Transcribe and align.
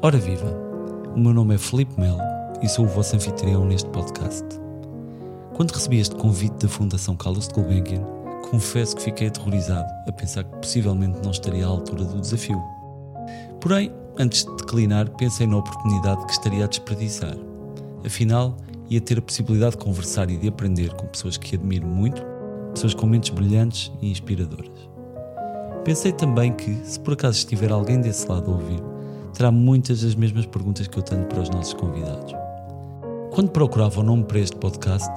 Ora 0.00 0.16
viva! 0.16 0.46
O 1.16 1.18
meu 1.18 1.34
nome 1.34 1.56
é 1.56 1.58
Felipe 1.58 2.00
Melo 2.00 2.20
e 2.62 2.68
sou 2.68 2.84
o 2.84 2.88
vosso 2.88 3.16
anfitrião 3.16 3.64
neste 3.64 3.90
podcast. 3.90 4.44
Quando 5.56 5.72
recebi 5.72 5.98
este 5.98 6.14
convite 6.14 6.54
da 6.54 6.68
Fundação 6.68 7.16
Carlos 7.16 7.48
de 7.48 7.54
Gulbenkian, 7.54 8.04
confesso 8.48 8.94
que 8.94 9.02
fiquei 9.02 9.26
aterrorizado 9.26 9.88
a 10.06 10.12
pensar 10.12 10.44
que 10.44 10.56
possivelmente 10.58 11.20
não 11.20 11.32
estaria 11.32 11.66
à 11.66 11.68
altura 11.68 12.04
do 12.04 12.20
desafio. 12.20 12.62
Porém, 13.60 13.92
antes 14.16 14.44
de 14.44 14.54
declinar, 14.54 15.10
pensei 15.16 15.48
na 15.48 15.56
oportunidade 15.56 16.24
que 16.26 16.32
estaria 16.32 16.64
a 16.64 16.68
desperdiçar. 16.68 17.36
Afinal, 18.06 18.56
ia 18.88 19.00
ter 19.00 19.18
a 19.18 19.22
possibilidade 19.22 19.72
de 19.72 19.78
conversar 19.78 20.30
e 20.30 20.36
de 20.36 20.46
aprender 20.46 20.94
com 20.94 21.08
pessoas 21.08 21.36
que 21.36 21.56
admiro 21.56 21.88
muito, 21.88 22.22
pessoas 22.72 22.94
com 22.94 23.04
mentes 23.04 23.30
brilhantes 23.30 23.90
e 24.00 24.12
inspiradoras. 24.12 24.88
Pensei 25.84 26.12
também 26.12 26.52
que, 26.52 26.72
se 26.84 27.00
por 27.00 27.14
acaso 27.14 27.38
estiver 27.38 27.72
alguém 27.72 28.00
desse 28.00 28.28
lado 28.28 28.52
a 28.52 28.54
ouvir, 28.54 28.80
terá 29.34 29.50
muitas 29.50 30.02
das 30.02 30.14
mesmas 30.14 30.46
perguntas 30.46 30.86
que 30.86 30.98
eu 30.98 31.02
tenho 31.02 31.24
para 31.26 31.40
os 31.40 31.50
nossos 31.50 31.74
convidados. 31.74 32.34
Quando 33.30 33.50
procurava 33.50 34.00
o 34.00 34.02
nome 34.02 34.24
para 34.24 34.40
este 34.40 34.56
podcast, 34.56 35.08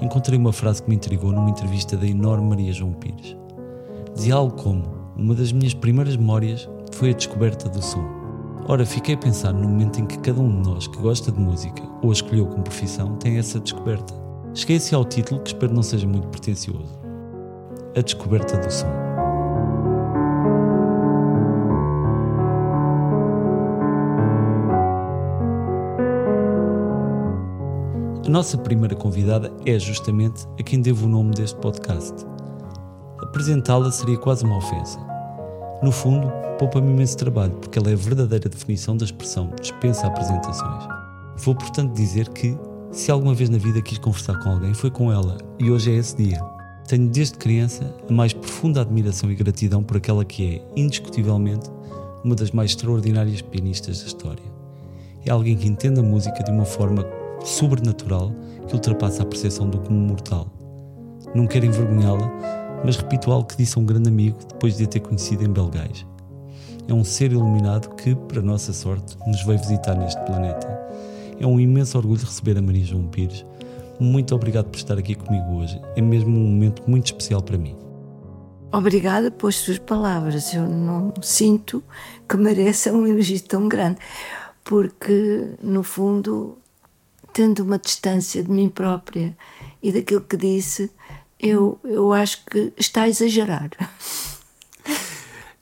encontrei 0.00 0.38
uma 0.38 0.52
frase 0.52 0.82
que 0.82 0.88
me 0.88 0.96
intrigou 0.96 1.32
numa 1.32 1.50
entrevista 1.50 1.96
da 1.96 2.06
enorme 2.06 2.48
Maria 2.48 2.72
João 2.72 2.92
Pires. 2.92 3.36
Dizia 4.14 4.34
algo 4.34 4.54
como: 4.54 4.84
Uma 5.16 5.34
das 5.34 5.52
minhas 5.52 5.74
primeiras 5.74 6.16
memórias 6.16 6.68
foi 6.92 7.10
a 7.10 7.14
descoberta 7.14 7.68
do 7.68 7.82
som. 7.82 8.04
Ora, 8.66 8.86
fiquei 8.86 9.14
a 9.14 9.18
pensar 9.18 9.52
no 9.52 9.68
momento 9.68 10.00
em 10.00 10.06
que 10.06 10.18
cada 10.18 10.40
um 10.40 10.48
de 10.48 10.68
nós 10.68 10.86
que 10.86 10.98
gosta 10.98 11.30
de 11.30 11.38
música 11.38 11.82
ou 12.02 12.10
a 12.10 12.12
escolheu 12.12 12.46
como 12.46 12.62
profissão 12.62 13.16
tem 13.16 13.38
essa 13.38 13.60
descoberta. 13.60 14.14
Cheguei 14.54 14.76
assim 14.76 14.94
ao 14.94 15.04
título 15.04 15.40
que 15.40 15.48
espero 15.48 15.74
não 15.74 15.82
seja 15.82 16.06
muito 16.06 16.28
pretencioso: 16.28 16.98
A 17.96 18.00
Descoberta 18.00 18.56
do 18.56 18.70
Som. 18.70 19.03
A 28.24 28.28
nossa 28.30 28.56
primeira 28.56 28.96
convidada 28.96 29.52
é 29.66 29.78
justamente 29.78 30.46
a 30.58 30.62
quem 30.62 30.80
devo 30.80 31.04
o 31.04 31.08
nome 31.10 31.34
deste 31.34 31.56
podcast. 31.56 32.24
Apresentá-la 33.20 33.92
seria 33.92 34.16
quase 34.16 34.46
uma 34.46 34.56
ofensa. 34.56 34.98
No 35.82 35.92
fundo, 35.92 36.32
poupa-me 36.58 36.90
imenso 36.90 37.18
trabalho, 37.18 37.52
porque 37.56 37.78
ela 37.78 37.90
é 37.90 37.92
a 37.92 37.96
verdadeira 37.96 38.48
definição 38.48 38.96
da 38.96 39.04
expressão 39.04 39.52
dispensa 39.60 40.06
apresentações. 40.06 40.84
Vou, 41.36 41.54
portanto, 41.54 41.92
dizer 41.92 42.30
que, 42.30 42.56
se 42.90 43.10
alguma 43.10 43.34
vez 43.34 43.50
na 43.50 43.58
vida 43.58 43.82
quis 43.82 43.98
conversar 43.98 44.42
com 44.42 44.52
alguém, 44.52 44.72
foi 44.72 44.90
com 44.90 45.12
ela, 45.12 45.36
e 45.58 45.70
hoje 45.70 45.92
é 45.92 45.96
esse 45.96 46.16
dia. 46.16 46.42
Tenho 46.88 47.10
desde 47.10 47.36
criança 47.36 47.94
a 48.08 48.12
mais 48.12 48.32
profunda 48.32 48.80
admiração 48.80 49.30
e 49.30 49.34
gratidão 49.34 49.82
por 49.82 49.98
aquela 49.98 50.24
que 50.24 50.56
é, 50.56 50.80
indiscutivelmente, 50.80 51.68
uma 52.24 52.34
das 52.34 52.52
mais 52.52 52.70
extraordinárias 52.70 53.42
pianistas 53.42 54.00
da 54.00 54.06
história. 54.06 54.44
É 55.26 55.30
alguém 55.30 55.58
que 55.58 55.68
entende 55.68 56.00
a 56.00 56.02
música 56.02 56.42
de 56.42 56.50
uma 56.50 56.64
forma 56.64 57.04
sobrenatural 57.44 58.32
que 58.66 58.74
ultrapassa 58.74 59.22
a 59.22 59.26
percepção 59.26 59.68
do 59.68 59.78
comum 59.78 60.06
mortal. 60.06 60.48
Não 61.34 61.46
quero 61.46 61.66
envergonhá-la, 61.66 62.30
mas 62.84 62.96
repito 62.96 63.30
algo 63.30 63.46
que 63.46 63.56
disse 63.56 63.78
a 63.78 63.80
um 63.80 63.84
grande 63.84 64.08
amigo 64.08 64.38
depois 64.48 64.76
de 64.76 64.84
a 64.84 64.86
ter 64.86 65.00
conhecido 65.00 65.44
em 65.44 65.52
Belgais. 65.52 66.06
É 66.86 66.92
um 66.92 67.04
ser 67.04 67.32
iluminado 67.32 67.94
que, 67.94 68.14
para 68.14 68.42
nossa 68.42 68.72
sorte, 68.72 69.16
nos 69.26 69.42
veio 69.44 69.58
visitar 69.58 69.94
neste 69.94 70.20
planeta. 70.24 70.68
É 71.40 71.46
um 71.46 71.58
imenso 71.58 71.96
orgulho 71.96 72.20
receber 72.20 72.58
a 72.58 72.62
Maria 72.62 72.84
João 72.84 73.06
Pires. 73.06 73.44
Muito 73.98 74.34
obrigado 74.34 74.66
por 74.66 74.76
estar 74.76 74.98
aqui 74.98 75.14
comigo 75.14 75.60
hoje. 75.60 75.80
É 75.96 76.00
mesmo 76.00 76.36
um 76.36 76.44
momento 76.44 76.82
muito 76.86 77.06
especial 77.06 77.42
para 77.42 77.56
mim. 77.56 77.74
Obrigada 78.70 79.30
pelas 79.30 79.56
suas 79.56 79.78
palavras. 79.78 80.52
Eu 80.52 80.68
não 80.68 81.12
sinto 81.22 81.82
que 82.28 82.36
mereça 82.36 82.92
um 82.92 83.06
elogio 83.06 83.40
tão 83.42 83.68
grande, 83.68 83.98
porque, 84.64 85.54
no 85.62 85.82
fundo, 85.82 86.58
tendo 87.34 87.64
uma 87.64 87.78
distância 87.78 88.42
de 88.42 88.50
mim 88.50 88.70
própria 88.70 89.36
e 89.82 89.92
daquilo 89.92 90.22
que 90.22 90.36
disse, 90.36 90.90
eu, 91.38 91.78
eu 91.84 92.12
acho 92.12 92.46
que 92.46 92.72
está 92.78 93.02
a 93.02 93.08
exagerar. 93.08 93.70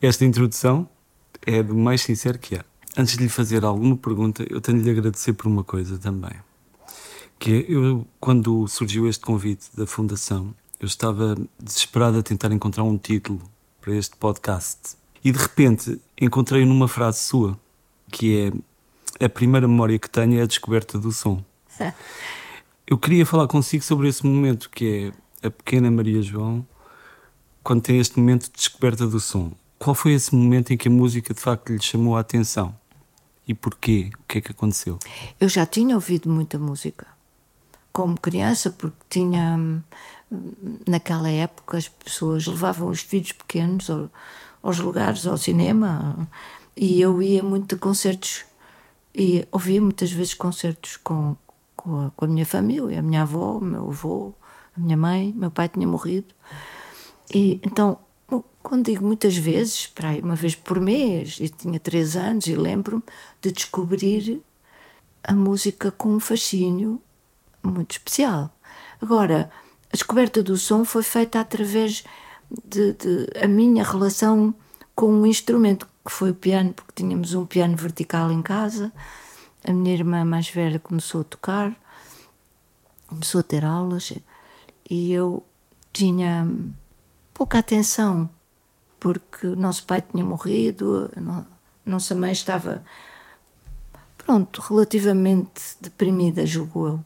Esta 0.01 0.25
introdução 0.25 0.89
é 1.47 1.63
do 1.63 1.75
mais 1.75 2.03
sincero 2.03 2.39
que 2.39 2.57
há. 2.57 2.65
Antes 2.97 3.17
de 3.17 3.23
lhe 3.23 3.29
fazer 3.31 3.65
alguma 3.65 3.97
pergunta, 3.97 4.45
eu 4.51 4.61
tenho 4.61 4.79
de 4.79 4.85
lhe 4.85 4.91
agradecer 4.91 5.33
por 5.33 5.47
uma 5.47 5.65
coisa 5.65 5.99
também. 5.99 6.35
Que 7.39 7.53
é, 7.53 7.73
eu, 7.73 8.07
quando 8.21 8.69
surgiu 8.69 9.09
este 9.09 9.25
convite 9.25 9.67
da 9.75 9.87
Fundação, 9.87 10.55
eu 10.79 10.87
estava 10.87 11.35
desesperado 11.59 12.19
a 12.19 12.23
tentar 12.23 12.53
encontrar 12.53 12.85
um 12.85 12.99
título 12.99 13.41
para 13.81 13.97
este 13.97 14.15
podcast. 14.17 14.97
E 15.25 15.33
de 15.33 15.39
repente 15.39 15.99
encontrei 16.21 16.67
numa 16.67 16.87
frase 16.87 17.21
sua, 17.21 17.59
que 18.11 18.53
é 19.19 19.25
a 19.25 19.29
primeira 19.29 19.67
memória 19.67 19.99
que 19.99 20.11
tenho 20.11 20.39
é 20.39 20.43
a 20.43 20.47
descoberta 20.47 20.99
do 20.99 21.11
som. 21.13 21.43
Eu 22.87 22.99
queria 22.99 23.25
falar 23.25 23.47
consigo 23.47 23.83
sobre 23.83 24.09
esse 24.09 24.25
momento 24.27 24.69
que 24.71 25.13
é 25.43 25.47
a 25.47 25.51
pequena 25.51 25.91
Maria 25.91 26.23
João, 26.23 26.67
quando 27.63 27.83
tem 27.83 27.99
este 27.99 28.19
momento 28.19 28.45
de 28.45 28.53
descoberta 28.53 29.07
do 29.07 29.19
som. 29.21 29.53
Qual 29.79 29.95
foi 29.95 30.13
esse 30.13 30.35
momento 30.35 30.73
em 30.73 30.77
que 30.77 30.89
a 30.89 30.91
música 30.91 31.35
de 31.35 31.41
facto 31.41 31.73
lhe 31.73 31.83
chamou 31.83 32.17
a 32.17 32.21
atenção? 32.21 32.75
E 33.47 33.55
porquê? 33.55 34.11
O 34.21 34.23
que 34.29 34.39
é 34.39 34.41
que 34.41 34.53
aconteceu? 34.53 34.99
Eu 35.41 35.49
já 35.49 35.67
tinha 35.67 35.95
ouvido 35.95 36.29
muita 36.29 36.59
música 36.59 37.07
como 37.93 38.19
criança, 38.19 38.71
porque 38.71 38.97
tinha 39.11 39.83
naquela 40.87 41.29
época 41.29 41.77
as 41.77 41.89
pessoas 41.89 42.47
levavam 42.47 42.89
os 42.89 43.01
filhos 43.01 43.33
pequenos 43.33 43.89
aos 44.63 44.79
lugares, 44.79 45.27
ao 45.27 45.37
cinema, 45.37 46.29
e 46.77 47.01
eu 47.01 47.23
ia 47.23 47.43
muito 47.43 47.75
a 47.75 47.79
concertos 47.79 48.45
e 49.15 49.47
ouvia 49.53 49.81
muitas 49.81 50.11
vezes 50.11 50.33
concertos 50.33 50.97
com, 50.97 51.37
com 51.83 52.07
a, 52.07 52.11
com 52.11 52.25
a 52.25 52.29
minha 52.29 52.47
família, 52.47 53.01
a 53.01 53.03
minha 53.03 53.23
avó, 53.23 53.59
o 53.59 53.61
meu 53.61 53.89
avô, 53.89 54.33
a 54.77 54.81
minha 54.81 54.97
mãe, 54.97 55.33
meu 55.37 55.51
pai 55.51 55.69
tinha 55.69 55.87
morrido. 55.87 56.33
E 57.35 57.61
então, 57.65 57.99
quando 58.63 58.87
digo 58.87 59.05
muitas 59.05 59.37
vezes, 59.37 59.89
para 59.89 60.11
aí, 60.11 60.21
uma 60.21 60.37
vez 60.37 60.55
por 60.55 60.81
mês, 60.81 61.39
e 61.41 61.49
tinha 61.49 61.81
três 61.81 62.17
anos, 62.17 62.47
e 62.47 62.55
lembro-me 62.55 63.03
de 63.41 63.51
descobrir 63.51 64.41
a 65.25 65.35
música 65.35 65.91
com 65.91 66.11
um 66.11 66.21
fascínio 66.21 67.03
muito 67.63 67.93
especial. 67.93 68.51
Agora, 69.01 69.51
a 69.93 69.93
descoberta 69.93 70.43
do 70.43 70.57
som 70.57 70.85
foi 70.85 71.03
feita 71.03 71.41
através 71.41 72.05
de, 72.65 72.93
de 72.93 73.29
a 73.43 73.49
minha 73.49 73.83
relação 73.83 74.55
com 74.95 75.13
um 75.13 75.27
instrumento 75.27 75.87
que 76.05 76.13
foi 76.13 76.31
o 76.31 76.35
piano, 76.35 76.73
porque 76.73 76.93
tínhamos 76.95 77.35
um 77.35 77.45
piano 77.45 77.77
vertical 77.77 78.31
em 78.31 78.43
casa 78.43 78.93
a 79.65 79.73
minha 79.73 79.95
irmã 79.95 80.25
mais 80.25 80.49
velha 80.49 80.79
começou 80.79 81.21
a 81.21 81.25
tocar, 81.25 81.75
começou 83.07 83.41
a 83.41 83.45
ter 83.45 83.65
aulas 83.65 84.13
e 84.89 85.13
eu 85.13 85.45
tinha 85.93 86.49
pouca 87.33 87.59
atenção 87.59 88.29
porque 89.03 89.49
o 89.49 89.57
nosso 89.57 89.85
pai 89.85 90.01
tinha 90.01 90.25
morrido, 90.25 91.11
a 91.17 91.45
nossa 91.85 92.15
mãe 92.15 92.31
estava, 92.31 92.85
pronto, 94.17 94.61
relativamente 94.61 95.77
deprimida, 95.81 96.47
julgo 96.47 96.87
eu. 96.87 97.01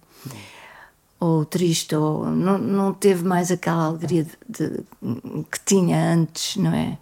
Ou 1.19 1.47
triste, 1.47 1.97
ou 1.97 2.27
não, 2.27 2.59
não 2.59 2.93
teve 2.93 3.25
mais 3.25 3.51
aquela 3.51 3.87
alegria 3.87 4.25
de, 4.25 4.69
de, 4.69 4.85
que 5.51 5.59
tinha 5.65 6.13
antes, 6.13 6.57
não 6.57 6.75
é? 6.75 6.99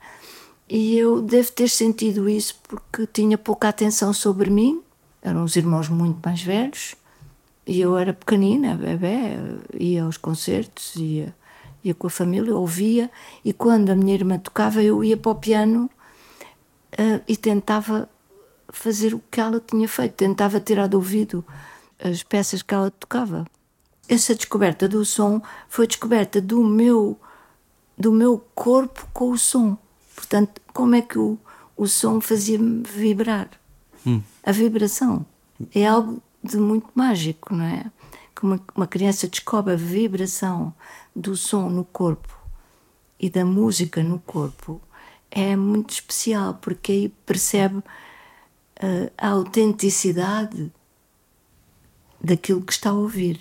E 0.69 0.97
eu 0.97 1.21
devo 1.21 1.50
ter 1.50 1.69
sentido 1.69 2.28
isso 2.28 2.56
porque 2.62 3.04
tinha 3.09 3.36
pouca 3.36 3.69
atenção 3.69 4.12
sobre 4.12 4.48
mim 4.48 4.81
eram 5.24 5.42
os 5.42 5.56
irmãos 5.56 5.88
muito 5.88 6.20
mais 6.22 6.42
velhos 6.42 6.94
e 7.66 7.80
eu 7.80 7.96
era 7.96 8.12
pequenina, 8.12 8.76
bebê, 8.76 9.38
ia 9.80 10.04
aos 10.04 10.18
concertos, 10.18 10.94
ia, 10.97 11.34
ia 11.82 11.94
com 11.94 12.06
a 12.06 12.10
família, 12.10 12.54
ouvia 12.54 13.10
e 13.42 13.53
quando 13.53 13.88
a 13.88 13.97
minha 13.97 14.15
irmã 14.15 14.38
tocava 14.38 14.82
eu 14.82 15.03
ia 15.03 15.16
para 15.16 15.32
o 15.32 15.34
piano 15.34 15.91
uh, 16.92 17.22
e 17.26 17.36
tentava 17.36 18.09
fazer 18.68 19.15
o 19.15 19.22
que 19.30 19.41
ela 19.41 19.60
tinha 19.60 19.88
feito, 19.88 20.12
tentava 20.12 20.60
tirar 20.60 20.88
do 20.88 20.98
ouvido 20.98 21.42
as 21.98 22.22
peças 22.22 22.60
que 22.60 22.74
ela 22.74 22.91
tocava. 22.91 23.47
Essa 24.06 24.34
descoberta 24.34 24.86
do 24.86 25.03
som 25.06 25.41
foi 25.68 25.86
descoberta 25.86 26.41
do 26.41 26.62
meu 26.62 27.18
do 27.97 28.12
meu 28.12 28.44
corpo 28.54 29.09
com 29.15 29.30
o 29.30 29.38
som. 29.38 29.78
Portanto, 30.15 30.60
como 30.74 30.97
é 30.97 31.00
que 31.00 31.18
o, 31.18 31.38
o 31.77 31.86
som 31.86 32.20
fazia-me 32.20 32.82
vibrar? 32.82 33.48
Hum. 34.06 34.22
A 34.42 34.53
vibração 34.53 35.24
é 35.74 35.86
algo 35.86 36.22
de 36.42 36.56
muito 36.59 36.89
mágico, 36.95 37.54
não 37.54 37.65
é? 37.65 37.91
Que 38.34 38.45
uma, 38.45 38.60
uma 38.74 38.86
criança 38.86 39.27
descobre 39.27 39.72
a 39.72 39.77
vibração 39.77 40.74
do 41.15 41.36
som 41.36 41.68
no 41.68 41.84
corpo 41.84 42.36
e 43.18 43.30
da 43.30 43.45
música 43.45 44.03
no 44.03 44.18
corpo 44.18 44.80
é 45.30 45.56
muito 45.56 45.91
especial 45.91 46.54
porque 46.54 46.92
aí 46.92 47.09
percebe 47.24 47.78
uh, 47.78 49.10
a 49.16 49.28
autenticidade 49.28 50.72
daquilo 52.21 52.62
que 52.62 52.72
está 52.72 52.91
a 52.91 52.95
ouvir. 52.95 53.41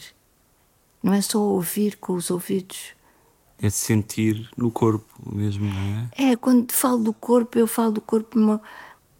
Não 1.01 1.13
é 1.13 1.21
só 1.21 1.39
ouvir 1.39 1.97
com 1.97 2.13
os 2.13 2.31
ouvidos. 2.31 2.93
É 3.61 3.69
sentir 3.69 4.49
no 4.57 4.71
corpo 4.71 5.05
mesmo, 5.25 5.65
não 5.65 6.09
é? 6.17 6.31
É, 6.31 6.35
quando 6.35 6.71
falo 6.71 7.03
do 7.03 7.13
corpo, 7.13 7.57
eu 7.57 7.67
falo 7.67 7.91
do 7.91 8.01
corpo 8.01 8.39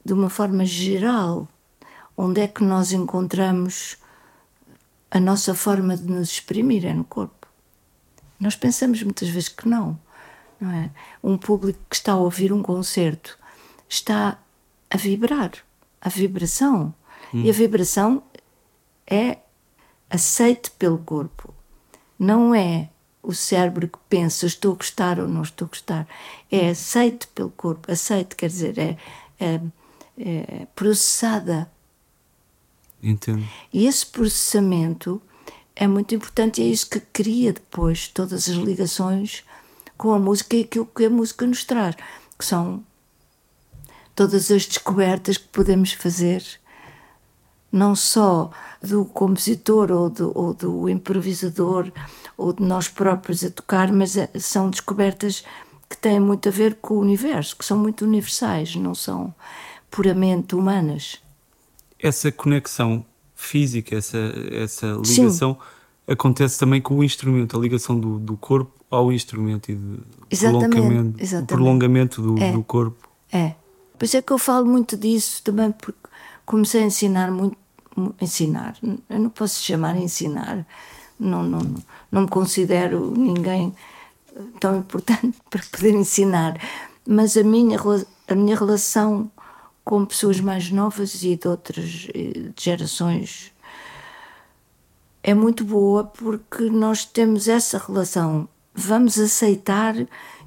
de 0.04 0.14
uma 0.14 0.30
forma 0.30 0.66
geral. 0.66 1.48
onde 2.16 2.42
é 2.42 2.48
que 2.48 2.64
nós 2.64 2.92
encontramos 2.92 3.98
a 5.10 5.20
nossa 5.20 5.56
forma 5.56 5.98
de 5.98 6.04
nos 6.04 6.32
exprimir? 6.32 6.86
É 6.86 6.94
no 6.94 7.04
corpo. 7.04 7.48
Nós 8.40 8.56
pensamos 8.56 9.02
muitas 9.02 9.30
vezes 9.30 9.50
que 9.50 9.68
não. 9.68 10.00
não 10.60 10.72
é? 10.72 10.92
Um 11.24 11.38
público 11.38 11.80
que 11.90 11.96
está 11.96 12.14
a 12.14 12.18
ouvir 12.18 12.52
um 12.52 12.62
concerto 12.62 13.38
está 13.88 14.38
a 14.90 14.98
vibrar, 14.98 15.52
a 16.02 16.10
vibração. 16.10 16.94
Hum. 17.34 17.42
E 17.44 17.50
a 17.50 17.54
vibração 17.54 18.22
é 19.08 19.38
aceite 20.10 20.70
pelo 20.72 21.00
corpo. 21.00 21.54
Não 22.20 22.54
é 22.54 22.90
o 23.24 23.34
cérebro 23.34 23.88
que 23.88 23.98
pensa 24.10 24.46
estou 24.46 24.74
a 24.74 24.76
gostar 24.76 25.20
ou 25.20 25.28
não 25.28 25.42
estou 25.42 25.66
a 25.66 25.70
gostar. 25.70 26.08
É 26.52 26.70
aceite 26.70 27.28
pelo 27.28 27.50
corpo. 27.50 27.92
Aceite 27.92 28.36
quer 28.36 28.48
dizer, 28.48 28.78
é, 28.78 28.98
é, 29.40 29.62
é 30.18 30.68
processada. 30.76 31.70
Entendo. 33.02 33.44
E 33.72 33.86
esse 33.86 34.06
processamento 34.06 35.22
é 35.76 35.88
muito 35.88 36.14
importante 36.16 36.62
e 36.62 36.66
é 36.66 36.68
isso 36.68 36.90
que 36.90 37.00
cria 37.00 37.52
depois 37.52 38.08
todas 38.08 38.48
as 38.48 38.56
ligações 38.56 39.44
com 39.98 40.14
a 40.14 40.20
música 40.20 40.56
e 40.56 40.62
aquilo 40.62 40.86
que 40.86 41.06
a 41.06 41.10
música 41.10 41.46
nos 41.46 41.64
traz, 41.64 41.96
que 42.38 42.46
são 42.46 42.84
todas 44.16 44.52
as 44.52 44.66
descobertas 44.66 45.38
que 45.38 45.48
podemos 45.48 45.94
fazer, 45.94 46.44
não 47.72 47.96
só 47.96 48.52
do 48.82 49.06
compositor 49.06 49.92
ou 49.92 50.10
do, 50.10 50.32
ou 50.38 50.54
do 50.54 50.90
improvisador 50.90 51.92
ou 52.38 52.54
de 52.54 52.64
nós 52.64 52.88
próprios 52.88 53.44
a 53.44 53.50
tocar, 53.50 53.92
mas 53.92 54.16
é, 54.16 54.30
são 54.40 54.70
descobertas 54.70 55.44
que 55.90 55.98
têm 55.98 56.20
muito 56.20 56.50
a 56.50 56.52
ver 56.52 56.76
com 56.76 56.96
o 56.96 57.00
universo, 57.00 57.56
que 57.56 57.66
são 57.66 57.78
muito 57.78 58.06
universais, 58.06 58.76
não 58.76 58.94
são 58.94 59.34
puramente 59.94 60.56
humanas. 60.56 61.22
Essa 62.00 62.32
conexão 62.32 63.06
física, 63.36 63.96
essa, 63.96 64.18
essa 64.52 64.88
ligação, 64.88 65.54
Sim. 65.54 66.12
acontece 66.14 66.58
também 66.58 66.82
com 66.82 66.96
o 66.96 67.04
instrumento, 67.04 67.56
a 67.56 67.62
ligação 67.62 68.00
do, 68.00 68.18
do 68.18 68.36
corpo 68.36 68.74
ao 68.90 69.12
instrumento 69.12 69.72
e 69.72 69.76
de 69.76 70.00
exatamente, 70.32 70.70
prolongamento, 70.70 71.24
exatamente. 71.24 71.44
o 71.44 71.56
prolongamento 71.56 72.22
do, 72.24 72.44
é, 72.44 72.52
do 72.52 72.64
corpo. 72.64 73.08
É. 73.32 73.54
Pois 74.00 74.16
é 74.16 74.22
que 74.22 74.34
eu 74.34 74.40
falo 74.40 74.66
muito 74.66 74.98
disso 74.98 75.44
também 75.44 75.72
porque 75.72 76.00
comecei 76.44 76.82
a 76.82 76.86
ensinar 76.86 77.32
muito. 77.32 77.58
Ensinar, 78.20 78.76
eu 79.08 79.20
não 79.20 79.30
posso 79.30 79.62
chamar 79.62 79.96
ensinar, 79.96 80.66
não, 81.20 81.44
não, 81.44 81.60
não 82.12 82.22
me 82.24 82.28
considero 82.28 83.14
ninguém 83.16 83.72
tão 84.60 84.80
importante 84.80 85.38
para 85.48 85.62
poder 85.72 85.94
ensinar, 85.94 86.60
mas 87.08 87.38
a 87.38 87.44
minha, 87.44 87.78
a 88.28 88.34
minha 88.34 88.58
relação 88.58 89.30
com 89.84 90.06
pessoas 90.06 90.40
mais 90.40 90.72
novas 90.72 91.24
e 91.24 91.36
de 91.36 91.48
outras 91.48 92.08
eh, 92.14 92.52
gerações 92.58 93.54
é 95.24 95.34
muito 95.34 95.64
boa 95.64 96.04
porque 96.04 96.70
nós 96.70 97.06
temos 97.06 97.48
essa 97.48 97.78
relação. 97.78 98.48
Vamos 98.76 99.18
aceitar 99.18 99.96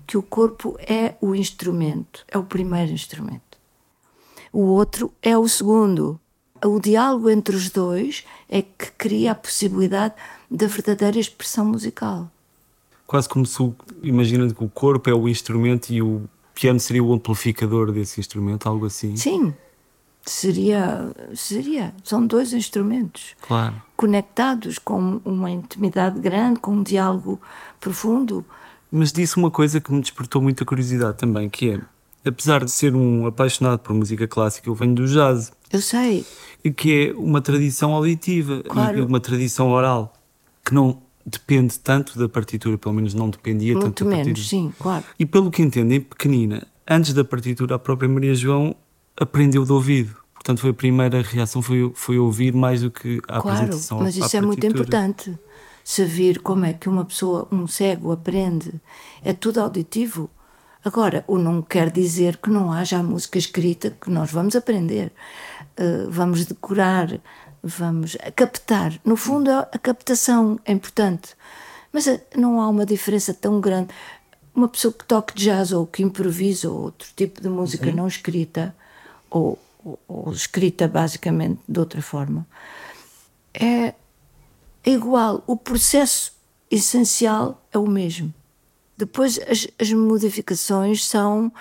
que 0.07 0.19
o 0.19 0.23
corpo 0.23 0.77
é 0.81 1.15
o 1.21 1.35
instrumento, 1.35 2.25
é 2.29 2.37
o 2.37 2.45
primeiro 2.45 2.93
instrumento. 2.93 3.59
O 4.53 4.61
outro 4.61 5.13
é 5.23 5.37
o 5.37 5.49
segundo. 5.49 6.21
O 6.65 6.79
diálogo 6.79 7.31
entre 7.31 7.57
os 7.57 7.71
dois 7.71 8.25
é 8.49 8.63
que 8.63 8.91
cria 8.99 9.33
a 9.33 9.35
possibilidade 9.35 10.15
da 10.51 10.67
verdadeira 10.67 11.19
expressão 11.19 11.65
musical. 11.65 12.31
Quase 13.07 13.29
como 13.29 13.47
se, 13.47 13.59
imaginando 14.03 14.55
que 14.55 14.65
o 14.65 14.69
corpo 14.69 15.09
é 15.09 15.15
o 15.15 15.29
instrumento 15.29 15.91
e 15.91 16.03
o 16.03 16.29
piano 16.57 16.81
seria 16.81 17.05
o 17.05 17.13
amplificador 17.13 17.93
desse 17.93 18.19
instrumento, 18.19 18.67
algo 18.67 18.87
assim? 18.87 19.15
Sim, 19.15 19.55
seria, 20.25 21.13
seria. 21.35 21.95
São 22.03 22.27
dois 22.27 22.53
instrumentos 22.55 23.37
claro. 23.43 23.81
conectados 23.95 24.79
com 24.79 25.21
uma 25.25 25.51
intimidade 25.51 26.19
grande, 26.19 26.59
com 26.59 26.73
um 26.73 26.83
diálogo 26.83 27.41
profundo. 27.79 28.45
Mas 28.91 29.13
disse 29.13 29.37
uma 29.37 29.51
coisa 29.51 29.81
que 29.81 29.93
me 29.93 30.01
despertou 30.01 30.41
muita 30.41 30.65
curiosidade 30.65 31.19
também, 31.19 31.51
que 31.51 31.73
é, 31.73 31.81
apesar 32.29 32.65
de 32.65 32.71
ser 32.71 32.97
um 32.97 33.27
apaixonado 33.27 33.81
por 33.81 33.95
música 33.95 34.27
clássica, 34.27 34.69
eu 34.71 34.75
venho 34.75 34.95
do 34.95 35.07
jazz. 35.07 35.53
Eu 35.71 35.83
sei. 35.83 36.25
E 36.65 36.71
que 36.71 37.09
é 37.09 37.13
uma 37.15 37.43
tradição 37.43 37.93
auditiva 37.93 38.63
claro. 38.67 38.99
e 38.99 39.03
uma 39.03 39.21
tradição 39.21 39.71
oral 39.71 40.15
que 40.65 40.73
não 40.73 41.03
depende 41.27 41.79
tanto 41.81 42.17
da 42.17 42.29
partitura, 42.29 42.79
pelo 42.79 42.95
menos 42.95 43.13
não 43.13 43.29
dependia 43.29 43.73
Muito 43.73 43.87
tanto 43.87 44.05
da 44.05 44.11
menos, 44.11 44.27
partitura. 44.27 44.49
sim, 44.49 44.73
claro. 44.79 45.05
E 45.19 45.27
pelo 45.27 45.51
que 45.51 45.61
entendem, 45.61 46.01
pequenina, 46.01 46.67
antes 46.89 47.13
da 47.13 47.25
partitura, 47.25 47.75
a 47.75 47.79
própria 47.79 48.09
Maria 48.09 48.35
João 48.35 48.77
aprendeu 49.21 49.65
de 49.65 49.73
ouvido. 49.73 50.17
Portanto, 50.35 50.61
foi 50.61 50.71
a 50.71 50.75
primeira 50.75 51.23
reação 51.23 51.61
foi, 51.61 51.91
foi 51.95 52.19
ouvir 52.19 52.55
mais 52.55 52.83
do 52.83 52.91
que 52.91 53.19
a 53.27 53.41
claro, 53.41 53.49
apresentação. 53.49 53.99
Mas 53.99 54.17
isso 54.17 54.37
é 54.37 54.41
muito 54.41 54.65
importante. 54.65 55.37
Saber 55.83 56.41
como 56.41 56.65
é 56.65 56.73
que 56.73 56.89
uma 56.89 57.05
pessoa, 57.05 57.49
um 57.51 57.67
cego, 57.67 58.13
aprende. 58.13 58.73
É 59.25 59.33
tudo 59.33 59.61
auditivo. 59.61 60.31
Agora, 60.85 61.25
o 61.27 61.37
não 61.37 61.63
quer 61.63 61.91
dizer 61.91 62.37
que 62.37 62.49
não 62.49 62.73
haja 62.73 62.99
a 62.99 63.03
música 63.03 63.39
escrita 63.39 63.91
que 63.91 64.09
nós 64.09 64.31
vamos 64.31 64.55
aprender, 64.55 65.13
uh, 65.81 66.09
vamos 66.09 66.45
decorar, 66.45 67.21
vamos 67.63 68.17
captar. 68.35 68.99
No 69.05 69.17
fundo, 69.17 69.51
a 69.51 69.79
captação 69.79 70.59
é 70.65 70.73
importante, 70.73 71.35
mas 71.93 72.07
eh, 72.07 72.23
não 72.37 72.61
há 72.61 72.69
uma 72.69 72.87
diferença 72.87 73.35
tão 73.35 73.61
grande. 73.61 73.89
Uma 74.55 74.69
pessoa 74.69 74.93
que 74.93 75.05
toque 75.05 75.35
jazz 75.35 75.73
ou 75.73 75.87
que 75.87 76.03
improvisa 76.03 76.71
ou 76.71 76.85
outro 76.85 77.09
tipo 77.15 77.41
de 77.41 77.49
música 77.49 77.93
não 77.93 78.09
escrita, 78.09 78.75
ou, 79.31 79.59
ou, 79.85 79.99
ou 80.09 80.33
escrita 80.33 80.89
basicamente 80.89 81.61
de 81.69 81.79
outra 81.79 82.01
forma, 82.01 82.47
é 83.53 83.95
igual. 84.85 85.43
O 85.47 85.57
processo 85.57 86.33
essencial 86.71 87.63
é 87.73 87.79
o 87.79 87.87
mesmo. 87.87 88.33
Depois 88.97 89.39
as, 89.49 89.69
as 89.79 89.93
modificações 89.93 91.07
são. 91.07 91.53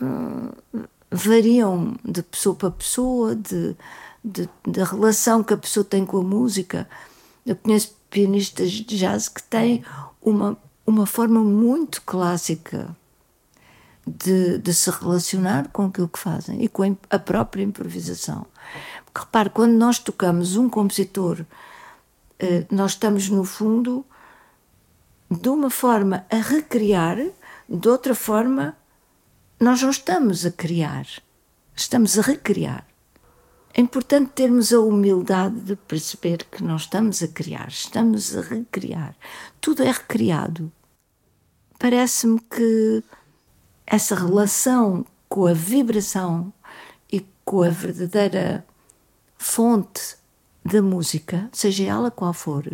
Hum, 0.00 0.50
variam 1.10 1.96
de 2.04 2.22
pessoa 2.22 2.54
para 2.54 2.70
pessoa, 2.70 3.34
de, 3.34 3.74
de, 4.24 4.48
da 4.66 4.84
relação 4.84 5.42
que 5.42 5.54
a 5.54 5.58
pessoa 5.58 5.84
tem 5.84 6.04
com 6.04 6.18
a 6.18 6.22
música. 6.22 6.88
Eu 7.44 7.56
conheço 7.56 7.96
pianistas 8.10 8.70
de 8.70 8.96
jazz 8.96 9.28
que 9.28 9.42
têm 9.42 9.84
uma, 10.20 10.56
uma 10.86 11.06
forma 11.06 11.40
muito 11.40 12.02
clássica 12.02 12.94
de, 14.06 14.58
de 14.58 14.74
se 14.74 14.90
relacionar 14.90 15.68
com 15.68 15.86
aquilo 15.86 16.08
que 16.08 16.18
fazem 16.18 16.62
e 16.62 16.68
com 16.68 16.96
a 17.08 17.18
própria 17.18 17.62
improvisação. 17.62 18.46
Porque 19.04 19.20
repare, 19.20 19.50
quando 19.50 19.72
nós 19.72 19.98
tocamos 19.98 20.56
um 20.56 20.68
compositor, 20.68 21.44
eh, 22.38 22.66
nós 22.70 22.92
estamos 22.92 23.28
no 23.28 23.44
fundo 23.44 24.04
de 25.30 25.48
uma 25.48 25.70
forma 25.70 26.26
a 26.30 26.36
recriar, 26.36 27.18
de 27.68 27.88
outra 27.88 28.14
forma, 28.14 28.76
nós 29.60 29.82
não 29.82 29.90
estamos 29.90 30.44
a 30.44 30.50
criar, 30.50 31.06
estamos 31.76 32.18
a 32.18 32.22
recriar. 32.22 32.89
É 33.72 33.80
importante 33.80 34.32
termos 34.32 34.72
a 34.72 34.80
humildade 34.80 35.60
de 35.60 35.76
perceber 35.76 36.44
que 36.50 36.62
não 36.62 36.76
estamos 36.76 37.22
a 37.22 37.28
criar, 37.28 37.68
estamos 37.68 38.36
a 38.36 38.40
recriar. 38.40 39.14
Tudo 39.60 39.82
é 39.82 39.90
recriado. 39.90 40.72
Parece-me 41.78 42.40
que 42.40 43.02
essa 43.86 44.14
relação 44.14 45.06
com 45.28 45.46
a 45.46 45.52
vibração 45.52 46.52
e 47.10 47.24
com 47.44 47.62
a 47.62 47.68
verdadeira 47.68 48.66
fonte 49.38 50.16
da 50.64 50.82
música, 50.82 51.48
seja 51.52 51.84
ela 51.84 52.10
qual 52.10 52.34
for, 52.34 52.64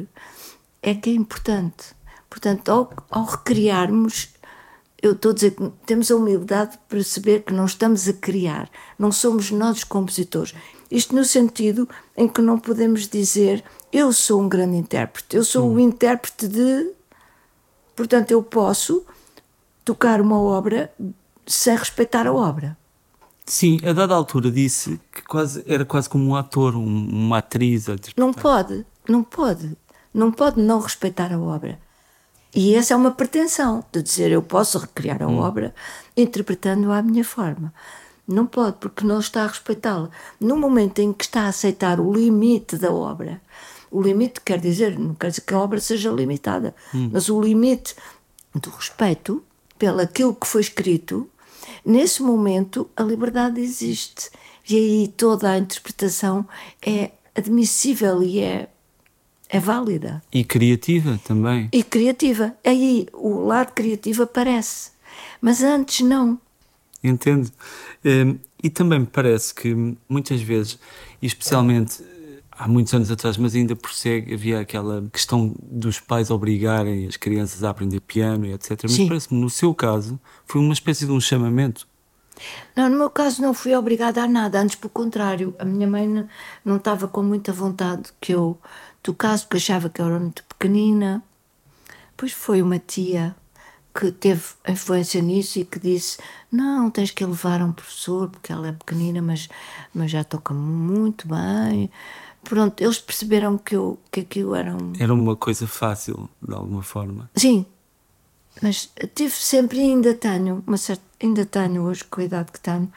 é 0.83 0.95
que 0.95 1.11
é 1.11 1.13
importante. 1.13 1.95
Portanto, 2.29 2.69
ao, 2.71 2.91
ao 3.11 3.25
recriarmos, 3.25 4.31
eu 5.01 5.13
estou 5.13 5.31
a 5.31 5.35
dizer 5.35 5.55
que 5.55 5.71
temos 5.85 6.11
a 6.11 6.17
humildade 6.17 6.73
de 6.73 6.79
perceber 6.89 7.45
que 7.45 7.53
não 7.53 7.67
estamos 7.67 8.09
a 8.09 8.13
criar, 8.13 8.69
não 8.99 9.13
somos 9.13 9.51
nós 9.51 9.79
os 9.79 9.85
compositores. 9.85 10.55
Isto 10.91 11.15
no 11.15 11.25
sentido 11.25 11.89
em 12.17 12.29
que 12.29 12.41
não 12.41 12.59
podemos 12.59 13.09
dizer 13.09 13.65
eu 13.93 14.13
sou 14.13 14.43
um 14.43 14.49
grande 14.49 14.77
intérprete, 14.77 15.37
eu 15.37 15.45
sou 15.45 15.71
hum. 15.71 15.75
o 15.75 15.81
intérprete 15.81 16.49
de. 16.49 16.91
Portanto, 17.95 18.31
eu 18.31 18.43
posso 18.43 19.05
tocar 19.85 20.21
uma 20.21 20.41
obra 20.41 20.93
sem 21.47 21.77
respeitar 21.77 22.27
a 22.27 22.33
obra. 22.33 22.77
Sim, 23.47 23.79
a 23.87 23.93
dada 23.93 24.15
altura 24.15 24.51
disse 24.51 25.01
que 25.13 25.23
quase, 25.23 25.63
era 25.67 25.85
quase 25.85 26.09
como 26.09 26.29
um 26.29 26.35
ator, 26.35 26.75
um, 26.75 26.85
uma 26.85 27.39
atriz. 27.39 27.87
Não 28.17 28.33
pode, 28.33 28.85
não 29.09 29.23
pode. 29.23 29.77
Não 30.13 30.33
pode 30.33 30.61
não 30.61 30.81
respeitar 30.81 31.33
a 31.33 31.39
obra. 31.39 31.79
E 32.55 32.75
essa 32.75 32.95
é 32.95 32.97
uma 32.97 33.11
pretensão 33.11 33.85
de 33.93 34.03
dizer 34.03 34.31
eu 34.31 34.43
posso 34.43 34.79
recriar 34.79 35.23
a 35.23 35.29
hum. 35.29 35.39
obra 35.39 35.75
interpretando-a 36.17 36.99
à 36.99 37.03
minha 37.03 37.25
forma. 37.25 37.73
Não 38.27 38.47
pode, 38.47 38.77
porque 38.79 39.05
não 39.05 39.21
está 39.21 39.45
a 39.45 39.47
respeitá-la. 39.47 40.11
No 40.41 40.57
momento 40.57 40.99
em 40.99 41.13
que 41.13 41.25
está 41.25 41.43
a 41.43 41.49
aceitar 41.49 42.01
o 42.01 42.13
limite 42.13 42.77
da 42.77 42.93
obra, 42.93 43.41
o 43.91 44.03
limite 44.03 44.41
quer 44.45 44.59
dizer, 44.59 44.99
não 44.99 45.15
quer 45.15 45.29
dizer 45.29 45.43
que 45.43 45.55
a 45.55 45.61
obra 45.61 45.81
seja 45.81 46.11
limitada, 46.11 46.75
hum. 46.95 47.11
mas 47.13 47.29
o 47.29 47.41
limite 47.41 47.95
do 48.55 48.71
respeito 48.71 49.43
pelo 49.79 50.01
aquilo 50.01 50.35
que 50.35 50.47
foi 50.47 50.61
escrito, 50.61 51.29
nesse 51.85 52.23
momento 52.23 52.89
a 52.97 53.03
liberdade 53.03 53.61
existe. 53.61 54.31
E 54.69 54.77
aí 54.77 55.09
toda 55.09 55.51
a 55.51 55.59
interpretação 55.59 56.47
é 56.85 57.13
admissível 57.35 58.23
e 58.23 58.41
é, 58.41 58.69
é 59.49 59.61
válida. 59.61 60.23
E 60.33 60.43
criativa 60.43 61.21
também. 61.25 61.69
E 61.73 61.83
criativa. 61.83 62.55
Aí 62.65 63.07
o 63.13 63.47
lado 63.47 63.73
criativo 63.73 64.25
aparece. 64.25 64.91
Mas 65.41 65.63
antes 65.63 66.05
não. 66.05 66.41
Entendo. 67.05 67.51
Hum, 68.07 68.39
e 68.63 68.71
também 68.71 69.01
me 69.01 69.07
parece 69.07 69.53
que 69.53 69.75
muitas 70.09 70.41
vezes, 70.41 70.79
e 71.21 71.27
especialmente 71.27 72.01
há 72.53 72.69
muitos 72.69 72.95
anos 72.95 73.11
atrás, 73.11 73.37
mas 73.37 73.55
ainda 73.57 73.75
prossegue, 73.75 74.33
havia 74.33 74.61
aquela 74.61 75.05
questão 75.13 75.53
dos 75.61 75.99
pais 75.99 76.31
obrigarem 76.31 77.07
as 77.07 77.17
crianças 77.17 77.65
a 77.65 77.71
aprender 77.71 77.99
piano 78.01 78.47
e 78.47 78.53
etc. 78.53 78.81
Mas 78.85 78.99
parece-me, 79.01 79.41
no 79.41 79.51
seu 79.51 79.75
caso, 79.75 80.21
foi 80.45 80.61
uma 80.61 80.73
espécie 80.73 81.05
de 81.05 81.11
um 81.11 81.21
chamamento. 81.21 81.87
Não, 82.77 82.89
no 82.89 82.97
meu 82.97 83.11
caso 83.11 83.43
não 83.43 83.53
fui 83.53 83.75
obrigada 83.75 84.23
a 84.23 84.29
nada, 84.29 84.61
antes 84.61 84.77
pelo 84.77 84.91
contrário. 84.91 85.55
A 85.59 85.65
minha 85.65 85.87
mãe 85.87 86.29
não 86.65 86.77
estava 86.77 87.09
com 87.09 87.23
muita 87.23 87.53
vontade 87.53 88.11
que 88.21 88.33
eu 88.33 88.57
tocasse, 89.03 89.45
porque 89.45 89.57
achava 89.57 89.89
que 89.89 90.01
eu 90.01 90.07
era 90.07 90.21
muito 90.21 90.45
pequenina. 90.45 91.23
Pois 92.17 92.33
foi 92.33 92.63
uma 92.63 92.79
tia 92.79 93.35
que 93.99 94.13
teve 94.13 94.43
influência 94.69 95.23
nisso 95.23 95.59
e 95.59 95.65
que 95.65 95.79
disse: 95.79 96.19
Não, 96.53 96.91
tens 96.91 97.11
que 97.11 97.25
levar 97.25 97.63
um 97.63 97.73
professor, 97.73 98.29
porque 98.29 98.53
ela 98.53 98.69
é 98.69 98.73
pequenina, 98.73 99.23
mas, 99.23 99.49
mas 99.95 100.11
já 100.11 100.23
toca 100.23 100.53
muito 100.53 101.27
bem. 101.27 101.91
Pronto, 102.45 102.81
eles 102.81 102.99
perceberam 102.99 103.59
que, 103.59 103.75
eu, 103.75 103.99
que 104.13 104.21
aquilo 104.21 104.55
era 104.55 104.73
um. 104.73 104.93
Era 104.99 105.13
uma 105.13 105.35
coisa 105.35 105.67
fácil, 105.67 106.29
de 106.41 106.55
alguma 106.55 106.83
forma. 106.83 107.29
Sim, 107.35 107.65
mas 108.63 108.91
tive 109.15 109.33
sempre, 109.33 109.79
e 109.79 109.83
ainda 109.83 110.15
tenho, 110.15 110.63
uma 110.67 110.77
certa, 110.77 111.03
ainda 111.21 111.45
tenho 111.45 111.83
hoje, 111.83 112.05
com 112.05 112.21
a 112.21 112.25
idade 112.25 112.53
que 112.53 112.61
tenho, 112.61 112.93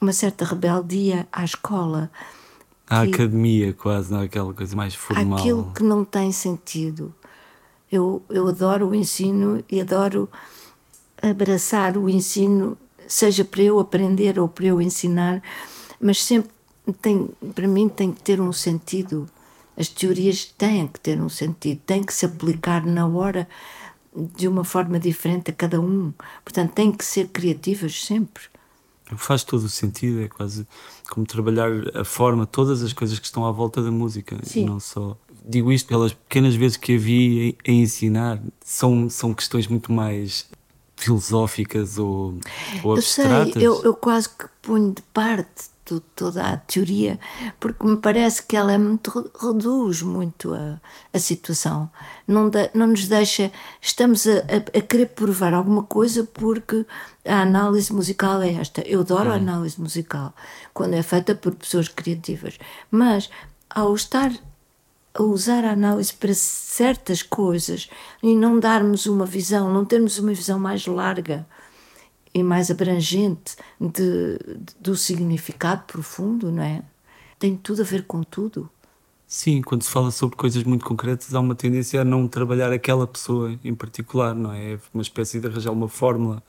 uma 0.00 0.12
certa 0.12 0.44
rebeldia 0.44 1.26
à 1.32 1.44
escola. 1.44 2.10
À 2.88 3.02
academia, 3.02 3.72
quase, 3.72 4.12
não 4.12 4.20
é 4.20 4.24
aquela 4.24 4.52
coisa 4.52 4.76
mais 4.76 4.94
formal. 4.94 5.38
Aquilo 5.38 5.72
que 5.74 5.82
não 5.82 6.04
tem 6.04 6.30
sentido. 6.30 7.14
Eu, 7.92 8.22
eu 8.30 8.48
adoro 8.48 8.88
o 8.88 8.94
ensino 8.94 9.62
e 9.70 9.80
adoro 9.80 10.28
abraçar 11.20 11.96
o 11.98 12.08
ensino, 12.08 12.76
seja 13.06 13.44
para 13.44 13.62
eu 13.62 13.78
aprender 13.78 14.38
ou 14.38 14.48
para 14.48 14.66
eu 14.66 14.80
ensinar, 14.80 15.42
mas 16.00 16.24
sempre 16.24 16.50
tem, 17.00 17.28
para 17.54 17.68
mim 17.68 17.90
tem 17.90 18.10
que 18.10 18.22
ter 18.22 18.40
um 18.40 18.52
sentido. 18.52 19.28
As 19.76 19.88
teorias 19.88 20.46
têm 20.46 20.88
que 20.88 20.98
ter 20.98 21.20
um 21.20 21.28
sentido, 21.28 21.80
têm 21.86 22.02
que 22.02 22.12
se 22.12 22.26
aplicar 22.26 22.84
na 22.84 23.06
hora 23.06 23.46
de 24.14 24.48
uma 24.48 24.64
forma 24.64 24.98
diferente 24.98 25.50
a 25.50 25.54
cada 25.54 25.80
um. 25.80 26.12
Portanto, 26.44 26.72
têm 26.72 26.92
que 26.92 27.04
ser 27.04 27.28
criativas 27.28 28.04
sempre. 28.04 28.44
Faz 29.16 29.44
todo 29.44 29.64
o 29.64 29.68
sentido, 29.68 30.22
é 30.22 30.28
quase 30.28 30.66
como 31.10 31.26
trabalhar 31.26 31.70
a 31.94 32.04
forma, 32.04 32.46
todas 32.46 32.82
as 32.82 32.92
coisas 32.92 33.18
que 33.18 33.26
estão 33.26 33.44
à 33.44 33.52
volta 33.52 33.82
da 33.82 33.90
música, 33.90 34.38
Sim. 34.42 34.64
não 34.64 34.80
só. 34.80 35.16
Digo 35.44 35.72
isto 35.72 35.88
pelas 35.88 36.12
pequenas 36.12 36.54
vezes 36.54 36.76
que 36.76 36.94
a 36.94 36.98
vi 36.98 37.56
a 37.66 37.70
ensinar, 37.70 38.40
são, 38.64 39.10
são 39.10 39.34
questões 39.34 39.66
muito 39.66 39.92
mais 39.92 40.48
filosóficas 40.96 41.98
ou, 41.98 42.38
ou 42.84 42.94
abstratas. 42.94 43.48
Eu 43.48 43.52
sei, 43.52 43.66
eu, 43.66 43.82
eu 43.82 43.94
quase 43.94 44.28
que 44.28 44.46
ponho 44.62 44.92
de 44.92 45.02
parte 45.12 45.72
toda 46.14 46.42
a 46.42 46.56
teoria, 46.56 47.18
porque 47.58 47.84
me 47.84 47.96
parece 47.96 48.42
que 48.42 48.56
ela 48.56 48.72
é 48.72 48.78
muito, 48.78 49.30
reduz 49.40 50.02
muito 50.02 50.54
a, 50.54 50.80
a 51.12 51.18
situação. 51.18 51.90
Não, 52.26 52.48
de, 52.48 52.70
não 52.74 52.86
nos 52.86 53.08
deixa. 53.08 53.50
Estamos 53.80 54.26
a, 54.26 54.38
a, 54.38 54.78
a, 54.78 54.80
querer 54.80 55.06
provar 55.06 55.52
alguma 55.52 55.82
coisa 55.82 56.24
porque 56.24 56.86
a 57.26 57.42
análise 57.42 57.92
musical 57.92 58.40
é 58.42 58.54
esta. 58.54 58.80
Eu 58.82 59.00
adoro 59.00 59.30
a 59.30 59.34
análise 59.34 59.80
musical 59.80 60.32
quando 60.72 60.94
é 60.94 61.02
feita 61.02 61.34
por 61.34 61.54
pessoas 61.54 61.88
criativas, 61.88 62.58
mas 62.90 63.28
ao 63.68 63.94
estar 63.94 64.32
a 65.14 65.22
usar 65.22 65.64
a 65.64 65.72
análise 65.72 66.12
para 66.14 66.34
certas 66.34 67.22
coisas 67.22 67.88
e 68.22 68.34
não 68.34 68.58
darmos 68.58 69.06
uma 69.06 69.26
visão, 69.26 69.72
não 69.72 69.84
termos 69.84 70.18
uma 70.18 70.32
visão 70.32 70.58
mais 70.58 70.86
larga 70.86 71.46
e 72.34 72.42
mais 72.42 72.70
abrangente 72.70 73.56
de, 73.78 74.38
de, 74.38 74.74
do 74.80 74.96
significado 74.96 75.84
profundo, 75.84 76.50
não 76.50 76.62
é? 76.62 76.82
Tem 77.38 77.56
tudo 77.56 77.82
a 77.82 77.84
ver 77.84 78.06
com 78.06 78.22
tudo. 78.22 78.70
Sim, 79.26 79.62
quando 79.62 79.82
se 79.82 79.90
fala 79.90 80.10
sobre 80.10 80.36
coisas 80.36 80.62
muito 80.62 80.84
concretas, 80.84 81.34
há 81.34 81.40
uma 81.40 81.54
tendência 81.54 82.00
a 82.00 82.04
não 82.04 82.28
trabalhar 82.28 82.70
aquela 82.72 83.06
pessoa 83.06 83.58
em 83.64 83.74
particular, 83.74 84.34
não 84.34 84.52
é? 84.52 84.74
É 84.74 84.78
uma 84.92 85.02
espécie 85.02 85.40
de 85.40 85.46
arranjar 85.46 85.72
uma 85.72 85.88
fórmula 85.88 86.42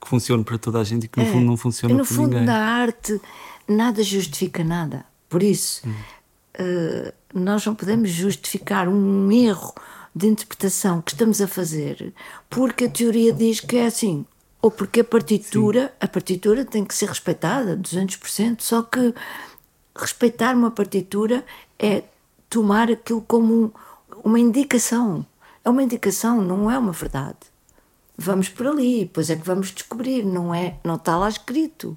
que 0.00 0.08
funcione 0.08 0.44
para 0.44 0.56
toda 0.58 0.78
a 0.78 0.84
gente 0.84 1.04
e 1.04 1.08
que 1.08 1.18
no 1.18 1.26
é. 1.26 1.32
fundo 1.32 1.46
não 1.46 1.56
funciona 1.56 1.94
para 1.94 2.04
ninguém. 2.04 2.26
No 2.26 2.32
fundo, 2.32 2.40
na 2.40 2.58
arte, 2.58 3.20
nada 3.66 4.02
justifica 4.02 4.62
nada. 4.62 5.04
Por 5.28 5.42
isso, 5.42 5.82
hum. 5.86 5.94
uh, 6.60 7.12
nós 7.34 7.64
não 7.64 7.74
podemos 7.74 8.10
justificar 8.10 8.88
um 8.88 9.30
erro 9.30 9.74
de 10.14 10.26
interpretação 10.26 11.00
que 11.00 11.12
estamos 11.12 11.40
a 11.40 11.46
fazer 11.46 12.12
porque 12.48 12.84
a 12.84 12.90
teoria 12.90 13.32
diz 13.32 13.60
que 13.60 13.76
é 13.76 13.86
assim 13.86 14.24
ou 14.60 14.70
porque 14.70 15.00
a 15.00 15.04
partitura, 15.04 15.86
Sim. 15.86 15.92
a 16.00 16.08
partitura 16.08 16.64
tem 16.64 16.84
que 16.84 16.94
ser 16.94 17.08
respeitada 17.08 17.76
200%, 17.76 18.60
só 18.60 18.82
que 18.82 19.14
respeitar 19.96 20.54
uma 20.54 20.70
partitura 20.70 21.44
é 21.78 22.02
tomar 22.50 22.90
aquilo 22.90 23.22
como 23.22 23.54
um, 23.54 23.70
uma 24.24 24.38
indicação. 24.38 25.24
É 25.64 25.70
uma 25.70 25.82
indicação, 25.82 26.40
não 26.40 26.70
é 26.70 26.78
uma 26.78 26.92
verdade. 26.92 27.38
Vamos 28.16 28.48
por 28.48 28.66
ali, 28.66 29.00
depois 29.00 29.30
é 29.30 29.36
que 29.36 29.46
vamos 29.46 29.70
descobrir, 29.70 30.24
não 30.24 30.52
é, 30.52 30.78
não 30.82 30.96
está 30.96 31.16
lá 31.16 31.28
escrito. 31.28 31.96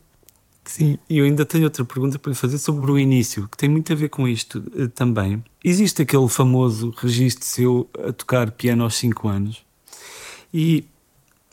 Sim, 0.71 0.97
e 1.09 1.17
eu 1.17 1.25
ainda 1.25 1.45
tenho 1.45 1.65
outra 1.65 1.83
pergunta 1.83 2.17
para 2.17 2.29
lhe 2.29 2.37
fazer 2.37 2.57
sobre 2.57 2.89
o 2.89 2.97
início, 2.97 3.45
que 3.49 3.57
tem 3.57 3.67
muito 3.67 3.91
a 3.91 3.95
ver 3.95 4.07
com 4.07 4.25
isto 4.25 4.63
eh, 4.73 4.87
também. 4.87 5.43
Existe 5.61 6.01
aquele 6.01 6.29
famoso 6.29 6.93
registro 6.95 7.45
seu 7.45 7.89
a 8.07 8.13
tocar 8.13 8.51
piano 8.51 8.83
aos 8.83 8.95
5 8.95 9.27
anos, 9.27 9.65
e 10.53 10.85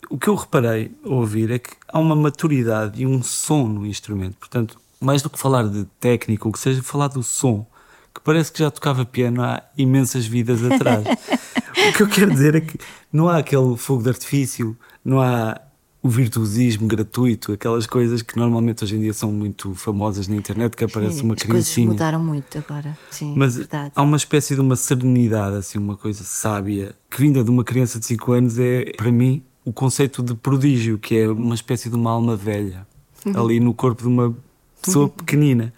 o 0.09 0.17
que 0.17 0.29
eu 0.29 0.37
reparei 0.37 0.93
ao 1.05 1.15
ouvir 1.15 1.51
é 1.51 1.59
que 1.59 1.71
há 1.89 1.99
uma 1.99 2.15
maturidade 2.15 3.03
e 3.03 3.07
um 3.07 3.21
som 3.21 3.67
no 3.67 3.85
instrumento. 3.85 4.37
Portanto, 4.37 4.81
mais 5.01 5.21
do 5.21 5.29
que 5.29 5.39
falar 5.39 5.67
de 5.69 5.85
técnica, 5.99 6.47
ou 6.47 6.53
que 6.53 6.61
seja, 6.61 6.81
falar 6.81 7.09
do 7.09 7.25
som, 7.25 7.67
que 8.15 8.21
parece 8.21 8.53
que 8.53 8.61
já 8.61 8.71
tocava 8.71 9.05
piano 9.05 9.43
há 9.43 9.65
imensas 9.77 10.27
vidas 10.27 10.63
atrás. 10.63 11.05
o 11.91 11.93
que 11.93 12.05
eu 12.05 12.09
quero 12.09 12.31
dizer 12.31 12.55
é 12.55 12.61
que 12.61 12.79
não 13.13 13.29
há 13.29 13.39
aquele 13.39 13.77
fogo 13.77 14.05
de 14.05 14.11
artifício, 14.11 14.79
não 15.05 15.21
há 15.21 15.61
o 16.01 16.09
virtuosismo 16.09 16.87
gratuito, 16.87 17.53
aquelas 17.53 17.87
coisas 17.87 18.23
que 18.23 18.37
normalmente 18.37 18.85
hoje 18.85 18.97
em 18.97 19.01
dia 19.01 19.13
são 19.13 19.33
muito 19.33 19.75
famosas 19.75 20.29
na 20.29 20.37
internet, 20.37 20.77
que 20.77 20.85
aparece 20.85 21.19
sim, 21.19 21.25
uma 21.25 21.35
criancinha. 21.35 21.61
As 21.61 21.75
coisas 21.75 21.93
mudaram 21.93 22.21
muito 22.23 22.59
agora, 22.59 22.97
sim, 23.11 23.35
Mas 23.37 23.57
verdade. 23.57 23.93
há 23.95 24.03
uma 24.03 24.17
espécie 24.17 24.55
de 24.55 24.61
uma 24.61 24.77
serenidade, 24.77 25.57
assim, 25.57 25.77
uma 25.79 25.97
coisa 25.97 26.23
sábia, 26.23 26.95
que 27.11 27.21
vinda 27.21 27.43
de 27.43 27.51
uma 27.51 27.65
criança 27.65 27.99
de 27.99 28.07
5 28.07 28.33
anos 28.33 28.59
é, 28.59 28.93
para 28.97 29.11
mim, 29.11 29.43
o 29.65 29.73
conceito 29.73 30.23
de 30.23 30.35
prodígio, 30.35 30.99
que 30.99 31.19
é 31.19 31.29
uma 31.29 31.55
espécie 31.55 31.91
de 31.91 31.97
uma 31.97 32.13
alma 32.13 32.37
velha, 32.37 32.87
uhum. 33.27 33.45
ali 33.45 33.59
no 33.59 33.75
corpo 33.75 34.03
de 34.03 34.09
uma 34.09 34.37
pessoa 34.81 35.07
uhum. 35.07 35.11
pequenina. 35.11 35.75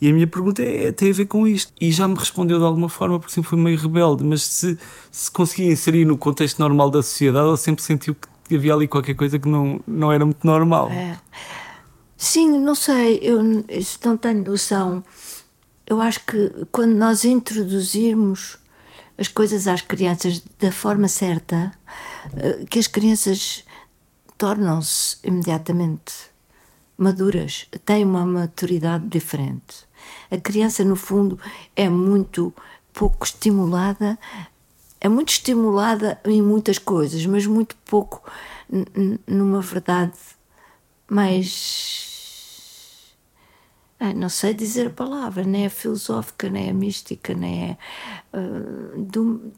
E 0.00 0.08
a 0.10 0.12
minha 0.12 0.26
pergunta 0.26 0.62
é, 0.62 0.90
tem 0.92 1.10
a 1.10 1.14
ver 1.14 1.26
com 1.26 1.46
isto. 1.46 1.72
E 1.80 1.90
já 1.90 2.06
me 2.06 2.14
respondeu 2.16 2.58
de 2.58 2.64
alguma 2.64 2.88
forma, 2.88 3.18
porque 3.18 3.32
sempre 3.32 3.48
foi 3.48 3.58
meio 3.58 3.78
rebelde, 3.78 4.24
mas 4.24 4.42
se, 4.42 4.76
se 5.10 5.30
conseguia 5.30 5.72
inserir 5.72 6.04
no 6.04 6.18
contexto 6.18 6.58
normal 6.58 6.90
da 6.90 7.02
sociedade, 7.02 7.46
ela 7.46 7.56
sempre 7.56 7.82
sentiu 7.82 8.14
que 8.14 8.28
havia 8.52 8.74
ali 8.74 8.88
qualquer 8.88 9.14
coisa 9.14 9.38
que 9.38 9.48
não, 9.48 9.80
não 9.86 10.12
era 10.12 10.24
muito 10.24 10.46
normal. 10.46 10.90
É. 10.90 11.18
Sim, 12.16 12.58
não 12.58 12.74
sei, 12.74 13.18
eu 13.22 13.42
não 13.42 14.16
tenho 14.16 14.44
noção. 14.44 15.04
Eu 15.86 16.00
acho 16.00 16.24
que 16.24 16.66
quando 16.72 16.94
nós 16.94 17.24
introduzirmos 17.24 18.58
as 19.18 19.28
coisas 19.28 19.68
às 19.68 19.82
crianças 19.82 20.42
da 20.58 20.72
forma 20.72 21.08
certa, 21.08 21.72
eh, 22.36 22.64
que 22.68 22.78
as 22.78 22.86
crianças 22.86 23.64
tornam-se 24.36 25.18
imediatamente 25.22 26.12
maduras, 26.96 27.66
têm 27.84 28.04
uma 28.04 28.24
maturidade 28.24 29.06
diferente. 29.06 29.86
A 30.30 30.38
criança, 30.38 30.84
no 30.84 30.96
fundo, 30.96 31.38
é 31.76 31.88
muito 31.88 32.52
pouco 32.92 33.24
estimulada, 33.24 34.18
é 35.04 35.08
muito 35.08 35.28
estimulada 35.28 36.18
em 36.24 36.40
muitas 36.40 36.78
coisas, 36.78 37.26
mas 37.26 37.46
muito 37.46 37.76
pouco 37.84 38.22
numa 39.26 39.60
verdade 39.60 40.16
mais 41.06 42.14
não 44.16 44.30
sei 44.30 44.54
dizer 44.54 44.88
a 44.88 44.90
palavra, 44.90 45.44
nem 45.44 45.66
é 45.66 45.68
filosófica, 45.68 46.48
nem 46.48 46.68
é 46.68 46.72
mística, 46.72 47.34
nem 47.34 47.70
é 47.70 47.78
uh, 48.36 49.02
de, 49.02 49.52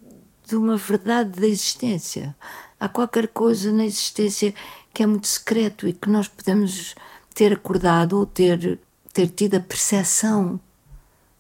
de, 0.48 0.56
uma 0.56 0.76
verdade 0.76 1.40
da 1.40 1.46
existência. 1.46 2.36
Há 2.78 2.88
qualquer 2.88 3.28
coisa 3.28 3.72
na 3.72 3.84
existência 3.84 4.54
que 4.92 5.02
é 5.02 5.06
muito 5.06 5.26
secreto 5.26 5.88
e 5.88 5.92
que 5.92 6.08
nós 6.08 6.28
podemos 6.28 6.94
ter 7.34 7.52
acordado 7.52 8.18
ou 8.18 8.26
ter, 8.26 8.78
ter 9.12 9.28
tido 9.28 9.56
a 9.56 9.60
percepção 9.60 10.60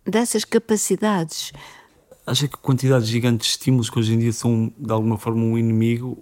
dessas 0.04 0.44
capacidades. 0.44 1.52
Acha 2.26 2.48
que 2.48 2.54
a 2.54 2.58
quantidade 2.58 3.06
gigante 3.06 3.42
de 3.42 3.46
estímulos 3.46 3.88
que 3.88 3.98
hoje 3.98 4.14
em 4.14 4.18
dia 4.18 4.32
são, 4.32 4.72
de 4.76 4.92
alguma 4.92 5.16
forma, 5.16 5.42
um 5.42 5.56
inimigo 5.56 6.18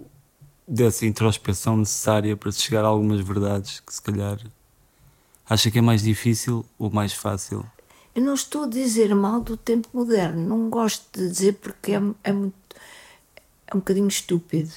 dessa 0.67 1.05
introspeção 1.05 1.77
necessária 1.77 2.37
para 2.37 2.51
se 2.51 2.61
chegar 2.61 2.85
a 2.85 2.87
algumas 2.87 3.19
verdades 3.21 3.79
que, 3.79 3.93
se 3.93 4.01
calhar, 4.01 4.39
Acha 5.47 5.69
que 5.69 5.77
é 5.77 5.81
mais 5.81 6.01
difícil 6.01 6.65
ou 6.77 6.89
mais 6.89 7.13
fácil? 7.13 7.63
Eu 8.15 8.23
não 8.23 8.33
estou 8.33 8.63
a 8.63 8.67
dizer 8.67 9.13
mal 9.13 9.39
do 9.39 9.55
tempo 9.55 9.87
moderno, 9.93 10.41
não 10.41 10.69
gosto 10.71 11.05
de 11.13 11.29
dizer 11.29 11.53
porque 11.61 11.91
é, 11.91 12.01
é, 12.23 12.33
muito, 12.33 12.55
é 13.67 13.75
um 13.75 13.79
bocadinho 13.79 14.07
estúpido. 14.07 14.71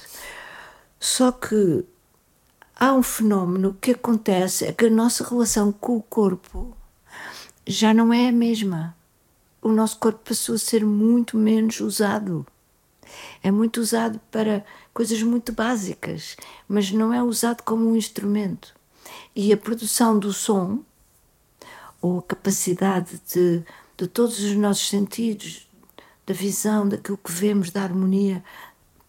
Só 0.99 1.31
que 1.31 1.83
há 2.75 2.93
um 2.93 3.01
fenómeno 3.01 3.75
que 3.81 3.91
acontece, 3.91 4.65
é 4.65 4.71
que 4.71 4.85
a 4.85 4.89
nossa 4.91 5.27
relação 5.27 5.71
com 5.71 5.97
o 5.97 6.03
corpo 6.03 6.77
já 7.65 7.91
não 7.91 8.13
é 8.13 8.29
a 8.29 8.31
mesma. 8.31 8.95
O 9.61 9.69
nosso 9.69 9.97
corpo 9.97 10.19
passou 10.29 10.55
a 10.55 10.59
ser 10.59 10.85
muito 10.85 11.37
menos 11.37 11.79
usado. 11.79 12.45
É 13.43 13.51
muito 13.51 13.81
usado 13.81 14.19
para 14.31 14.63
coisas 14.93 15.21
muito 15.23 15.51
básicas, 15.51 16.35
mas 16.67 16.91
não 16.91 17.13
é 17.13 17.21
usado 17.21 17.63
como 17.63 17.89
um 17.89 17.95
instrumento. 17.95 18.73
E 19.35 19.51
a 19.51 19.57
produção 19.57 20.17
do 20.17 20.31
som, 20.31 20.79
ou 22.01 22.19
a 22.19 22.23
capacidade 22.23 23.19
de, 23.33 23.63
de 23.97 24.07
todos 24.07 24.39
os 24.39 24.55
nossos 24.55 24.87
sentidos, 24.87 25.67
da 26.25 26.33
visão, 26.33 26.87
daquilo 26.87 27.17
que 27.17 27.31
vemos, 27.31 27.71
da 27.71 27.81
harmonia, 27.81 28.43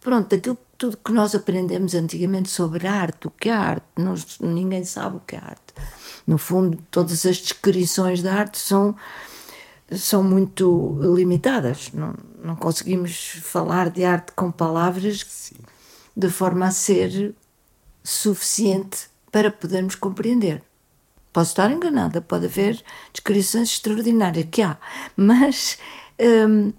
pronto, 0.00 0.30
daquilo 0.30 0.58
tudo 0.80 0.96
que 0.96 1.12
nós 1.12 1.34
aprendemos 1.34 1.94
antigamente 1.94 2.48
sobre 2.48 2.86
arte, 2.86 3.26
o 3.26 3.30
que 3.30 3.50
é 3.50 3.52
arte, 3.52 3.84
ninguém 4.40 4.82
sabe 4.82 5.18
o 5.18 5.20
que 5.20 5.36
é 5.36 5.38
arte. 5.38 5.74
No 6.26 6.38
fundo, 6.38 6.78
todas 6.90 7.26
as 7.26 7.36
descrições 7.36 8.22
da 8.22 8.32
arte 8.32 8.58
são, 8.58 8.96
são 9.92 10.22
muito 10.22 10.98
limitadas. 11.00 11.90
Não, 11.92 12.14
não 12.42 12.56
conseguimos 12.56 13.40
falar 13.42 13.90
de 13.90 14.04
arte 14.04 14.32
com 14.32 14.50
palavras 14.50 15.24
Sim. 15.28 15.56
de 16.16 16.28
forma 16.28 16.66
a 16.66 16.70
ser 16.70 17.34
suficiente 18.02 19.08
para 19.30 19.50
podermos 19.50 19.94
compreender. 19.94 20.62
Posso 21.32 21.50
estar 21.50 21.70
enganada, 21.70 22.20
pode 22.20 22.46
haver 22.46 22.82
descrições 23.12 23.70
extraordinárias 23.70 24.46
que 24.50 24.62
há, 24.62 24.76
mas 25.16 25.78
hum, 26.20 26.72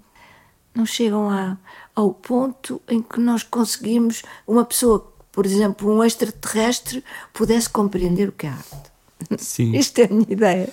não 0.74 0.84
chegam 0.84 1.30
a, 1.30 1.56
ao 1.94 2.12
ponto 2.12 2.80
em 2.86 3.00
que 3.00 3.18
nós 3.18 3.42
conseguimos 3.42 4.22
uma 4.46 4.64
pessoa, 4.64 5.10
por 5.30 5.46
exemplo, 5.46 5.90
um 5.90 6.04
extraterrestre, 6.04 7.02
pudesse 7.32 7.70
compreender 7.70 8.28
o 8.28 8.32
que 8.32 8.46
é 8.46 8.50
arte. 8.50 8.92
Sim. 9.38 9.72
Isto 9.76 10.00
é 10.00 10.04
a 10.04 10.08
minha 10.08 10.26
ideia. 10.28 10.68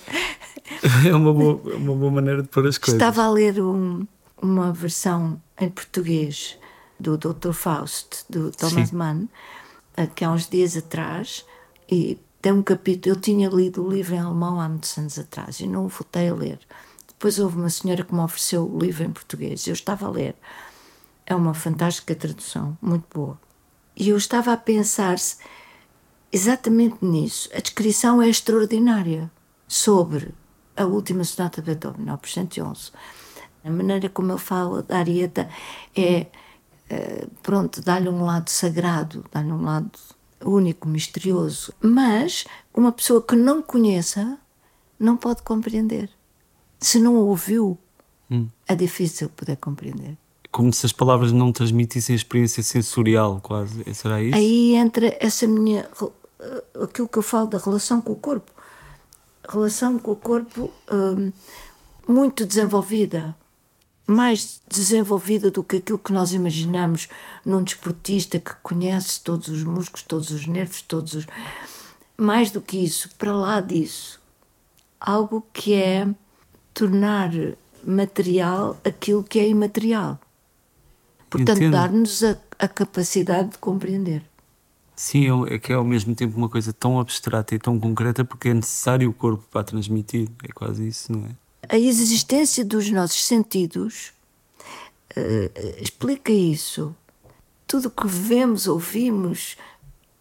É 1.06 1.14
uma 1.14 1.32
boa, 1.32 1.60
uma 1.76 1.94
boa 1.94 2.10
maneira 2.10 2.42
de 2.42 2.48
pôr 2.48 2.66
as 2.66 2.78
coisas. 2.78 2.94
Estava 2.94 3.24
a 3.24 3.30
ler 3.30 3.60
um, 3.60 4.06
uma 4.40 4.72
versão 4.72 5.40
em 5.58 5.68
português 5.68 6.58
do 6.98 7.16
Dr. 7.16 7.52
Faust, 7.52 8.24
do 8.28 8.50
Thomas 8.50 8.90
Sim. 8.90 8.96
Mann, 8.96 9.28
que 10.14 10.24
há 10.24 10.30
uns 10.30 10.48
dias 10.48 10.76
atrás, 10.76 11.44
e 11.90 12.18
tem 12.40 12.52
um 12.52 12.62
capítulo. 12.62 13.14
Eu 13.14 13.20
tinha 13.20 13.48
lido 13.48 13.84
o 13.84 13.90
livro 13.90 14.14
em 14.14 14.18
alemão 14.18 14.60
há 14.60 14.68
muitos 14.68 14.96
anos 14.96 15.18
atrás 15.18 15.60
e 15.60 15.66
não 15.66 15.86
o 15.86 15.88
voltei 15.88 16.28
a 16.28 16.34
ler. 16.34 16.58
Depois 17.08 17.38
houve 17.38 17.58
uma 17.58 17.68
senhora 17.68 18.04
que 18.04 18.14
me 18.14 18.20
ofereceu 18.20 18.66
o 18.66 18.78
livro 18.78 19.04
em 19.04 19.10
português. 19.10 19.66
Eu 19.66 19.74
estava 19.74 20.06
a 20.06 20.10
ler. 20.10 20.34
É 21.26 21.34
uma 21.34 21.52
fantástica 21.52 22.14
tradução, 22.14 22.76
muito 22.80 23.04
boa. 23.12 23.38
E 23.94 24.08
eu 24.08 24.16
estava 24.16 24.52
a 24.52 24.56
pensar 24.56 25.18
-se 25.18 25.36
exatamente 26.32 27.04
nisso. 27.04 27.48
A 27.54 27.60
descrição 27.60 28.22
é 28.22 28.28
extraordinária 28.28 29.30
sobre 29.68 30.34
a 30.76 30.84
última 30.84 31.24
sonata 31.24 31.60
de 31.60 31.66
Beethoven, 31.66 32.10
op. 32.10 32.28
111. 32.28 32.92
A 33.64 33.70
maneira 33.70 34.08
como 34.08 34.32
ele 34.32 34.38
fala 34.38 34.82
da 34.82 34.98
Arieta 34.98 35.48
é, 35.94 36.26
é 36.88 37.26
pronto, 37.42 37.82
dá-lhe 37.82 38.08
um 38.08 38.24
lado 38.24 38.48
sagrado, 38.48 39.24
dá-lhe 39.30 39.52
um 39.52 39.62
lado 39.62 39.90
único, 40.42 40.88
misterioso. 40.88 41.72
Mas 41.80 42.44
uma 42.74 42.92
pessoa 42.92 43.22
que 43.22 43.36
não 43.36 43.62
conheça 43.62 44.38
não 44.98 45.16
pode 45.16 45.42
compreender. 45.42 46.10
Se 46.78 46.98
não 46.98 47.16
ouviu, 47.16 47.78
hum. 48.30 48.48
é 48.66 48.74
difícil 48.74 49.28
poder 49.30 49.56
compreender. 49.56 50.16
Como 50.50 50.72
se 50.72 50.84
as 50.84 50.92
palavras 50.92 51.30
não 51.30 51.52
transmitissem 51.52 52.14
a 52.14 52.16
experiência 52.16 52.62
sensorial, 52.62 53.40
quase. 53.40 53.84
Será 53.94 54.20
isso? 54.20 54.36
Aí 54.36 54.74
entra 54.74 55.16
essa 55.20 55.46
minha. 55.46 55.88
aquilo 56.82 57.06
que 57.06 57.18
eu 57.18 57.22
falo 57.22 57.46
da 57.46 57.58
relação 57.58 58.00
com 58.00 58.12
o 58.12 58.16
corpo. 58.16 58.50
Relação 59.48 59.98
com 59.98 60.12
o 60.12 60.16
corpo 60.16 60.70
hum, 60.90 61.32
muito 62.06 62.46
desenvolvida 62.46 63.34
mais 64.10 64.60
desenvolvida 64.68 65.50
do 65.50 65.62
que 65.62 65.76
aquilo 65.76 65.98
que 65.98 66.12
nós 66.12 66.32
imaginamos 66.32 67.08
num 67.44 67.62
desportista 67.62 68.40
que 68.40 68.52
conhece 68.62 69.20
todos 69.20 69.48
os 69.48 69.62
músculos, 69.62 70.02
todos 70.02 70.30
os 70.30 70.46
nervos, 70.46 70.82
todos 70.82 71.14
os. 71.14 71.26
Mais 72.16 72.50
do 72.50 72.60
que 72.60 72.76
isso, 72.76 73.08
para 73.16 73.32
lá 73.32 73.60
disso, 73.60 74.20
algo 75.00 75.46
que 75.52 75.74
é 75.74 76.08
tornar 76.74 77.30
material 77.84 78.76
aquilo 78.84 79.22
que 79.22 79.38
é 79.38 79.48
imaterial. 79.48 80.18
Portanto, 81.30 81.70
dar-nos 81.70 82.24
a, 82.24 82.36
a, 82.58 82.66
capacidade 82.66 83.50
de 83.50 83.58
compreender. 83.58 84.22
Sim, 85.00 85.46
é, 85.48 85.54
é 85.54 85.58
que 85.58 85.72
é 85.72 85.76
ao 85.76 85.84
mesmo 85.84 86.14
tempo 86.14 86.36
uma 86.36 86.48
coisa 86.48 86.72
tão 86.72 87.00
abstrata 87.00 87.54
e 87.54 87.58
tão 87.58 87.78
concreta 87.80 88.24
porque 88.24 88.50
é 88.50 88.54
necessário 88.54 89.08
o 89.08 89.14
corpo 89.14 89.44
para 89.50 89.64
transmitir. 89.64 90.28
É 90.42 90.48
quase 90.52 90.86
isso, 90.86 91.12
não 91.12 91.26
é? 91.26 91.30
a 91.70 91.78
existência 91.78 92.64
dos 92.64 92.90
nossos 92.90 93.24
sentidos 93.24 94.12
uh, 95.16 95.80
explica 95.80 96.32
isso. 96.32 96.94
Tudo 97.64 97.88
que 97.88 98.08
vemos, 98.08 98.66
ouvimos, 98.66 99.56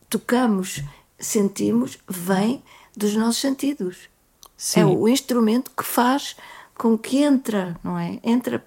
tocamos, 0.07 0.83
sentimos, 1.17 1.97
vem 2.07 2.63
dos 2.95 3.15
nossos 3.15 3.41
sentidos. 3.41 4.09
Sim. 4.55 4.81
É 4.81 4.85
o 4.85 5.07
instrumento 5.07 5.71
que 5.75 5.83
faz 5.83 6.35
com 6.77 6.95
que 6.95 7.17
entra, 7.17 7.79
não 7.83 7.97
é? 7.97 8.19
Entra. 8.23 8.63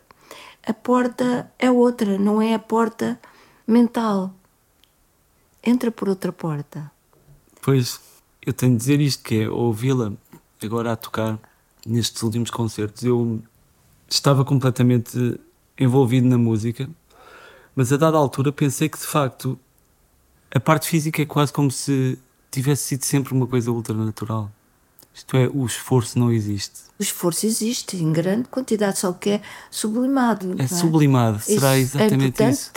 A 0.67 0.73
porta 0.73 1.51
é 1.59 1.71
outra, 1.71 2.19
não 2.19 2.43
é 2.43 2.55
a 2.55 2.59
porta 2.59 3.21
mental. 3.65 4.35
Entra 5.65 5.91
por 5.91 6.09
outra 6.09 6.33
porta. 6.33 6.91
Pois, 7.61 8.01
eu 8.45 8.53
tenho 8.53 8.73
de 8.73 8.79
dizer 8.79 9.01
isto, 9.01 9.23
que 9.23 9.43
é 9.43 9.49
ouvi-la 9.49 10.13
agora 10.63 10.93
a 10.93 10.97
tocar 10.97 11.39
nestes 11.87 12.23
últimos 12.23 12.51
concertos. 12.51 13.05
Eu 13.05 13.41
estava 14.09 14.45
completamente 14.45 15.41
envolvido 15.79 16.27
na 16.27 16.39
música, 16.39 16.89
mas 17.75 17.93
a 17.93 17.97
dada 17.97 18.17
altura 18.17 18.53
pensei 18.53 18.89
que 18.89 18.99
de 18.99 19.07
facto 19.07 19.59
a 20.55 20.61
parte 20.61 20.89
física 20.89 21.23
é 21.23 21.27
quase 21.27 21.53
como 21.53 21.71
se 21.71 22.19
tivesse 22.51 22.83
sido 22.83 23.05
sempre 23.05 23.33
uma 23.33 23.47
coisa 23.47 23.71
ultranatural. 23.71 24.51
Isto 25.15 25.37
é, 25.37 25.49
o 25.53 25.67
esforço 25.67 26.19
não 26.19 26.33
existe. 26.33 26.81
O 26.99 27.03
esforço 27.03 27.45
existe 27.47 27.97
em 27.97 28.13
grande 28.13 28.49
quantidade, 28.49 28.99
só 28.99 29.13
que 29.13 29.31
é 29.31 29.43
sublimado. 29.71 30.55
É, 30.59 30.65
é? 30.65 30.67
sublimado, 30.67 31.41
será 31.41 31.77
isso 31.79 31.99
exatamente 31.99 32.43
é 32.43 32.51
isso. 32.51 32.73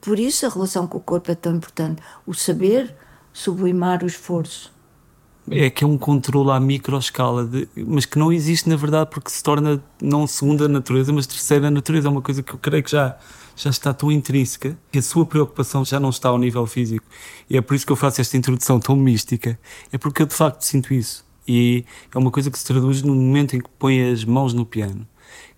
Por 0.00 0.18
isso 0.18 0.46
a 0.46 0.48
relação 0.48 0.86
com 0.86 0.98
o 0.98 1.00
corpo 1.00 1.30
é 1.30 1.34
tão 1.34 1.56
importante. 1.56 2.00
O 2.26 2.34
saber 2.34 2.94
sublimar 3.32 4.04
o 4.04 4.06
esforço 4.06 4.72
é 5.50 5.68
que 5.70 5.82
é 5.82 5.86
um 5.86 5.98
controle 5.98 6.50
à 6.50 6.60
microescala, 6.60 7.48
mas 7.76 8.04
que 8.04 8.18
não 8.18 8.32
existe 8.32 8.68
na 8.68 8.76
verdade 8.76 9.10
porque 9.10 9.30
se 9.30 9.42
torna 9.42 9.82
não 10.00 10.26
segunda 10.26 10.68
natureza, 10.68 11.12
mas 11.12 11.26
terceira 11.26 11.70
natureza. 11.70 12.08
É 12.08 12.10
uma 12.10 12.22
coisa 12.22 12.42
que 12.42 12.52
eu 12.52 12.58
creio 12.58 12.82
que 12.82 12.90
já, 12.90 13.16
já 13.56 13.70
está 13.70 13.92
tão 13.92 14.12
intrínseca 14.12 14.78
que 14.90 14.98
a 14.98 15.02
sua 15.02 15.26
preocupação 15.26 15.84
já 15.84 15.98
não 15.98 16.10
está 16.10 16.28
ao 16.28 16.38
nível 16.38 16.66
físico. 16.66 17.04
E 17.50 17.56
é 17.56 17.60
por 17.60 17.74
isso 17.74 17.84
que 17.84 17.92
eu 17.92 17.96
faço 17.96 18.20
esta 18.20 18.36
introdução 18.36 18.78
tão 18.78 18.94
mística. 18.94 19.58
É 19.90 19.98
porque 19.98 20.22
eu 20.22 20.26
de 20.26 20.34
facto 20.34 20.62
sinto 20.62 20.94
isso. 20.94 21.24
E 21.46 21.84
é 22.14 22.18
uma 22.18 22.30
coisa 22.30 22.50
que 22.50 22.58
se 22.58 22.64
traduz 22.64 23.02
no 23.02 23.14
momento 23.14 23.56
em 23.56 23.60
que 23.60 23.70
põe 23.78 24.10
as 24.10 24.24
mãos 24.24 24.54
no 24.54 24.64
piano, 24.64 25.06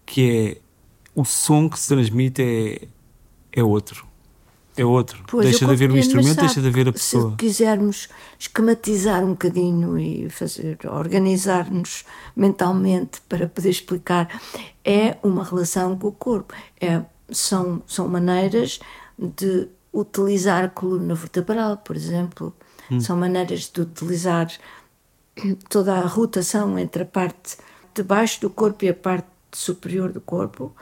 que 0.06 0.30
é 0.30 0.60
o 1.14 1.24
som 1.24 1.68
que 1.68 1.78
se 1.78 1.88
transmite 1.88 2.42
é, 2.42 2.88
é 3.52 3.62
outro 3.62 4.06
é 4.76 4.84
outro. 4.84 5.22
Pois, 5.28 5.46
deixa 5.46 5.64
de 5.64 5.72
haver 5.72 5.90
o 5.90 5.96
instrumento, 5.96 6.40
deixa 6.40 6.60
de 6.60 6.66
haver 6.66 6.88
a 6.88 6.92
pessoa. 6.92 7.30
Se 7.30 7.36
quisermos 7.36 8.08
esquematizar 8.38 9.24
um 9.24 9.30
bocadinho 9.30 9.98
e 9.98 10.28
fazer, 10.28 10.78
organizar-nos 10.84 12.04
mentalmente 12.34 13.20
para 13.28 13.48
poder 13.48 13.70
explicar, 13.70 14.40
é 14.84 15.16
uma 15.22 15.44
relação 15.44 15.96
com 15.96 16.08
o 16.08 16.12
corpo. 16.12 16.54
É, 16.80 17.02
são, 17.30 17.82
são 17.86 18.08
maneiras 18.08 18.80
de 19.16 19.68
utilizar 19.92 20.64
a 20.64 20.68
coluna 20.68 21.14
vertebral, 21.14 21.76
por 21.76 21.94
exemplo. 21.94 22.52
Hum. 22.90 23.00
São 23.00 23.16
maneiras 23.16 23.70
de 23.72 23.80
utilizar 23.80 24.48
toda 25.68 25.94
a 25.94 26.06
rotação 26.06 26.78
entre 26.78 27.02
a 27.02 27.06
parte 27.06 27.56
de 27.94 28.02
baixo 28.02 28.40
do 28.40 28.50
corpo 28.50 28.84
e 28.84 28.88
a 28.88 28.94
parte 28.94 29.28
superior 29.52 30.12
do 30.12 30.20
corpo. 30.20 30.74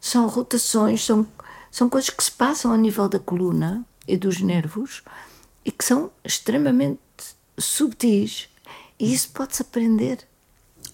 São 0.00 0.26
rotações, 0.26 1.04
são 1.04 1.26
são 1.72 1.88
coisas 1.88 2.10
que 2.10 2.22
se 2.22 2.30
passam 2.30 2.70
a 2.70 2.76
nível 2.76 3.08
da 3.08 3.18
coluna 3.18 3.82
e 4.06 4.14
dos 4.14 4.42
nervos 4.42 5.02
e 5.64 5.72
que 5.72 5.82
são 5.82 6.10
extremamente 6.22 7.00
subtis. 7.58 8.46
E 9.00 9.14
isso 9.14 9.30
pode-se 9.30 9.62
aprender. 9.62 10.18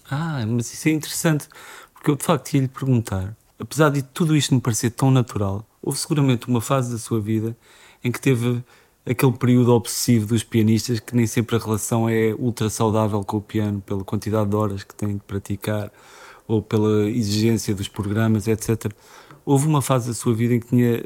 Ah, 0.09 0.43
mas 0.47 0.73
isso 0.73 0.87
é 0.87 0.91
interessante, 0.91 1.49
porque 1.93 2.09
eu 2.09 2.15
de 2.15 2.23
facto 2.23 2.53
ia 2.53 2.61
lhe 2.61 2.67
perguntar, 2.69 3.35
apesar 3.59 3.89
de 3.89 4.01
tudo 4.01 4.37
isto 4.37 4.55
me 4.55 4.61
parecer 4.61 4.91
tão 4.91 5.11
natural, 5.11 5.67
houve 5.81 5.99
seguramente 5.99 6.47
uma 6.47 6.61
fase 6.61 6.93
da 6.93 6.97
sua 6.97 7.19
vida 7.19 7.57
em 8.01 8.09
que 8.09 8.21
teve 8.21 8.63
aquele 9.09 9.33
período 9.33 9.73
obsessivo 9.73 10.27
dos 10.27 10.43
pianistas 10.43 10.99
que 10.99 11.15
nem 11.15 11.25
sempre 11.25 11.55
a 11.55 11.59
relação 11.59 12.07
é 12.07 12.33
ultra 12.37 12.69
saudável 12.69 13.23
com 13.23 13.37
o 13.37 13.41
piano, 13.41 13.81
pela 13.81 14.03
quantidade 14.03 14.49
de 14.49 14.55
horas 14.55 14.83
que 14.83 14.93
têm 14.93 15.15
de 15.15 15.23
praticar 15.23 15.91
ou 16.47 16.61
pela 16.61 17.09
exigência 17.09 17.73
dos 17.73 17.87
programas, 17.87 18.47
etc. 18.47 18.91
Houve 19.43 19.67
uma 19.67 19.81
fase 19.81 20.09
da 20.09 20.13
sua 20.13 20.33
vida 20.33 20.53
em 20.53 20.59
que 20.59 20.67
tinha 20.67 21.05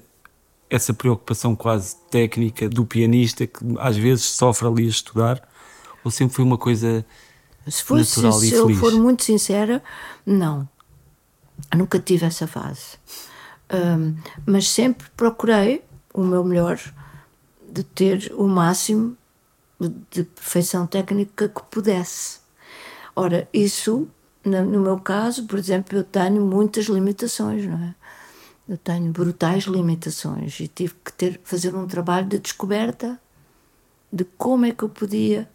essa 0.70 0.94
preocupação 0.94 1.56
quase 1.56 1.96
técnica 2.10 2.68
do 2.68 2.86
pianista 2.86 3.48
que 3.48 3.60
às 3.80 3.96
vezes 3.96 4.26
sofre 4.26 4.68
ali 4.68 4.86
a 4.86 4.89
estudar, 4.89 5.42
ou 6.04 6.12
sempre 6.12 6.36
foi 6.36 6.44
uma 6.44 6.58
coisa 6.58 7.06
se 7.68 7.84
fosse, 7.84 8.22
natural 8.22 8.39
se 8.39 8.50
e 8.50 8.54
eu 8.54 8.66
feliz? 8.66 8.80
for 8.80 8.92
muito 8.94 9.24
sincera, 9.24 9.82
não. 10.26 10.68
Eu 11.72 11.78
nunca 11.78 12.00
tive 12.00 12.26
essa 12.26 12.48
fase. 12.48 12.98
Hum, 13.72 14.16
mas 14.46 14.68
sempre 14.68 15.08
procurei 15.16 15.84
o 16.13 16.22
meu 16.22 16.44
melhor 16.44 16.80
de 17.73 17.83
ter 17.83 18.31
o 18.38 18.47
máximo 18.47 19.17
de, 20.12 20.23
perfeição 20.23 20.86
técnica 20.86 21.49
que 21.49 21.63
pudesse. 21.63 22.39
Ora, 23.15 23.47
isso, 23.51 24.07
no 24.45 24.79
meu 24.79 24.99
caso, 24.99 25.45
por 25.45 25.57
exemplo, 25.57 25.97
eu 25.97 26.03
tenho 26.03 26.41
muitas 26.41 26.86
limitações, 26.86 27.65
não 27.65 27.77
é? 27.77 27.95
Eu 28.69 28.77
tenho 28.77 29.12
brutais 29.12 29.65
limitações 29.65 30.59
e 30.59 30.67
tive 30.67 30.93
que 31.03 31.12
ter, 31.12 31.41
fazer 31.43 31.75
um 31.75 31.86
trabalho 31.86 32.27
de 32.27 32.39
descoberta 32.39 33.19
de 34.12 34.23
como 34.23 34.65
é 34.65 34.71
que 34.71 34.83
eu 34.83 34.89
podia. 34.89 35.49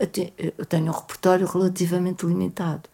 Eu 0.59 0.66
tenho 0.66 0.88
um 0.88 0.90
repertório 0.90 1.46
relativamente 1.46 2.26
limitado. 2.26 2.88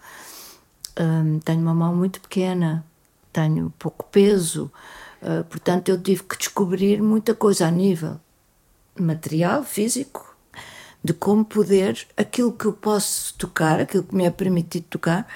Hum, 1.01 1.41
tenho 1.41 1.61
uma 1.61 1.75
mão 1.75 1.97
muito 1.97 2.21
pequena, 2.21 2.85
tenho 3.33 3.73
pouco 3.77 4.05
peso, 4.05 4.71
ah, 5.25 5.43
portanto, 5.49 5.89
eu 5.89 6.01
tive 6.01 6.23
que 6.23 6.37
descobrir 6.37 7.03
muita 7.03 7.35
coisa 7.35 7.67
a 7.67 7.71
nível 7.71 8.21
material, 8.99 9.65
físico, 9.65 10.35
de 11.03 11.13
como 11.13 11.45
poder, 11.45 12.07
aquilo 12.17 12.53
que 12.53 12.65
eu 12.65 12.73
posso 12.73 13.35
tocar, 13.37 13.81
aquilo 13.81 14.05
que 14.05 14.15
me 14.15 14.25
é 14.25 14.31
permitido 14.31 14.85
tocar, 14.85 15.27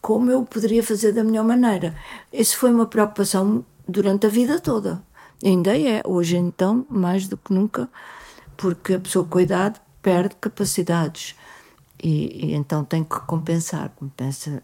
como 0.00 0.30
eu 0.30 0.44
poderia 0.44 0.82
fazer 0.82 1.12
da 1.12 1.24
melhor 1.24 1.44
maneira. 1.44 1.96
Isso 2.32 2.56
foi 2.58 2.70
uma 2.70 2.86
preocupação 2.86 3.64
durante 3.88 4.26
a 4.26 4.28
vida 4.28 4.60
toda. 4.60 5.02
Ainda 5.42 5.76
é, 5.78 6.02
hoje 6.04 6.36
então, 6.36 6.86
mais 6.88 7.28
do 7.28 7.36
que 7.36 7.52
nunca, 7.52 7.88
porque 8.56 8.94
a 8.94 9.00
pessoa 9.00 9.24
com 9.24 9.38
a 9.38 9.42
idade 9.42 9.80
perde 10.02 10.36
capacidades. 10.40 11.34
E, 12.02 12.46
e 12.46 12.54
então 12.54 12.84
tem 12.84 13.02
que 13.02 13.18
compensar, 13.20 13.90
compensa. 13.96 14.62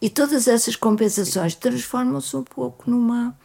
E 0.00 0.10
todas 0.10 0.46
essas 0.46 0.76
compensações 0.76 1.54
transformam-se 1.54 2.36
um 2.36 2.44
pouco 2.44 2.90
numa, 2.90 3.36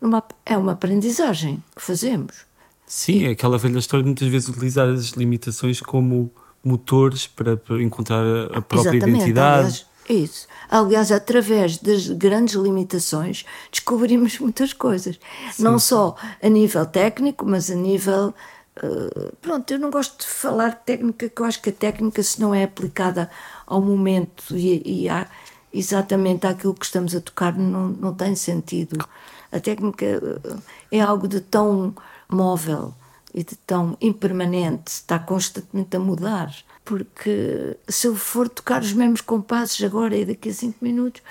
numa. 0.00 0.22
É 0.46 0.56
uma 0.56 0.72
aprendizagem 0.72 1.62
que 1.74 1.82
fazemos. 1.82 2.46
Sim, 2.94 3.24
é 3.24 3.30
aquela 3.30 3.56
velha 3.56 3.78
história 3.78 4.02
de 4.02 4.08
muitas 4.10 4.28
vezes 4.28 4.50
utilizar 4.50 4.86
as 4.86 5.12
limitações 5.12 5.80
como 5.80 6.30
motores 6.62 7.26
para, 7.26 7.56
para 7.56 7.82
encontrar 7.82 8.22
a- 8.54 8.60
própria 8.60 8.98
identidade. 8.98 9.58
Aliás, 9.64 9.86
isso. 10.10 10.46
Aliás, 10.68 11.10
através 11.10 11.78
das 11.78 12.06
grandes 12.10 12.54
limitações, 12.54 13.46
descobrimos 13.70 14.38
muitas 14.38 14.74
coisas. 14.74 15.18
Não 15.58 15.78
só 15.78 16.16
a 16.42 16.48
nível 16.50 16.84
técnico, 16.84 17.46
mas 17.46 17.70
a 17.70 17.74
nível. 17.74 18.34
eh, 18.76 19.32
pronto, 19.40 19.70
eu 19.72 19.78
não 19.78 19.90
gosto 19.90 20.20
de 20.20 20.26
falar 20.26 20.68
de 20.68 20.84
técnica, 20.84 21.30
que 21.30 21.40
eu 21.40 21.46
acho 21.46 21.62
que 21.62 21.70
a 21.70 21.72
técnica, 21.72 22.22
se 22.22 22.38
não 22.42 22.54
é 22.54 22.64
aplicada 22.64 23.30
ao 23.66 23.80
momento 23.80 24.54
e, 24.54 25.04
e 25.04 25.08
a- 25.08 25.26
exatamente 25.72 26.46
àquilo 26.46 26.74
que 26.74 26.84
estamos 26.84 27.14
a 27.16 27.22
tocar, 27.22 27.56
não, 27.56 27.88
não 27.88 28.12
tem 28.14 28.34
sentido. 28.36 29.02
A 29.50 29.58
técnica 29.58 30.04
eh, 30.04 30.56
é 30.90 31.00
algo 31.00 31.26
de 31.26 31.40
tão 31.40 31.94
móvel 32.34 32.94
e 33.34 33.42
de 33.42 33.56
tão 33.56 33.96
impermanente, 34.00 34.92
está 34.92 35.18
constantemente 35.18 35.96
a 35.96 36.00
mudar. 36.00 36.54
Porque 36.84 37.76
se 37.88 38.08
eu 38.08 38.16
for 38.16 38.48
tocar 38.48 38.82
os 38.82 38.92
mesmos 38.92 39.20
compassos 39.20 39.82
agora 39.84 40.16
e 40.16 40.24
daqui 40.24 40.48
a 40.48 40.52
cinco 40.54 40.78
minutos, 40.82 41.22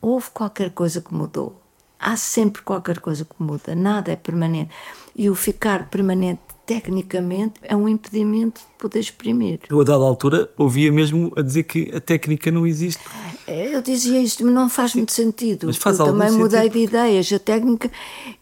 houve 0.00 0.30
qualquer 0.30 0.70
coisa 0.70 1.00
que 1.00 1.12
mudou. 1.12 1.60
Há 1.98 2.16
sempre 2.16 2.62
qualquer 2.62 3.00
coisa 3.00 3.24
que 3.24 3.42
muda, 3.42 3.74
nada 3.74 4.12
é 4.12 4.16
permanente. 4.16 4.70
E 5.14 5.28
o 5.28 5.34
ficar 5.34 5.88
permanente 5.88 6.42
tecnicamente 6.66 7.54
é 7.62 7.76
um 7.76 7.88
impedimento 7.88 8.60
de 8.60 8.66
poder 8.78 8.98
exprimir. 9.00 9.60
Eu, 9.70 9.80
a 9.80 9.84
dada 9.84 10.04
altura, 10.04 10.50
ouvia 10.58 10.90
mesmo 10.90 11.32
a 11.36 11.42
dizer 11.42 11.62
que 11.62 11.90
a 11.94 12.00
técnica 12.00 12.50
não 12.50 12.66
existe. 12.66 13.02
É, 13.46 13.74
Eu 13.74 13.80
dizia 13.80 14.20
isto, 14.20 14.44
mas 14.44 14.52
não 14.52 14.68
faz 14.68 14.94
muito 14.94 15.12
sentido. 15.12 15.68
Mas 15.68 15.76
faz 15.76 15.98
eu 15.98 16.06
também 16.06 16.30
mudei 16.32 16.62
sentido. 16.62 16.72
de 16.72 16.78
ideias. 16.84 17.32
A 17.32 17.38
técnica 17.38 17.90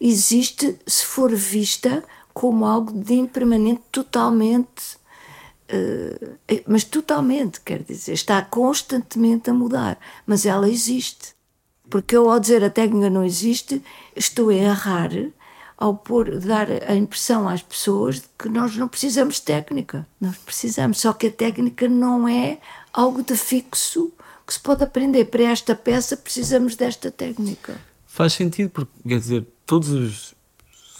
existe 0.01 0.75
se 0.87 1.05
for 1.05 1.33
vista 1.33 2.03
como 2.33 2.65
algo 2.65 2.91
de 2.91 3.13
impermanente, 3.13 3.81
totalmente. 3.91 4.97
eh, 5.69 6.63
mas 6.67 6.83
totalmente, 6.83 7.61
quer 7.61 7.81
dizer, 7.83 8.13
está 8.13 8.41
constantemente 8.41 9.49
a 9.49 9.53
mudar. 9.53 9.97
Mas 10.25 10.45
ela 10.45 10.69
existe. 10.69 11.33
Porque 11.89 12.15
eu, 12.17 12.29
ao 12.29 12.39
dizer 12.39 12.63
a 12.63 12.69
técnica 12.69 13.09
não 13.09 13.23
existe, 13.23 13.81
estou 14.15 14.49
a 14.49 14.53
errar 14.55 15.11
ao 15.77 15.95
pôr, 15.95 16.39
dar 16.39 16.67
a 16.87 16.95
impressão 16.95 17.47
às 17.49 17.61
pessoas 17.61 18.15
de 18.15 18.25
que 18.39 18.47
nós 18.49 18.75
não 18.77 18.87
precisamos 18.87 19.35
de 19.35 19.41
técnica. 19.43 20.07
Nós 20.19 20.37
precisamos, 20.37 20.99
só 20.99 21.11
que 21.13 21.27
a 21.27 21.31
técnica 21.31 21.87
não 21.87 22.27
é 22.27 22.59
algo 22.93 23.21
de 23.23 23.35
fixo 23.35 24.11
que 24.47 24.53
se 24.53 24.59
pode 24.59 24.83
aprender. 24.83 25.25
Para 25.25 25.43
esta 25.43 25.75
peça 25.75 26.15
precisamos 26.15 26.75
desta 26.75 27.11
técnica. 27.11 27.75
Faz 28.05 28.33
sentido, 28.33 28.69
porque, 28.69 28.91
quer 29.07 29.19
dizer, 29.19 29.47
todos 29.65 29.89
os, 29.89 30.35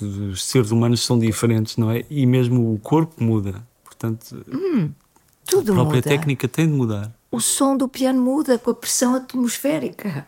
os 0.01 0.43
seres 0.45 0.71
humanos 0.71 1.05
são 1.05 1.17
diferentes, 1.17 1.77
não 1.77 1.89
é? 1.91 2.03
E 2.09 2.25
mesmo 2.25 2.73
o 2.73 2.79
corpo 2.79 3.23
muda. 3.23 3.65
Portanto, 3.83 4.45
Tudo 5.45 5.71
a 5.71 5.75
própria 5.75 5.97
muda. 5.97 6.09
técnica 6.09 6.47
tem 6.47 6.67
de 6.67 6.73
mudar. 6.73 7.13
O 7.31 7.39
som 7.39 7.75
do 7.77 7.87
piano 7.87 8.21
muda 8.21 8.57
com 8.57 8.71
a 8.71 8.75
pressão 8.75 9.15
atmosférica 9.15 10.25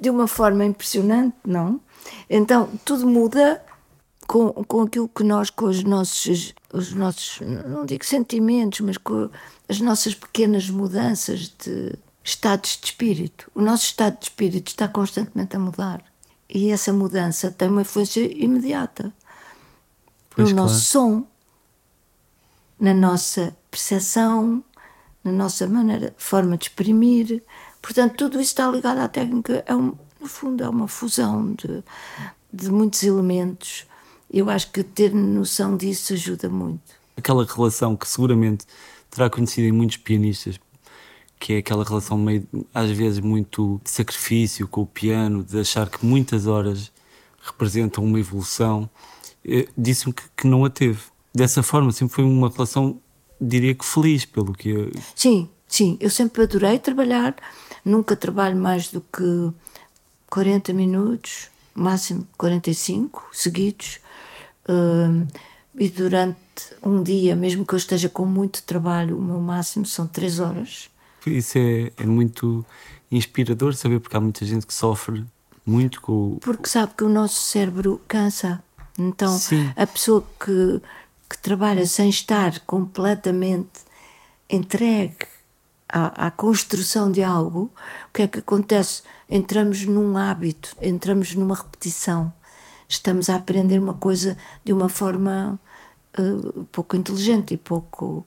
de 0.00 0.10
uma 0.10 0.26
forma 0.26 0.64
impressionante, 0.64 1.36
não? 1.46 1.80
Então 2.28 2.68
tudo 2.84 3.06
muda 3.06 3.62
com, 4.26 4.50
com 4.52 4.82
aquilo 4.82 5.08
que 5.08 5.24
nós, 5.24 5.50
com 5.50 5.66
os 5.66 5.82
nossos, 5.82 6.54
os 6.72 6.92
nossos, 6.92 7.40
não 7.40 7.84
digo 7.84 8.04
sentimentos, 8.04 8.80
mas 8.80 8.96
com 8.96 9.28
as 9.68 9.80
nossas 9.80 10.14
pequenas 10.14 10.70
mudanças 10.70 11.52
de 11.58 11.94
estados 12.24 12.78
de 12.80 12.86
espírito. 12.86 13.50
O 13.54 13.60
nosso 13.60 13.84
estado 13.84 14.18
de 14.18 14.26
espírito 14.26 14.68
está 14.68 14.88
constantemente 14.88 15.56
a 15.56 15.58
mudar. 15.58 16.04
E 16.48 16.70
essa 16.70 16.92
mudança 16.92 17.50
tem 17.50 17.68
uma 17.68 17.80
influência 17.80 18.20
imediata 18.20 19.12
Pois, 20.30 20.48
no 20.50 20.54
claro. 20.54 20.68
nosso 20.68 20.84
som, 20.84 21.26
na 22.78 22.94
nossa 22.94 23.56
percepção, 23.70 24.62
na 25.22 25.32
nossa 25.32 25.66
maneira, 25.66 26.14
forma 26.16 26.56
de 26.56 26.64
exprimir. 26.64 27.42
Portanto, 27.80 28.16
tudo 28.16 28.40
isso 28.40 28.50
está 28.50 28.68
ligado 28.70 28.98
à 28.98 29.08
técnica. 29.08 29.62
É 29.66 29.74
um, 29.74 29.94
no 30.22 30.28
fundo, 30.28 30.62
é 30.62 30.68
uma 30.68 30.86
fusão 30.88 31.52
de, 31.54 31.82
de 32.52 32.70
muitos 32.70 33.02
elementos. 33.02 33.86
Eu 34.32 34.48
acho 34.48 34.70
que 34.70 34.82
ter 34.82 35.12
noção 35.12 35.76
disso 35.76 36.12
ajuda 36.12 36.48
muito. 36.48 36.80
Aquela 37.16 37.44
relação 37.44 37.94
que 37.96 38.08
seguramente 38.08 38.64
terá 39.10 39.28
conhecido 39.28 39.66
em 39.66 39.72
muitos 39.72 39.98
pianistas, 39.98 40.58
que 41.38 41.54
é 41.54 41.58
aquela 41.58 41.84
relação 41.84 42.16
meio, 42.16 42.46
às 42.72 42.90
vezes, 42.90 43.18
muito 43.18 43.80
de 43.84 43.90
sacrifício 43.90 44.66
com 44.68 44.82
o 44.82 44.86
piano, 44.86 45.42
de 45.42 45.58
achar 45.60 45.90
que 45.90 46.06
muitas 46.06 46.46
horas 46.46 46.90
representam 47.42 48.04
uma 48.04 48.18
evolução. 48.20 48.88
Eh, 49.44 49.68
Disse-me 49.76 50.14
que, 50.14 50.22
que 50.36 50.46
não 50.46 50.64
a 50.64 50.70
teve. 50.70 51.00
Dessa 51.34 51.62
forma, 51.62 51.90
sempre 51.92 52.14
foi 52.14 52.24
uma 52.24 52.48
relação, 52.48 53.00
diria 53.40 53.74
que 53.74 53.84
feliz, 53.84 54.24
pelo 54.24 54.52
que 54.52 54.68
eu- 54.70 54.92
Sim, 55.16 55.48
sim, 55.66 55.96
eu 56.00 56.08
sempre 56.08 56.44
adorei 56.44 56.78
trabalhar. 56.78 57.34
Nunca 57.84 58.14
trabalho 58.14 58.56
mais 58.56 58.88
do 58.88 59.00
que 59.00 59.50
40 60.32 60.72
minutos, 60.72 61.50
máximo 61.74 62.26
45 62.38 63.28
seguidos. 63.34 64.00
Hum, 64.66 65.26
e 65.78 65.90
durante 65.90 66.38
um 66.82 67.02
dia, 67.02 67.36
mesmo 67.36 67.66
que 67.66 67.74
eu 67.74 67.76
esteja 67.76 68.08
com 68.08 68.24
muito 68.24 68.62
trabalho, 68.62 69.18
o 69.18 69.22
meu 69.22 69.38
máximo 69.38 69.84
são 69.84 70.06
3 70.06 70.40
horas. 70.40 70.88
Isso 71.26 71.58
é, 71.58 71.92
é 71.98 72.06
muito 72.06 72.64
inspirador 73.10 73.74
saber, 73.74 74.00
porque 74.00 74.16
há 74.16 74.20
muita 74.20 74.46
gente 74.46 74.66
que 74.66 74.72
sofre 74.72 75.22
muito 75.66 76.00
com 76.00 76.12
o. 76.12 76.38
Porque 76.40 76.66
sabe 76.66 76.94
que 76.96 77.04
o 77.04 77.10
nosso 77.10 77.38
cérebro 77.42 78.00
cansa. 78.08 78.64
Então, 78.98 79.36
Sim. 79.36 79.70
a 79.76 79.86
pessoa 79.86 80.24
que, 80.42 80.80
que 81.28 81.38
trabalha 81.42 81.84
sem 81.84 82.08
estar 82.08 82.58
completamente 82.60 83.82
entregue 84.48 85.26
à, 85.92 86.26
à 86.26 86.30
construção 86.30 87.12
de 87.12 87.22
algo, 87.22 87.70
o 88.08 88.12
que 88.14 88.22
é 88.22 88.26
que 88.28 88.38
acontece? 88.38 89.02
Entramos 89.28 89.84
num 89.84 90.16
hábito, 90.16 90.74
entramos 90.80 91.34
numa 91.34 91.54
repetição. 91.54 92.32
Estamos 92.88 93.28
a 93.30 93.36
aprender 93.36 93.78
uma 93.78 93.94
coisa 93.94 94.36
de 94.64 94.72
uma 94.72 94.88
forma 94.88 95.58
eh, 96.18 96.22
pouco 96.72 96.96
inteligente 96.96 97.54
e 97.54 97.56
pouco. 97.56 98.26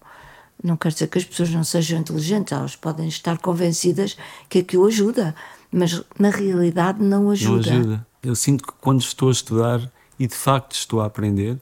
Não 0.63 0.77
quer 0.77 0.91
dizer 0.91 1.07
que 1.07 1.17
as 1.17 1.25
pessoas 1.25 1.49
não 1.51 1.63
sejam 1.63 1.99
inteligentes, 1.99 2.53
elas 2.53 2.75
podem 2.75 3.07
estar 3.07 3.37
convencidas 3.39 4.17
que 4.49 4.59
aquilo 4.59 4.85
ajuda, 4.85 5.35
mas 5.71 6.01
na 6.17 6.29
realidade 6.29 7.03
não 7.03 7.23
Não 7.23 7.31
ajuda. 7.31 7.71
ajuda. 7.71 8.07
Eu 8.23 8.35
sinto 8.35 8.65
que 8.65 8.73
quando 8.81 9.01
estou 9.01 9.29
a 9.29 9.31
estudar 9.31 9.91
e 10.17 10.25
de 10.27 10.33
facto 10.35 10.71
estou 10.73 11.01
a 11.01 11.05
aprender, 11.05 11.59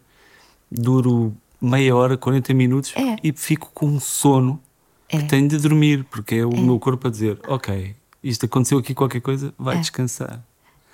duro 0.71 1.33
meia 1.59 1.95
hora, 1.95 2.17
40 2.17 2.53
minutos 2.53 2.93
É. 2.95 3.15
e 3.23 3.33
fico 3.33 3.71
com 3.73 3.87
um 3.87 3.99
sono 3.99 4.61
É. 5.09 5.17
que 5.17 5.25
tenho 5.27 5.47
de 5.47 5.57
dormir, 5.57 6.03
porque 6.09 6.35
é 6.35 6.45
o 6.45 6.55
meu 6.57 6.79
corpo 6.79 7.07
a 7.07 7.11
dizer: 7.11 7.39
Ok, 7.47 7.95
isto 8.23 8.45
aconteceu 8.45 8.77
aqui 8.79 8.93
qualquer 8.93 9.21
coisa, 9.21 9.53
vai 9.57 9.77
É. 9.77 9.79
descansar. 9.79 10.43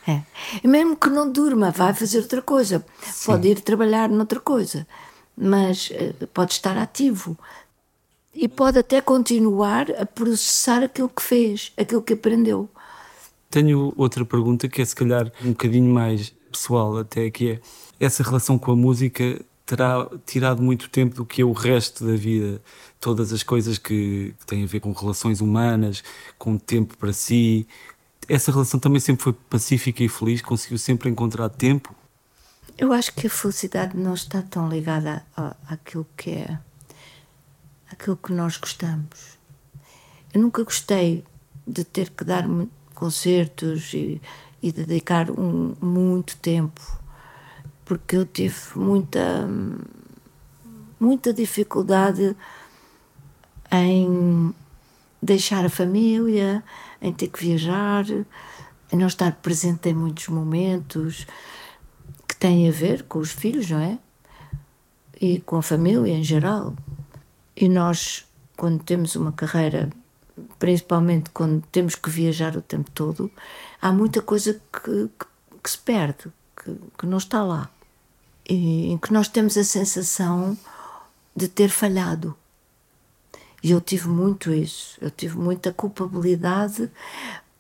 É. 0.08 0.22
E 0.64 0.68
mesmo 0.68 0.96
que 0.96 1.10
não 1.10 1.32
durma, 1.32 1.72
vai 1.72 1.94
fazer 1.94 2.20
outra 2.20 2.42
coisa. 2.42 2.84
Pode 3.26 3.48
ir 3.48 3.62
trabalhar 3.62 4.10
noutra 4.10 4.40
coisa. 4.40 4.88
Mas 5.38 5.90
eh, 5.94 6.14
pode 6.34 6.54
estar 6.54 6.78
ativo. 6.78 7.38
E 8.34 8.48
pode 8.48 8.80
até 8.80 9.02
continuar 9.02 9.90
a 9.92 10.06
processar 10.06 10.84
aquilo 10.84 11.10
que 11.10 11.22
fez, 11.22 11.72
aquilo 11.78 12.02
que 12.02 12.14
aprendeu. 12.14 12.70
Tenho 13.50 13.94
outra 13.98 14.24
pergunta 14.26 14.68
que 14.68 14.82
é 14.82 14.86
se 14.86 14.96
calhar 14.96 15.32
um 15.44 15.50
bocadinho 15.50 15.92
mais 15.94 16.34
pessoal 16.52 16.98
até 16.98 17.30
que 17.30 17.52
é 17.52 17.60
essa 18.00 18.24
relação 18.24 18.58
com 18.58 18.72
a 18.72 18.76
música 18.76 19.40
terá 19.70 20.10
tirado 20.26 20.64
muito 20.64 20.90
tempo 20.90 21.14
do 21.16 21.24
que 21.24 21.44
é 21.44 21.46
o 21.46 21.52
resto 21.52 22.04
da 22.04 22.16
vida, 22.16 22.60
todas 23.00 23.32
as 23.32 23.44
coisas 23.44 23.78
que, 23.78 24.34
que 24.40 24.46
têm 24.48 24.64
a 24.64 24.66
ver 24.68 24.80
com 24.80 24.92
relações 24.92 25.42
humanas, 25.42 26.04
com 26.40 26.58
tempo 26.58 26.98
para 26.98 27.14
si. 27.14 27.68
Essa 28.28 28.52
relação 28.52 28.80
também 28.80 29.00
sempre 29.00 29.22
foi 29.24 29.34
pacífica 29.34 30.04
e 30.04 30.10
feliz, 30.10 30.42
conseguiu 30.42 30.80
sempre 30.80 31.08
encontrar 31.08 31.50
tempo. 31.50 31.94
Eu 32.76 32.92
acho 32.92 33.14
que 33.14 33.28
a 33.28 33.30
felicidade 33.30 33.96
não 33.96 34.16
está 34.16 34.42
tão 34.42 34.68
ligada 34.68 35.24
à- 35.38 35.56
àquilo 35.68 36.08
que 36.18 36.32
é 36.32 36.58
aquilo 37.92 38.18
que 38.18 38.34
nós 38.34 38.58
gostamos. 38.58 39.38
Eu 40.34 40.42
nunca 40.42 40.64
gostei 40.64 41.24
de 41.68 41.84
ter 41.84 42.10
que 42.10 42.24
dar 42.24 42.44
concertos 42.96 43.94
e, 43.94 44.20
e 44.64 44.72
dedicar 44.72 45.30
um- 45.30 45.76
muito 45.80 46.38
tempo, 46.38 46.82
porque 47.90 48.18
eu 48.18 48.24
tive 48.24 48.56
muita 48.76 49.50
muita 51.00 51.34
dificuldade 51.34 52.36
em 53.72 54.54
deixar 55.20 55.66
a 55.66 55.70
família, 55.70 56.64
em 57.02 57.12
ter 57.12 57.30
que 57.30 57.44
viajar, 57.44 58.06
em 58.92 58.96
não 58.96 59.08
estar 59.08 59.32
presente 59.38 59.90
em 59.90 59.96
muitos 59.96 60.28
momentos 60.28 61.26
que 62.28 62.36
têm 62.36 62.70
a 62.70 62.72
ver 62.72 63.02
com 63.04 63.18
os 63.18 63.32
filhos, 63.32 63.68
não 63.72 63.80
é? 63.80 63.98
E 65.20 65.40
com 65.42 65.56
a 65.58 65.64
família 65.64 66.14
em 66.14 66.24
geral. 66.24 66.76
E 67.56 67.68
nós, 67.68 68.24
quando 68.56 68.84
temos 68.84 69.16
uma 69.16 69.32
carreira, 69.32 69.90
principalmente 70.60 71.32
quando 71.32 71.64
temos 71.72 71.96
que 71.96 72.10
viajar 72.12 72.56
o 72.56 72.62
tempo 72.62 72.92
todo, 72.92 73.32
há 73.82 73.92
muita 73.92 74.22
coisa 74.22 74.62
que, 74.72 75.10
que, 75.18 75.26
que 75.64 75.72
se 75.72 75.80
perde, 75.80 76.32
que, 76.56 76.76
que 76.96 77.08
não 77.08 77.18
está 77.18 77.42
lá. 77.44 77.72
Em 78.52 78.98
que 78.98 79.14
nós 79.14 79.28
temos 79.28 79.56
a 79.58 79.64
sensação 79.64 80.58
de 81.36 81.48
ter 81.48 81.70
falhado. 81.70 82.36
E 83.64 83.72
eu 83.72 83.80
tive 83.80 84.08
muito 84.08 84.52
isso. 84.52 84.98
Eu 85.00 85.12
tive 85.12 85.38
muita 85.38 85.72
culpabilidade 85.72 86.90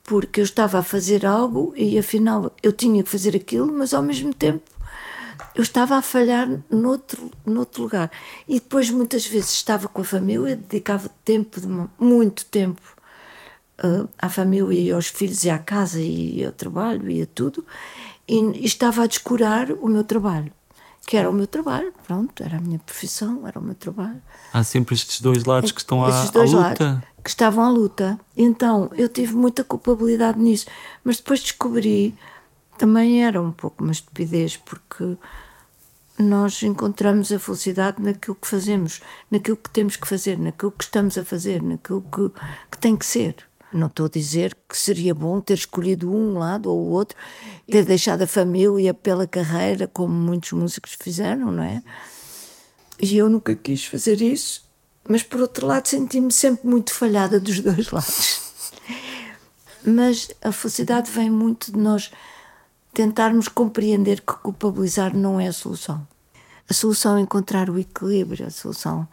porque 0.03 0.39
eu 0.39 0.43
estava 0.43 0.79
a 0.79 0.83
fazer 0.83 1.25
algo 1.25 1.71
e 1.75 1.99
afinal 1.99 2.51
eu 2.63 2.73
tinha 2.73 3.03
que 3.03 3.09
fazer 3.09 3.35
aquilo, 3.35 3.71
mas 3.71 3.93
ao 3.93 4.01
mesmo 4.01 4.33
tempo 4.33 4.63
eu 5.53 5.61
estava 5.61 5.97
a 5.97 6.01
falhar 6.01 6.47
noutro, 6.69 7.29
noutro 7.45 7.83
lugar. 7.83 8.11
E 8.47 8.55
depois 8.55 8.89
muitas 8.89 9.25
vezes 9.25 9.51
estava 9.51 9.87
com 9.87 10.01
a 10.01 10.05
família, 10.05 10.55
dedicava 10.55 11.09
tempo, 11.23 11.59
muito 11.99 12.45
tempo 12.45 12.81
eh, 13.77 14.05
à 14.17 14.29
família 14.29 14.79
e 14.79 14.91
aos 14.91 15.07
filhos 15.07 15.43
e 15.43 15.49
à 15.49 15.59
casa 15.59 15.99
e 16.01 16.43
ao 16.43 16.51
trabalho 16.51 17.09
e 17.09 17.21
a 17.21 17.27
tudo, 17.27 17.65
e, 18.27 18.39
e 18.39 18.65
estava 18.65 19.03
a 19.03 19.07
descurar 19.07 19.71
o 19.71 19.87
meu 19.87 20.03
trabalho. 20.03 20.51
Que 21.05 21.17
era 21.17 21.29
o 21.29 21.33
meu 21.33 21.47
trabalho, 21.47 21.91
pronto, 22.05 22.43
era 22.43 22.57
a 22.57 22.59
minha 22.59 22.79
profissão, 22.79 23.47
era 23.47 23.57
o 23.59 23.63
meu 23.63 23.73
trabalho. 23.73 24.21
Há 24.53 24.63
sempre 24.63 24.93
estes 24.93 25.21
dois 25.21 25.43
lados 25.43 25.71
que 25.71 25.79
estão 25.81 26.03
à, 26.03 26.09
à 26.09 26.23
luta. 26.23 26.53
lados 26.53 27.07
que 27.23 27.29
estavam 27.29 27.63
à 27.63 27.69
luta. 27.69 28.19
Então 28.35 28.89
eu 28.95 29.09
tive 29.09 29.33
muita 29.33 29.63
culpabilidade 29.63 30.39
nisso, 30.39 30.67
mas 31.03 31.17
depois 31.17 31.41
descobri 31.41 32.15
também 32.77 33.23
era 33.23 33.41
um 33.41 33.51
pouco 33.51 33.83
uma 33.83 33.91
estupidez 33.91 34.55
porque 34.55 35.17
nós 36.17 36.61
encontramos 36.63 37.31
a 37.31 37.39
felicidade 37.39 38.01
naquilo 38.01 38.35
que 38.35 38.47
fazemos, 38.47 39.01
naquilo 39.29 39.57
que 39.57 39.69
temos 39.69 39.95
que 39.95 40.07
fazer, 40.07 40.37
naquilo 40.37 40.71
que 40.71 40.83
estamos 40.83 41.17
a 41.17 41.23
fazer, 41.23 41.61
naquilo 41.61 42.01
que, 42.01 42.29
que 42.71 42.77
tem 42.77 42.95
que 42.95 43.05
ser. 43.05 43.35
Não 43.71 43.87
estou 43.87 44.07
a 44.07 44.09
dizer 44.09 44.57
que 44.67 44.75
seria 44.75 45.13
bom 45.13 45.39
ter 45.39 45.53
escolhido 45.53 46.11
um 46.11 46.39
lado 46.39 46.71
ou 46.71 46.79
o 46.79 46.89
outro, 46.89 47.15
ter 47.69 47.85
deixado 47.85 48.23
a 48.23 48.27
família 48.27 48.93
pela 48.93 49.27
carreira, 49.27 49.87
como 49.87 50.13
muitos 50.13 50.51
músicos 50.53 50.97
fizeram, 50.99 51.51
não 51.51 51.63
é? 51.63 51.83
E 52.99 53.15
eu 53.15 53.29
nunca 53.29 53.55
quis 53.55 53.85
fazer 53.85 54.21
isso, 54.21 54.63
mas 55.07 55.21
por 55.21 55.39
outro 55.39 55.67
lado 55.67 55.87
senti-me 55.87 56.31
sempre 56.31 56.67
muito 56.67 56.93
falhada 56.93 57.39
dos 57.39 57.59
dois 57.61 57.91
lados. 57.91 58.41
Mas 59.85 60.29
a 60.41 60.51
felicidade 60.51 61.09
vem 61.11 61.29
muito 61.29 61.71
de 61.71 61.77
nós 61.77 62.11
tentarmos 62.93 63.47
compreender 63.47 64.21
que 64.21 64.33
culpabilizar 64.33 65.15
não 65.15 65.39
é 65.39 65.47
a 65.47 65.53
solução. 65.53 66.05
A 66.69 66.73
solução 66.73 67.17
é 67.17 67.21
encontrar 67.21 67.69
o 67.69 67.79
equilíbrio, 67.79 68.47
a 68.47 68.49
solução 68.49 69.07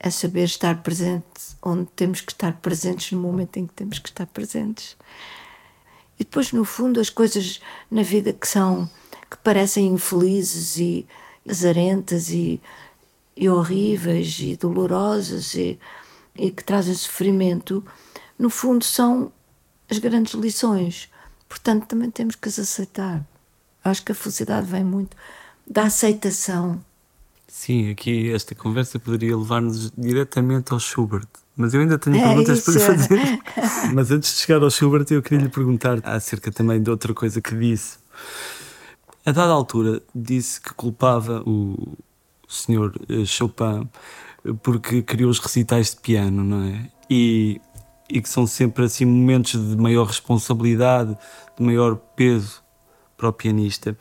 é 0.00 0.10
saber 0.10 0.44
estar 0.44 0.82
presente 0.82 1.24
onde 1.62 1.86
temos 1.96 2.20
que 2.20 2.32
estar 2.32 2.52
presentes 2.58 3.12
no 3.12 3.20
momento 3.20 3.56
em 3.56 3.66
que 3.66 3.74
temos 3.74 3.98
que 3.98 4.08
estar 4.08 4.26
presentes. 4.26 4.96
E 6.18 6.24
depois, 6.24 6.52
no 6.52 6.64
fundo, 6.64 7.00
as 7.00 7.10
coisas 7.10 7.60
na 7.90 8.02
vida 8.02 8.32
que 8.32 8.46
são 8.46 8.88
que 9.30 9.36
parecem 9.38 9.86
infelizes 9.88 10.78
e 10.78 11.06
azarentas 11.48 12.30
e, 12.30 12.60
e 13.36 13.48
horríveis 13.48 14.38
e 14.40 14.56
dolorosas 14.56 15.54
e, 15.54 15.78
e 16.34 16.50
que 16.50 16.64
trazem 16.64 16.94
sofrimento, 16.94 17.84
no 18.38 18.48
fundo 18.48 18.84
são 18.84 19.32
as 19.90 19.98
grandes 19.98 20.34
lições. 20.34 21.10
Portanto, 21.48 21.86
também 21.86 22.10
temos 22.10 22.34
que 22.36 22.48
as 22.48 22.58
aceitar. 22.58 23.24
Acho 23.84 24.02
que 24.02 24.12
a 24.12 24.14
felicidade 24.14 24.66
vem 24.66 24.84
muito 24.84 25.16
da 25.66 25.84
aceitação. 25.84 26.82
Sim, 27.58 27.90
aqui 27.90 28.30
esta 28.30 28.54
conversa 28.54 29.00
poderia 29.00 29.36
levar-nos 29.36 29.90
diretamente 29.98 30.72
ao 30.72 30.78
Schubert. 30.78 31.26
Mas 31.56 31.74
eu 31.74 31.80
ainda 31.80 31.98
tenho 31.98 32.14
É 32.14 32.22
perguntas 32.22 32.60
para 32.60 32.72
lhe 32.72 32.78
isso. 32.78 32.86
fazer. 32.86 33.40
Mas 33.92 34.12
antes 34.12 34.32
de 34.32 34.38
chegar 34.42 34.62
ao 34.62 34.70
Schubert, 34.70 35.06
eu 35.10 35.20
queria 35.20 35.42
lhe 35.42 35.48
perguntar 35.50 35.98
acerca 36.04 36.52
também 36.52 36.80
de 36.80 36.88
outra 36.88 37.12
coisa 37.12 37.40
que 37.40 37.56
disse. 37.56 37.98
A 39.26 39.32
dada 39.32 39.50
altura, 39.52 40.00
disse 40.14 40.60
que 40.60 40.72
culpava 40.72 41.42
o 41.44 41.98
senhor 42.48 42.94
eh, 43.08 43.24
Chopin 43.24 43.88
porque 44.62 45.02
criou 45.02 45.28
os 45.28 45.40
recitais 45.40 45.90
de 45.90 45.96
piano, 46.00 46.44
não 46.44 46.62
é? 46.62 46.88
E, 47.10 47.60
e 48.08 48.22
que 48.22 48.28
são 48.28 48.46
sempre 48.46 48.84
assim 48.84 49.04
momentos 49.04 49.60
de 49.60 49.76
maior 49.76 50.06
responsabilidade, 50.06 51.18
de 51.58 51.62
maior 51.64 51.96
peso 52.14 52.62
para 53.16 53.28
o 53.28 53.32
pianista. 53.32 53.98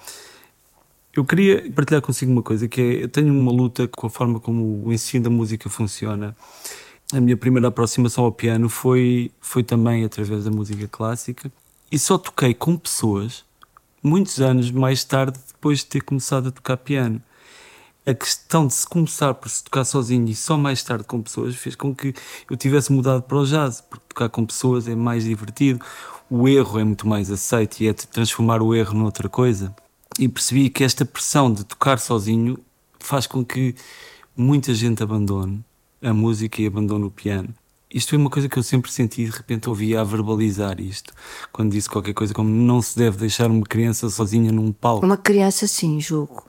Eu 1.17 1.25
queria 1.25 1.67
partilhar 1.71 1.99
consigo 1.99 2.32
uma 2.32 2.43
coisa, 2.43 2.67
que 2.67 2.80
é, 2.80 3.03
eu 3.03 3.10
tenho 3.10 3.34
uma 3.34 3.51
luta 3.51 3.88
com 3.88 4.06
a 4.06 4.10
forma 4.10 4.39
como 4.39 4.86
o 4.86 4.93
ensino 4.93 5.23
da 5.23 5.32
música 5.32 5.67
funciona. 5.67 6.38
A 7.12 7.19
minha 7.19 7.36
primeira 7.36 7.69
aproximação 7.69 8.23
ao 8.23 8.32
piano 8.32 8.69
foi, 8.69 9.32
foi 9.41 9.63
também 9.63 10.06
através 10.06 10.43
da 10.43 10.51
música 10.51 10.88
clássica 10.88 11.51
e 11.91 11.97
só 11.97 12.19
toquei 12.19 12.53
com 12.53 12.77
pessoas 12.77 13.43
muitos 14.03 14.39
anos 14.39 14.69
mais 14.69 15.03
tarde, 15.03 15.39
depois 15.47 15.80
de 15.80 15.88
ter 15.88 16.01
começado 16.01 16.49
a 16.49 16.51
tocar 16.51 16.77
piano. 16.77 17.19
A 18.06 18.13
questão 18.13 18.67
de 18.67 18.75
se 18.75 18.86
começar 18.86 19.34
por 19.34 19.49
se 19.49 19.63
tocar 19.63 19.86
sozinho 19.86 20.30
e 20.30 20.36
só 20.36 20.56
mais 20.56 20.84
tarde 20.84 21.03
com 21.03 21.19
pessoas 21.19 21.56
fez 21.56 21.75
com 21.75 21.95
que 21.95 22.13
eu 22.47 22.56
tivesse 22.56 22.91
mudado 22.91 23.23
para 23.23 23.38
o 23.39 23.43
jazz, 23.43 23.82
porque 23.82 24.06
tocar 24.10 24.30
com 24.30 24.45
pessoas 24.45 24.88
é 24.88 24.93
mais 24.93 25.23
divertido, 25.23 25.84
o 26.30 26.47
erro 26.47 26.77
é 26.77 26.84
muito 26.84 27.08
mais 27.08 27.32
aceito 27.32 27.82
e 27.82 27.88
é 27.88 27.93
transformar 27.93 28.62
o 28.62 28.75
erro 28.75 28.93
noutra 28.93 29.27
coisa. 29.27 29.75
E 30.19 30.27
percebi 30.27 30.69
que 30.69 30.84
esta 30.84 31.06
pressão 31.06 31.51
de 31.51 31.63
tocar 31.63 31.99
sozinho 31.99 32.58
faz 32.99 33.27
com 33.27 33.43
que 33.45 33.75
muita 34.36 34.73
gente 34.73 35.01
abandone 35.03 35.63
a 36.01 36.13
música 36.13 36.62
e 36.62 36.67
abandone 36.67 37.06
o 37.06 37.12
piano. 37.12 37.53
Isto 37.93 38.10
foi 38.10 38.17
uma 38.17 38.30
coisa 38.30 38.49
que 38.49 38.58
eu 38.58 38.63
sempre 38.63 38.91
senti 38.91 39.21
e 39.21 39.25
de 39.30 39.32
repente 39.32 39.69
ouvia 39.69 40.01
a 40.01 40.03
verbalizar 40.03 40.80
isto, 40.82 41.13
quando 41.53 41.71
disse 41.71 41.89
qualquer 41.89 42.13
coisa 42.13 42.34
como 42.34 42.49
não 42.49 42.82
se 42.82 42.97
deve 42.97 43.17
deixar 43.17 43.49
uma 43.49 43.65
criança 43.65 44.10
sozinha 44.10 44.51
num 44.51 44.71
palco. 44.73 45.06
Uma 45.06 45.15
criança, 45.17 45.67
sim, 45.67 45.99
julgo. 46.01 46.43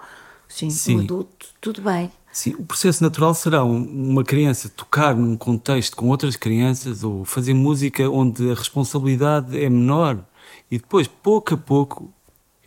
Sim, 0.49 0.71
Sim. 0.71 0.97
um 0.97 1.01
adulto, 1.01 1.47
tudo 1.61 1.83
bem. 1.83 2.11
Sim, 2.33 2.55
o 2.59 2.65
processo 2.65 3.03
natural 3.05 3.35
será 3.35 3.65
um- 3.65 4.11
uma 4.11 4.25
criança 4.25 4.69
tocar 4.69 5.15
num 5.15 5.37
contexto 5.37 5.95
com 5.97 6.09
outras 6.09 6.37
crianças 6.37 7.05
ou 7.05 7.25
fazer 7.25 7.55
música 7.55 8.09
onde 8.11 8.51
a 8.51 8.55
responsabilidade 8.55 9.57
é 9.63 9.69
menor 9.69 10.25
e 10.71 10.79
depois, 10.79 11.07
pouco 11.07 11.55
a 11.55 11.57
pouco, 11.57 12.13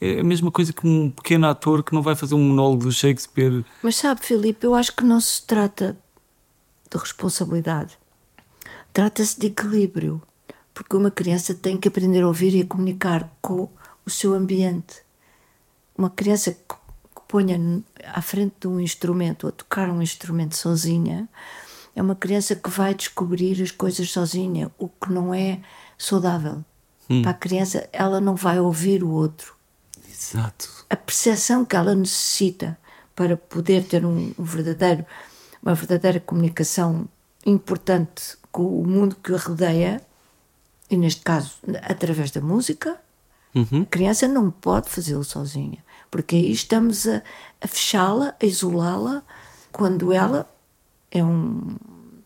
é 0.02 0.20
a 0.20 0.24
mesma 0.24 0.52
coisa 0.52 0.74
que 0.74 0.88
um 0.88 1.12
pequeno 1.12 1.48
ator 1.48 1.84
que 1.84 1.94
não 1.94 2.02
vai 2.02 2.16
fazer 2.16 2.34
um 2.34 2.50
monólogo 2.50 2.86
do 2.86 2.92
Shakespeare. 2.92 3.64
Mas 3.84 3.98
sabe, 3.98 4.26
Filipe, 4.26 4.66
eu 4.66 4.74
acho 4.74 4.96
que 4.96 5.04
não 5.04 5.22
se 5.22 5.46
trata 5.46 5.96
de 6.90 6.98
responsabilidade. 6.98 7.98
Trata-se 8.92 9.40
de 9.40 9.48
equilíbrio. 9.48 10.22
Porque 10.74 10.96
uma 10.96 11.12
criança 11.12 11.54
tem 11.54 11.78
que 11.78 11.88
aprender 11.88 12.24
a 12.24 12.28
ouvir 12.28 12.56
e 12.56 12.62
a 12.62 12.66
comunicar 12.66 13.30
com 13.42 13.70
o 14.06 14.10
seu 14.10 14.34
ambiente. 14.34 15.04
Uma 15.96 16.10
criança 16.10 16.52
que 16.52 16.76
ponha 17.28 17.84
à 18.06 18.22
frente 18.22 18.56
de 18.62 18.68
um 18.68 18.80
instrumento, 18.80 19.48
a 19.48 19.52
tocar 19.52 19.90
um 19.90 20.02
instrumento 20.02 20.56
sozinha, 20.56 21.30
é 21.96 22.02
uma 22.02 22.16
criança 22.16 22.56
que 22.56 22.70
vai 22.70 22.96
descobrir 22.96 23.62
as 23.62 23.70
coisas 23.70 24.10
sozinha, 24.10 24.72
o 24.80 24.88
que 24.88 25.12
não 25.12 25.34
é 25.34 25.60
saudável. 25.98 26.64
Hum. 27.10 27.22
Para 27.22 27.32
a 27.32 27.36
criança, 27.36 27.88
ela 27.92 28.20
não 28.20 28.36
vai 28.36 28.60
ouvir 28.60 29.04
o 29.04 29.10
outro. 29.10 29.61
Exato. 30.22 30.86
A 30.90 30.96
percepção 30.96 31.66
que 31.66 31.76
ela 31.76 31.96
necessita 31.96 32.78
para 33.16 33.36
poder 33.36 33.84
ter 33.86 34.06
um, 34.06 34.32
um 34.38 34.44
verdadeiro, 34.44 35.04
uma 35.62 35.74
verdadeira 35.74 36.20
comunicação 36.20 37.10
importante 37.46 38.38
com 38.52 38.64
o 38.64 38.86
mundo 38.86 39.16
que 39.16 39.32
o 39.32 39.38
rodeia, 39.38 40.02
e 40.90 40.96
neste 40.96 41.22
caso 41.22 41.56
através 41.82 42.30
da 42.30 42.40
música, 42.40 43.00
uhum. 43.56 43.82
a 43.82 43.86
criança 43.86 44.28
não 44.28 44.52
pode 44.52 44.90
fazê-lo 44.90 45.24
sozinha, 45.24 45.84
porque 46.12 46.36
aí 46.36 46.52
estamos 46.52 47.08
a, 47.08 47.24
a 47.60 47.68
fechá-la, 47.68 48.36
a 48.40 48.46
isolá-la, 48.46 49.24
quando 49.72 50.14
ela 50.14 50.48
é 51.10 51.24
um, 51.24 51.76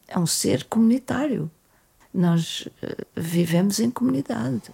é 0.07 0.19
um 0.19 0.25
ser 0.25 0.65
comunitário. 0.65 1.49
Nós 2.13 2.67
uh, 2.81 3.05
vivemos 3.15 3.79
em 3.79 3.89
comunidade. 3.89 4.71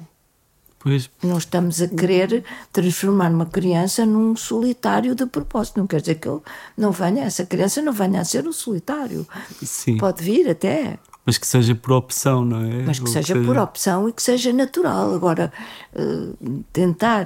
Pois. 0.83 1.09
Não 1.23 1.37
estamos 1.37 1.81
a 1.81 1.87
querer 1.87 2.43
transformar 2.71 3.31
uma 3.31 3.45
criança 3.45 4.05
num 4.05 4.35
solitário 4.35 5.13
de 5.13 5.25
propósito. 5.25 5.79
Não 5.79 5.87
quer 5.87 6.01
dizer 6.01 6.15
que 6.15 6.27
ele 6.27 6.41
não 6.75 6.91
venha, 6.91 7.23
essa 7.23 7.45
criança 7.45 7.81
não 7.81 7.93
venha 7.93 8.21
a 8.21 8.25
ser 8.25 8.47
um 8.47 8.53
solitário. 8.53 9.27
Sim. 9.61 9.97
Pode 9.97 10.23
vir 10.23 10.49
até. 10.49 10.97
Mas 11.25 11.37
que 11.37 11.45
seja 11.45 11.75
por 11.75 11.91
opção, 11.91 12.43
não 12.43 12.61
é? 12.61 12.83
Mas 12.83 12.97
que 12.97 13.05
Ou 13.05 13.11
seja 13.11 13.33
que... 13.33 13.45
por 13.45 13.57
opção 13.57 14.09
e 14.09 14.13
que 14.13 14.23
seja 14.23 14.51
natural. 14.51 15.13
Agora, 15.13 15.53
uh, 15.93 16.63
tentar 16.73 17.25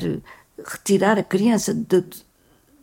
retirar 0.65 1.17
a 1.17 1.23
criança 1.23 1.73
de, 1.73 2.03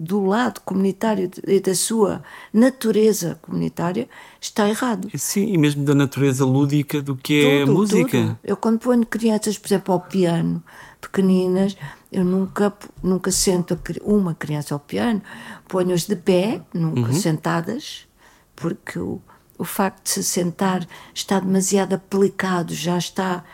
do 0.03 0.25
lado 0.25 0.61
comunitário 0.65 1.31
e 1.47 1.61
da 1.61 1.75
sua 1.75 2.23
natureza 2.53 3.39
comunitária 3.41 4.09
está 4.41 4.69
errado. 4.69 5.09
Sim, 5.17 5.53
e 5.53 5.57
mesmo 5.57 5.85
da 5.85 5.95
natureza 5.95 6.45
lúdica 6.45 7.01
do 7.01 7.15
que 7.15 7.43
tudo, 7.43 7.53
é 7.53 7.63
a 7.63 7.67
música. 7.67 8.11
Tudo. 8.11 8.39
Eu 8.43 8.57
quando 8.57 8.81
ponho 8.81 9.07
crianças, 9.07 9.57
por 9.57 9.69
exemplo, 9.69 9.95
ao 9.95 10.01
piano, 10.01 10.63
pequeninas, 11.01 11.77
eu 12.11 12.25
nunca, 12.25 12.73
nunca 13.01 13.31
sento 13.31 13.79
uma 14.03 14.35
criança 14.35 14.75
ao 14.75 14.81
piano, 14.81 15.23
ponho-as 15.69 16.05
de 16.05 16.17
pé, 16.17 16.61
nunca 16.75 17.13
uhum. 17.13 17.13
sentadas, 17.13 18.09
porque 18.57 18.99
o, 18.99 19.21
o 19.57 19.65
facto 19.65 20.03
de 20.03 20.11
se 20.11 20.25
sentar 20.25 20.87
está 21.15 21.39
demasiado 21.39 21.95
aplicado, 21.95 22.75
já 22.75 22.99
está 22.99 23.45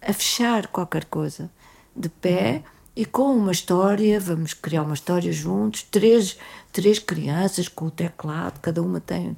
a 0.00 0.12
fechar 0.12 0.66
qualquer 0.66 1.04
coisa. 1.04 1.48
De 1.94 2.08
pé, 2.08 2.64
e 2.94 3.06
com 3.06 3.34
uma 3.34 3.52
história, 3.52 4.20
vamos 4.20 4.52
criar 4.52 4.82
uma 4.82 4.94
história 4.94 5.32
juntos, 5.32 5.82
três, 5.82 6.36
três 6.70 6.98
crianças 6.98 7.66
com 7.66 7.86
o 7.86 7.90
teclado, 7.90 8.60
cada 8.60 8.82
uma 8.82 9.00
tem 9.00 9.36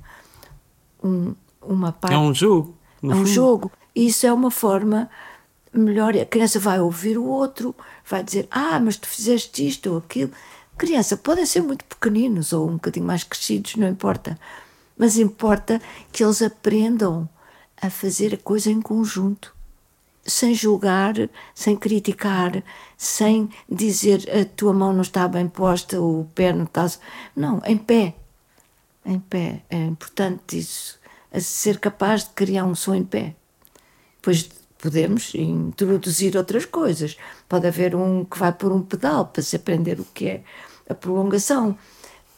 um, 1.03 1.35
uma 1.63 1.93
parte. 1.93 2.15
É 2.15 2.19
um 2.19 2.35
jogo. 2.35 2.77
É 3.03 3.07
um 3.07 3.11
fundo. 3.19 3.27
jogo. 3.27 3.73
E 3.95 4.07
isso 4.09 4.27
é 4.27 4.33
uma 4.33 4.51
forma 4.51 5.09
melhor. 5.73 6.17
A 6.17 6.25
criança 6.25 6.59
vai 6.59 6.81
ouvir 6.81 7.17
o 7.17 7.25
outro, 7.25 7.75
vai 8.05 8.25
dizer: 8.25 8.49
Ah, 8.51 8.81
mas 8.81 8.97
tu 8.97 9.07
fizeste 9.07 9.67
isto 9.67 9.93
ou 9.93 9.99
aquilo. 9.99 10.33
Criança, 10.77 11.17
podem 11.17 11.47
ser 11.47 11.63
muito 11.63 11.85
pequeninos 11.85 12.53
ou 12.53 12.69
um 12.69 12.73
bocadinho 12.73 13.07
mais 13.07 13.23
crescidos, 13.23 13.77
não 13.77 13.89
importa. 13.89 14.37
Mas 14.99 15.17
importa 15.17 15.81
que 16.11 16.25
eles 16.25 16.43
aprendam 16.43 17.29
a 17.81 17.89
fazer 17.89 18.35
a 18.35 18.39
coisa 18.39 18.71
em 18.71 18.83
conjunto 18.83 19.54
sem 20.27 20.55
julgar, 20.55 21.15
sem 21.55 21.77
criticar, 21.77 22.63
sem 22.97 23.51
dizer 23.69 24.29
a 24.31 24.45
tua 24.45 24.73
mão 24.73 24.93
não 24.93 25.03
está 25.03 25.29
bem 25.29 25.49
posta, 25.49 26.01
o 26.01 26.27
pé 26.35 26.53
não 26.53 26.65
está. 26.65 26.91
Não, 27.37 27.61
em 27.67 27.77
pé. 27.77 28.15
Em 29.05 29.19
pé. 29.19 29.63
É 29.69 29.77
importante 29.77 30.59
isso. 30.59 30.99
A 31.33 31.41
ser 31.41 31.79
capaz 31.79 32.25
de 32.25 32.31
criar 32.31 32.65
um 32.65 32.75
som 32.75 32.95
em 32.95 33.05
pé. 33.05 33.35
Pois 34.23 34.49
podemos 34.79 35.35
introduzir 35.35 36.37
outras 36.37 36.65
coisas. 36.65 37.17
Pode 37.49 37.67
haver 37.67 37.95
um 37.95 38.25
que 38.25 38.39
vai 38.39 38.53
por 38.53 38.73
um 38.73 38.83
pedal 38.83 39.27
para 39.27 39.43
se 39.43 39.57
aprender 39.57 40.01
o 40.01 40.05
que 40.05 40.29
é 40.29 40.43
a 40.89 40.95
prolongação 40.95 41.77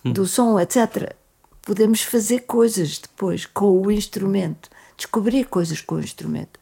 hum. 0.04 0.12
do 0.12 0.26
som, 0.26 0.58
etc. 0.58 1.14
Podemos 1.62 2.02
fazer 2.02 2.40
coisas 2.40 2.98
depois 2.98 3.46
com 3.46 3.80
o 3.80 3.90
instrumento, 3.90 4.70
descobrir 4.96 5.44
coisas 5.44 5.80
com 5.80 5.96
o 5.96 6.00
instrumento 6.00 6.58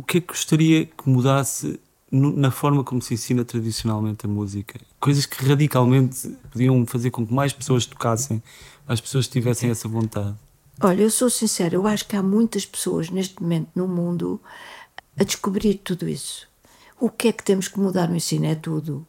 o 0.00 0.02
que 0.02 0.16
é 0.16 0.20
que 0.22 0.28
gostaria 0.28 0.86
que 0.86 1.08
mudasse 1.08 1.78
na 2.10 2.50
forma 2.50 2.82
como 2.82 3.02
se 3.02 3.12
ensina 3.12 3.44
tradicionalmente 3.44 4.24
a 4.24 4.28
música? 4.28 4.80
Coisas 4.98 5.26
que 5.26 5.44
radicalmente 5.44 6.26
podiam 6.50 6.84
fazer 6.86 7.10
com 7.10 7.26
que 7.26 7.32
mais 7.32 7.52
pessoas 7.52 7.84
tocassem, 7.84 8.42
mais 8.88 8.98
pessoas 8.98 9.28
tivessem 9.28 9.68
essa 9.70 9.86
vontade. 9.86 10.34
Olha, 10.82 11.02
eu 11.02 11.10
sou 11.10 11.28
sincera, 11.28 11.74
eu 11.74 11.86
acho 11.86 12.08
que 12.08 12.16
há 12.16 12.22
muitas 12.22 12.64
pessoas 12.64 13.10
neste 13.10 13.42
momento 13.42 13.68
no 13.74 13.86
mundo 13.86 14.40
a 15.18 15.22
descobrir 15.22 15.74
tudo 15.74 16.08
isso. 16.08 16.48
O 16.98 17.10
que 17.10 17.28
é 17.28 17.32
que 17.32 17.44
temos 17.44 17.68
que 17.68 17.78
mudar 17.78 18.08
no 18.08 18.16
ensino? 18.16 18.46
É 18.46 18.54
tudo. 18.54 19.06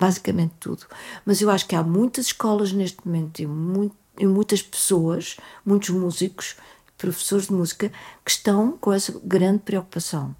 Basicamente 0.00 0.54
tudo. 0.58 0.86
Mas 1.26 1.42
eu 1.42 1.50
acho 1.50 1.68
que 1.68 1.76
há 1.76 1.82
muitas 1.82 2.26
escolas 2.26 2.72
neste 2.72 3.06
momento 3.06 3.40
e, 3.40 3.46
muito, 3.46 3.94
e 4.18 4.26
muitas 4.26 4.62
pessoas, 4.62 5.36
muitos 5.66 5.90
músicos 5.90 6.56
professores 7.04 7.46
de 7.46 7.52
música 7.52 7.92
que 8.24 8.30
estão 8.30 8.72
com 8.78 8.92
essa 8.92 9.20
grande 9.22 9.60
preocupação. 9.60 10.34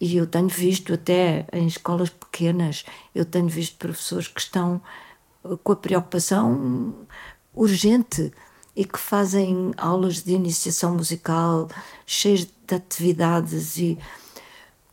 E 0.00 0.16
eu 0.16 0.26
tenho 0.26 0.48
visto 0.48 0.94
até 0.94 1.46
em 1.52 1.66
escolas 1.66 2.08
pequenas, 2.08 2.84
eu 3.14 3.24
tenho 3.24 3.48
visto 3.48 3.76
professores 3.76 4.28
que 4.28 4.40
estão 4.40 4.80
eh, 5.44 5.56
com 5.62 5.72
a 5.72 5.76
preocupação 5.76 6.94
urgente 7.54 8.32
e 8.74 8.84
que 8.84 8.98
fazem 8.98 9.72
aulas 9.76 10.22
de 10.22 10.32
iniciação 10.32 10.94
musical 10.94 11.68
cheias 12.06 12.46
de 12.66 12.74
atividades 12.74 13.76
e 13.76 13.98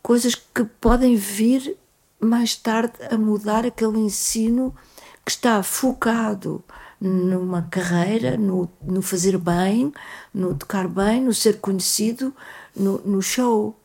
coisas 0.02 0.36
que 0.36 0.66
podem 0.82 1.16
vir 1.16 1.78
mais 2.20 2.56
tarde 2.56 2.96
a 3.10 3.18
mudar 3.18 3.66
aquele 3.66 4.00
ensino 4.00 4.76
que 5.24 5.32
está 5.32 5.62
focado 5.64 6.64
numa 7.06 7.62
carreira, 7.64 8.36
no, 8.36 8.70
no 8.82 9.02
fazer 9.02 9.38
bem, 9.38 9.94
no 10.34 10.56
tocar 10.56 10.88
bem, 10.88 11.22
no 11.22 11.34
ser 11.34 11.60
conhecido, 11.60 12.34
no, 12.76 13.00
no 13.00 13.22
show. 13.22 13.80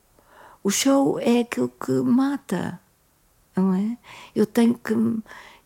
O 0.65 0.71
show 0.71 1.19
é 1.21 1.41
aquilo 1.41 1.69
que 1.69 1.93
mata, 1.93 2.81
não 3.55 3.75
é? 3.75 3.99
Eu 4.35 4.47
tenho 4.47 4.75
que, 4.75 4.95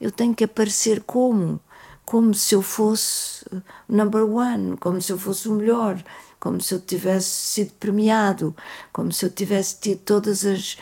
eu 0.01 0.11
tenho 0.11 0.35
que 0.35 0.45
aparecer 0.45 1.03
como? 1.03 1.61
Como 2.05 2.35
se 2.35 2.55
eu 2.55 2.61
fosse 2.61 3.47
number 3.89 4.25
one, 4.25 4.77
como 4.77 5.01
se 5.01 5.11
eu 5.13 5.19
fosse 5.19 5.49
o 5.49 5.55
melhor, 5.55 6.03
como 6.39 6.61
se 6.61 6.75
eu 6.75 6.81
tivesse 6.81 7.29
sido 7.29 7.73
premiado, 7.75 8.55
como 8.93 9.11
se 9.13 9.25
eu 9.25 9.31
tivesse 9.31 9.81
tido 9.81 10.01
todas 10.01 10.45
as, 10.45 10.77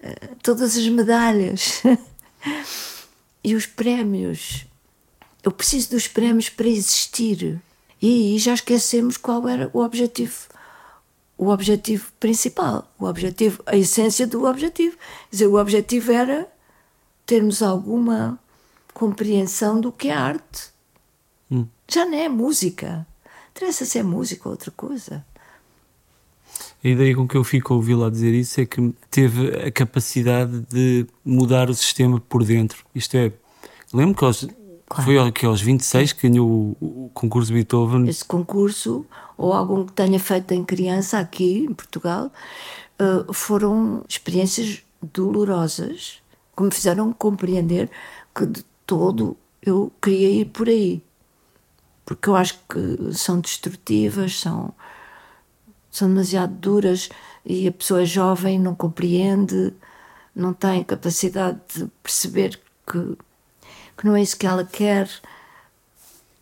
eh, 0.00 0.30
todas 0.42 0.76
as 0.76 0.88
medalhas. 0.88 1.82
e 3.44 3.54
os 3.54 3.66
prémios 3.66 4.66
eu 5.44 5.52
preciso 5.52 5.90
dos 5.90 6.08
prémios 6.08 6.48
para 6.48 6.66
existir. 6.66 7.60
E 8.00 8.32
aí 8.32 8.38
já 8.38 8.54
esquecemos 8.54 9.16
qual 9.18 9.46
era 9.46 9.70
o 9.72 9.80
objetivo. 9.80 10.34
O 11.36 11.48
objetivo 11.48 12.10
principal, 12.18 12.90
o 12.98 13.04
objetivo, 13.04 13.62
a 13.66 13.76
essência 13.76 14.26
do 14.26 14.44
objetivo. 14.46 14.96
Quer 14.96 15.30
dizer, 15.30 15.46
o 15.46 15.60
objetivo 15.60 16.12
era 16.12 16.48
termos 17.26 17.62
alguma 17.62 18.38
compreensão 18.94 19.80
do 19.80 19.92
que 19.92 20.08
é 20.08 20.14
arte. 20.14 20.70
Hum. 21.50 21.66
Já 21.88 22.06
não 22.06 22.16
é 22.16 22.28
música. 22.28 23.06
Interessa 23.50 23.84
se 23.84 23.98
é 23.98 24.02
música 24.02 24.48
ou 24.48 24.52
outra 24.52 24.70
coisa. 24.70 25.24
A 26.82 26.88
ideia 26.88 27.14
com 27.14 27.26
que 27.26 27.36
eu 27.36 27.44
fico 27.44 27.72
a 27.72 27.76
ouvi-la 27.76 28.08
dizer 28.10 28.32
isso 28.32 28.60
é 28.60 28.66
que 28.66 28.94
teve 29.10 29.48
a 29.66 29.70
capacidade 29.70 30.60
de 30.70 31.06
mudar 31.24 31.68
o 31.68 31.74
sistema 31.74 32.20
por 32.20 32.44
dentro. 32.44 32.84
Isto 32.94 33.16
é, 33.16 33.32
lembro 33.92 34.14
que 34.16 34.24
aos 34.24 34.46
Claro. 34.86 35.04
Foi 35.04 35.32
que 35.32 35.46
aos 35.46 35.60
26 35.62 36.12
que 36.12 36.28
ganhou 36.28 36.76
o, 36.80 37.06
o 37.06 37.10
concurso 37.14 37.52
Beethoven. 37.52 38.06
Esse 38.08 38.24
concurso, 38.24 39.06
ou 39.36 39.52
algum 39.52 39.86
que 39.86 39.92
tenha 39.92 40.18
feito 40.20 40.52
em 40.52 40.64
criança 40.64 41.18
aqui 41.18 41.64
em 41.64 41.72
Portugal, 41.72 42.30
uh, 43.00 43.32
foram 43.32 44.04
experiências 44.08 44.82
dolorosas 45.02 46.22
que 46.56 46.62
me 46.62 46.70
fizeram 46.70 47.12
compreender 47.12 47.90
que 48.34 48.46
de 48.46 48.64
todo 48.86 49.36
eu 49.62 49.90
queria 50.00 50.28
ir 50.28 50.44
por 50.46 50.68
aí. 50.68 51.02
Porque 52.04 52.28
eu 52.28 52.36
acho 52.36 52.60
que 52.68 53.14
são 53.14 53.40
destrutivas, 53.40 54.38
são, 54.38 54.74
são 55.90 56.08
demasiado 56.08 56.52
duras 56.52 57.08
e 57.44 57.66
a 57.66 57.72
pessoa 57.72 58.02
é 58.02 58.06
jovem, 58.06 58.58
não 58.58 58.74
compreende, 58.74 59.72
não 60.34 60.52
tem 60.52 60.84
capacidade 60.84 61.58
de 61.74 61.86
perceber 62.02 62.60
que 62.86 63.16
que 63.96 64.06
não 64.06 64.16
é 64.16 64.22
isso 64.22 64.36
que 64.36 64.46
ela 64.46 64.64
quer 64.64 65.08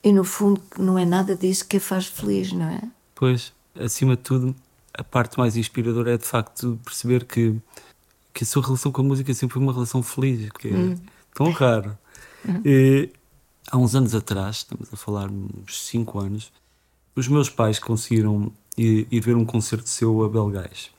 e 0.03 0.13
no 0.13 0.25
fundo 0.25 0.61
não 0.79 0.99
é 0.99 1.05
nada 1.05 1.37
disso 1.37 1.67
que 1.67 1.77
a 1.77 1.81
faz 1.81 2.07
feliz, 2.07 2.53
não 2.53 2.69
é? 2.69 2.83
Pois, 3.15 3.53
acima 3.79 4.17
de 4.17 4.23
tudo, 4.23 4.55
a 4.95 5.05
parte 5.05 5.39
mais 5.39 5.57
inspiradora 5.57 6.15
é 6.15 6.19
de 6.19 6.25
facto 6.25 6.79
perceber 6.85 7.25
que, 7.25 7.57
que 8.35 8.45
a 8.45 8.47
sua 8.47 8.63
relação 8.63 8.91
com 8.91 9.03
a 9.03 9.05
música 9.05 9.33
sempre 9.33 9.55
foi 9.55 9.63
uma 9.63 9.73
relação 9.73 10.03
feliz, 10.03 10.51
que 10.59 10.69
é 10.69 10.75
hum. 10.75 10.97
tão 11.35 11.51
raro. 11.53 11.97
Hum. 12.47 12.61
E, 12.65 13.11
há 13.71 13.79
uns 13.79 13.95
anos 13.95 14.15
atrás, 14.15 14.57
estamos 14.57 14.93
a 14.93 14.97
falar 14.97 15.31
uns 15.31 15.87
5 15.87 16.19
anos, 16.19 16.53
os 17.15 17.29
meus 17.29 17.49
pais 17.49 17.79
conseguiram 17.79 18.53
ir, 18.77 19.07
ir 19.11 19.21
ver 19.21 19.37
um 19.37 19.45
concerto 19.45 19.89
seu 19.89 20.25
a 20.25 20.29
Belgais. 20.29 20.91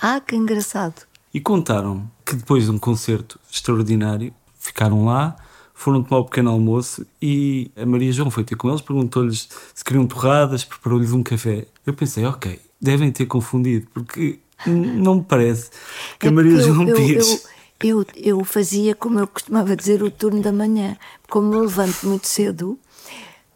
Ah, 0.00 0.20
que 0.20 0.36
engraçado. 0.36 1.06
E 1.32 1.40
contaram 1.40 2.10
que 2.24 2.36
depois 2.36 2.64
de 2.64 2.70
um 2.70 2.78
concerto 2.78 3.40
extraordinário, 3.50 4.32
ficaram 4.58 5.04
lá, 5.04 5.36
foram 5.78 6.02
tomar 6.02 6.20
o 6.20 6.24
pequeno 6.24 6.50
almoço 6.50 7.06
e 7.20 7.70
a 7.76 7.84
Maria 7.84 8.10
João 8.10 8.30
foi 8.30 8.42
ter 8.42 8.56
com 8.56 8.68
eles, 8.70 8.80
perguntou-lhes 8.80 9.48
se 9.74 9.84
queriam 9.84 10.06
torradas, 10.06 10.64
preparou-lhes 10.64 11.12
um 11.12 11.22
café. 11.22 11.66
Eu 11.86 11.92
pensei, 11.92 12.24
ok, 12.24 12.58
devem 12.80 13.12
ter 13.12 13.26
confundido, 13.26 13.86
porque 13.92 14.38
não 14.66 15.16
me 15.16 15.22
parece 15.22 15.70
que 16.18 16.26
É 16.26 16.30
a 16.30 16.32
Maria 16.32 16.58
João 16.60 16.88
eu, 16.88 16.96
Pires. 16.96 17.46
eu, 17.82 18.00
eu, 18.00 18.06
eu 18.16 18.44
fazia, 18.44 18.94
como 18.94 19.18
eu 19.20 19.26
costumava 19.26 19.76
dizer, 19.76 20.02
o 20.02 20.10
turno 20.10 20.40
da 20.40 20.50
manhã. 20.50 20.96
Como 21.28 21.52
eu 21.54 21.60
levanto 21.60 22.06
muito 22.08 22.26
cedo, 22.26 22.78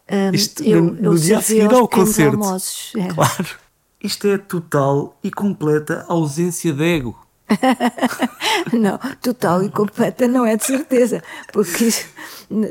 hum, 0.09 0.31
Isto 0.33 0.63
eu, 0.63 0.83
no- 0.83 0.97
eu 0.99 1.13
no 1.13 1.19
dia 1.19 1.39
a 1.39 1.41
seguir 1.41 1.73
ao 1.73 1.87
concerto. 1.87 2.37
almoços. 2.37 2.93
É. 2.95 3.07
Claro. 3.07 3.47
Isto 4.03 4.27
é 4.27 4.37
total 4.37 5.17
e 5.23 5.31
completa 5.31 6.05
ausência 6.07 6.71
de 6.71 6.83
ego. 6.83 7.17
Não, 8.73 8.97
total 9.21 9.63
e 9.63 9.69
completa 9.69 10.27
não 10.27 10.45
é 10.45 10.55
de 10.55 10.65
certeza, 10.65 11.23
porque 11.51 11.85
isso 11.85 12.05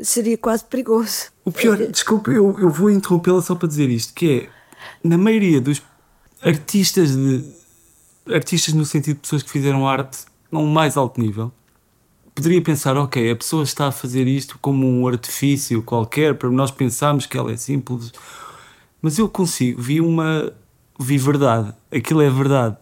seria 0.03 0.37
quase 0.37 0.63
perigoso. 0.63 1.27
O 1.43 1.51
pior, 1.51 1.77
desculpa, 1.77 2.31
eu, 2.31 2.57
eu 2.59 2.69
vou 2.69 2.89
interrompê-la 2.89 3.41
só 3.41 3.55
para 3.55 3.67
dizer 3.67 3.89
isto, 3.89 4.13
que 4.13 4.41
é, 4.41 4.49
na 5.07 5.17
maioria 5.17 5.59
dos 5.59 5.81
artistas 6.41 7.15
de 7.15 7.43
artistas 8.27 8.73
no 8.73 8.85
sentido 8.85 9.15
de 9.15 9.21
pessoas 9.21 9.43
que 9.43 9.49
fizeram 9.49 9.87
arte 9.87 10.25
a 10.51 10.57
um 10.57 10.67
mais 10.67 10.97
alto 10.97 11.19
nível, 11.19 11.51
poderia 12.33 12.61
pensar, 12.61 12.97
ok, 12.97 13.31
a 13.31 13.35
pessoa 13.35 13.63
está 13.63 13.87
a 13.87 13.91
fazer 13.91 14.27
isto 14.27 14.57
como 14.61 14.87
um 14.87 15.07
artifício 15.07 15.81
qualquer, 15.81 16.35
para 16.35 16.49
nós 16.49 16.71
pensarmos 16.71 17.25
que 17.25 17.37
ela 17.37 17.51
é 17.51 17.57
simples, 17.57 18.11
mas 19.01 19.17
eu 19.17 19.27
consigo, 19.27 19.81
vi 19.81 19.99
uma, 19.99 20.51
vi 20.99 21.17
verdade, 21.17 21.73
aquilo 21.91 22.21
é 22.21 22.29
verdade. 22.29 22.77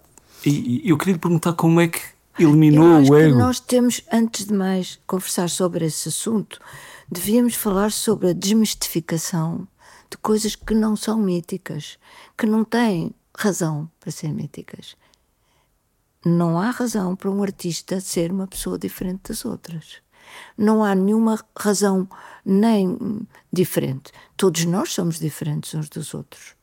E, 0.45 0.85
e 0.85 0.89
eu 0.89 0.97
queria 0.97 1.13
lhe 1.13 1.19
perguntar 1.19 1.53
como 1.53 1.81
é 1.81 1.87
que 1.87 2.01
eliminou 2.37 3.01
o 3.01 3.17
ego. 3.17 3.37
nós 3.37 3.59
temos, 3.59 4.01
antes 4.11 4.45
de 4.45 4.53
mais 4.53 4.99
conversar 5.05 5.49
sobre 5.49 5.85
esse 5.85 6.09
assunto, 6.09 6.59
devíamos 7.09 7.55
falar 7.55 7.91
sobre 7.91 8.29
a 8.29 8.33
desmistificação 8.33 9.67
de 10.09 10.17
coisas 10.17 10.55
que 10.55 10.73
não 10.73 10.95
são 10.95 11.17
míticas, 11.17 11.97
que 12.37 12.45
não 12.45 12.63
têm 12.63 13.13
razão 13.37 13.89
para 13.99 14.11
ser 14.11 14.29
míticas. 14.33 14.95
Não 16.25 16.59
há 16.59 16.71
razão 16.71 17.15
para 17.15 17.29
um 17.29 17.41
artista 17.41 17.99
ser 18.01 18.31
uma 18.31 18.47
pessoa 18.47 18.77
diferente 18.77 19.29
das 19.29 19.45
outras. 19.45 20.01
Não 20.57 20.83
há 20.83 20.93
nenhuma 20.93 21.39
razão 21.57 22.07
nem 22.45 23.25
diferente. 23.51 24.11
Todos 24.35 24.65
nós 24.65 24.91
somos 24.91 25.19
diferentes 25.19 25.73
uns 25.73 25.89
dos 25.89 26.13
outros. 26.13 26.58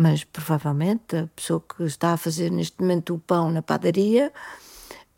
Mas 0.00 0.22
provavelmente 0.22 1.16
a 1.16 1.26
pessoa 1.34 1.60
que 1.60 1.82
está 1.82 2.12
a 2.12 2.16
fazer 2.16 2.52
neste 2.52 2.80
momento 2.80 3.16
o 3.16 3.18
pão 3.18 3.50
na 3.50 3.60
padaria 3.60 4.32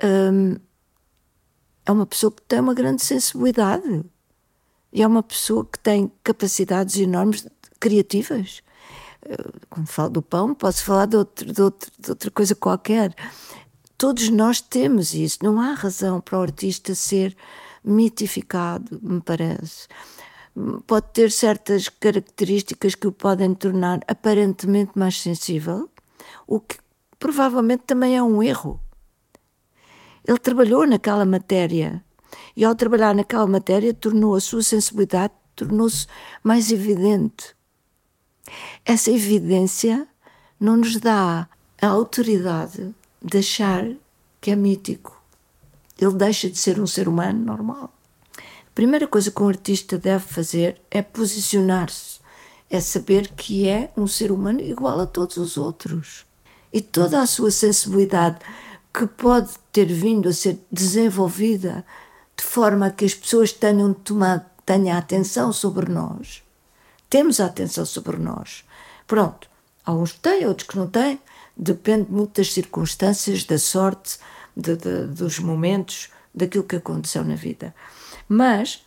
hum, 0.03 0.57
é 1.85 1.93
uma 1.93 2.07
pessoa 2.07 2.33
que 2.33 2.41
tem 2.43 2.61
uma 2.61 2.73
grande 2.73 3.03
sensibilidade 3.03 4.03
e 4.91 5.03
é 5.03 5.07
uma 5.07 5.23
pessoa 5.23 5.67
que 5.67 5.79
tem 5.79 6.11
capacidades 6.25 6.97
enormes 6.97 7.47
criativas. 7.79 8.63
Eh, 9.23 9.37
Quando 9.69 9.87
falo 9.87 10.11
do 10.11 10.23
pão, 10.23 10.55
posso 10.55 10.83
falar 10.83 11.07
de, 11.07 11.17
outro, 11.17 11.53
de, 11.53 11.61
outro, 11.61 11.93
de 11.99 12.11
outra 12.11 12.31
coisa 12.31 12.55
qualquer. 12.55 13.15
Todos 13.99 14.31
nós 14.31 14.63
temos 14.63 15.13
isso. 15.13 15.39
Não 15.43 15.61
há 15.61 15.75
razão 15.75 16.23
para 16.23 16.39
o 16.39 16.43
artista 16.43 16.95
ser 16.95 17.37
mitificado, 17.85 18.99
me 19.03 19.21
parece. 19.21 19.87
Pode 20.87 21.07
ter 21.13 21.31
certas 21.31 21.89
características 21.89 22.95
que 22.95 23.07
o 23.07 23.13
podem 23.13 23.55
tornar 23.55 24.01
aparentemente 24.07 24.93
mais 24.99 25.21
sensível, 25.21 25.89
o 26.47 26.61
que 26.61 26.77
provavelmente 27.19 27.85
também 27.87 28.17
é 28.17 28.23
um 28.23 28.43
erro. 28.43 28.81
Ele 30.27 30.39
trabalhou 30.39 30.87
naquela 30.87 31.25
matéria 31.25 32.05
e, 32.57 32.65
ao 32.65 32.75
trabalhar 32.75 33.15
naquela 33.15 33.47
matéria, 33.47 33.95
tornou 33.95 34.35
a 34.35 34.41
sua 34.41 34.63
sensibilidade 34.63 35.33
tornou-se 35.61 36.07
mais 36.43 36.73
evidente. 36.73 37.55
Essa 38.85 39.11
evidência 39.11 40.09
não 40.59 40.79
nos 40.79 40.99
dá 40.99 41.49
a 41.81 41.87
autoridade 41.87 42.95
de 43.23 43.39
achar 43.39 43.85
que 44.41 44.51
é 44.51 44.57
mítico. 44.57 45.23
Ele 45.99 46.15
deixa 46.15 46.49
de 46.49 46.59
ser 46.59 46.81
um 46.81 46.87
ser 46.87 47.09
humano 47.09 47.45
normal. 47.45 47.93
Primeira 48.81 49.07
coisa 49.07 49.31
que 49.31 49.43
um 49.43 49.49
artista 49.49 49.99
deve 49.99 50.25
fazer 50.25 50.81
é 50.91 51.03
posicionar-se, 51.03 52.19
é 52.71 52.81
saber 52.81 53.29
que 53.29 53.69
é 53.69 53.93
um 53.95 54.07
ser 54.07 54.33
humano 54.33 54.63
igual 54.63 54.99
a 55.01 55.07
todos 55.07 55.37
os 55.37 55.59
outros. 55.59 56.25
E 56.73 56.81
toda 56.81 57.21
a 57.21 57.27
sua 57.27 57.51
sensibilidade, 57.51 58.39
que 58.91 59.07
pode 59.07 59.51
ter 59.71 59.85
vindo 59.85 60.31
a 60.31 60.33
ser 60.33 60.59
desenvolvida 60.73 61.85
de 62.35 62.43
forma 62.43 62.87
a 62.87 62.91
que 62.91 63.05
as 63.05 63.13
pessoas 63.13 63.53
tenham 63.53 63.93
tomado, 63.93 64.47
tenham 64.65 64.97
atenção 64.97 65.53
sobre 65.53 65.93
nós, 65.93 66.43
temos 67.11 67.39
a 67.39 67.45
atenção 67.45 67.85
sobre 67.85 68.17
nós. 68.17 68.65
Pronto, 69.07 69.47
há 69.85 69.93
uns 69.93 70.13
que 70.13 70.21
têm, 70.21 70.47
outros 70.47 70.67
que 70.67 70.79
não 70.79 70.87
têm, 70.87 71.21
depende 71.55 72.11
muito 72.11 72.41
das 72.41 72.51
circunstâncias, 72.51 73.45
da 73.45 73.59
sorte, 73.59 74.19
de, 74.57 74.75
de, 74.75 75.07
dos 75.09 75.39
momentos, 75.39 76.09
daquilo 76.35 76.65
que 76.65 76.77
aconteceu 76.77 77.23
na 77.23 77.35
vida. 77.35 77.75
Mas 78.33 78.87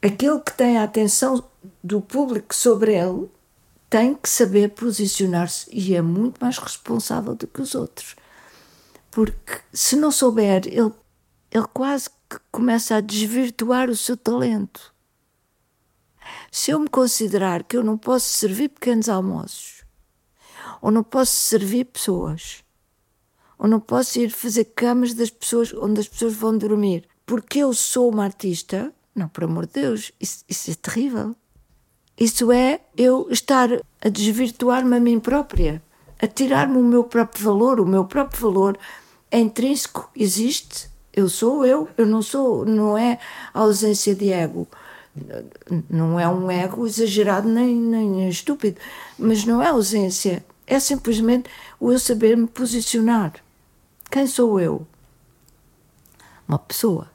aquele 0.00 0.38
que 0.38 0.56
tem 0.56 0.78
a 0.78 0.84
atenção 0.84 1.42
do 1.82 2.00
público 2.00 2.54
sobre 2.54 2.94
ele 2.94 3.28
tem 3.90 4.14
que 4.14 4.28
saber 4.28 4.70
posicionar-se 4.70 5.68
e 5.72 5.96
é 5.96 6.00
muito 6.00 6.38
mais 6.40 6.58
responsável 6.58 7.34
do 7.34 7.48
que 7.48 7.60
os 7.60 7.74
outros. 7.74 8.14
Porque 9.10 9.58
se 9.72 9.96
não 9.96 10.12
souber, 10.12 10.62
ele, 10.68 10.92
ele 11.50 11.66
quase 11.74 12.08
que 12.30 12.38
começa 12.52 12.94
a 12.94 13.00
desvirtuar 13.00 13.90
o 13.90 13.96
seu 13.96 14.16
talento. 14.16 14.94
Se 16.52 16.70
eu 16.70 16.78
me 16.78 16.88
considerar 16.88 17.64
que 17.64 17.76
eu 17.76 17.82
não 17.82 17.98
posso 17.98 18.28
servir 18.28 18.68
pequenos 18.68 19.08
almoços, 19.08 19.84
ou 20.80 20.92
não 20.92 21.02
posso 21.02 21.34
servir 21.34 21.86
pessoas, 21.86 22.62
ou 23.58 23.66
não 23.66 23.80
posso 23.80 24.20
ir 24.20 24.30
fazer 24.30 24.66
camas 24.66 25.14
das 25.14 25.30
pessoas 25.30 25.74
onde 25.74 25.98
as 25.98 26.06
pessoas 26.06 26.34
vão 26.34 26.56
dormir, 26.56 27.08
porque 27.32 27.60
eu 27.60 27.72
sou 27.72 28.10
uma 28.10 28.24
artista, 28.24 28.92
não, 29.14 29.26
por 29.26 29.44
amor 29.44 29.64
de 29.64 29.80
Deus, 29.80 30.12
isso, 30.20 30.44
isso 30.46 30.70
é 30.70 30.74
terrível. 30.74 31.34
Isso 32.20 32.52
é 32.52 32.82
eu 32.94 33.26
estar 33.30 33.70
a 34.04 34.08
desvirtuar-me 34.10 34.98
a 34.98 35.00
mim 35.00 35.18
própria, 35.18 35.82
a 36.20 36.26
tirar-me 36.26 36.76
o 36.76 36.84
meu 36.84 37.04
próprio 37.04 37.42
valor. 37.42 37.80
O 37.80 37.86
meu 37.86 38.04
próprio 38.04 38.38
valor 38.38 38.78
é 39.30 39.40
intrínseco, 39.40 40.10
existe. 40.14 40.90
Eu 41.10 41.26
sou 41.26 41.64
eu, 41.64 41.88
eu 41.96 42.04
não 42.04 42.20
sou, 42.20 42.66
não 42.66 42.98
é 42.98 43.18
ausência 43.54 44.14
de 44.14 44.30
ego. 44.30 44.68
Não 45.88 46.20
é 46.20 46.28
um 46.28 46.50
ego 46.50 46.86
exagerado 46.86 47.48
nem, 47.48 47.74
nem 47.74 48.28
estúpido, 48.28 48.78
mas 49.18 49.46
não 49.46 49.62
é 49.62 49.68
ausência, 49.68 50.44
é 50.66 50.78
simplesmente 50.78 51.48
o 51.80 51.90
eu 51.90 51.98
saber 51.98 52.36
me 52.36 52.46
posicionar. 52.46 53.32
Quem 54.10 54.26
sou 54.26 54.60
eu? 54.60 54.86
Uma 56.46 56.58
pessoa. 56.58 57.11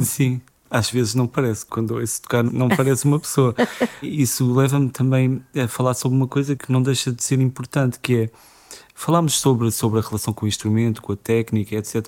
Sim, 0.00 0.40
às 0.70 0.90
vezes 0.90 1.14
não 1.14 1.26
parece. 1.26 1.66
Quando 1.66 1.94
ouço 1.94 2.22
tocar, 2.22 2.42
não 2.42 2.68
parece 2.68 3.04
uma 3.04 3.20
pessoa. 3.20 3.54
Isso 4.02 4.52
leva-me 4.52 4.88
também 4.88 5.42
a 5.54 5.68
falar 5.68 5.94
sobre 5.94 6.16
uma 6.16 6.28
coisa 6.28 6.56
que 6.56 6.72
não 6.72 6.82
deixa 6.82 7.12
de 7.12 7.22
ser 7.22 7.40
importante, 7.40 7.98
que 8.00 8.16
é 8.16 8.30
falámos 8.94 9.38
sobre, 9.38 9.70
sobre 9.70 9.98
a 9.98 10.02
relação 10.02 10.32
com 10.32 10.46
o 10.46 10.48
instrumento, 10.48 11.02
com 11.02 11.12
a 11.12 11.16
técnica, 11.16 11.76
etc. 11.76 12.06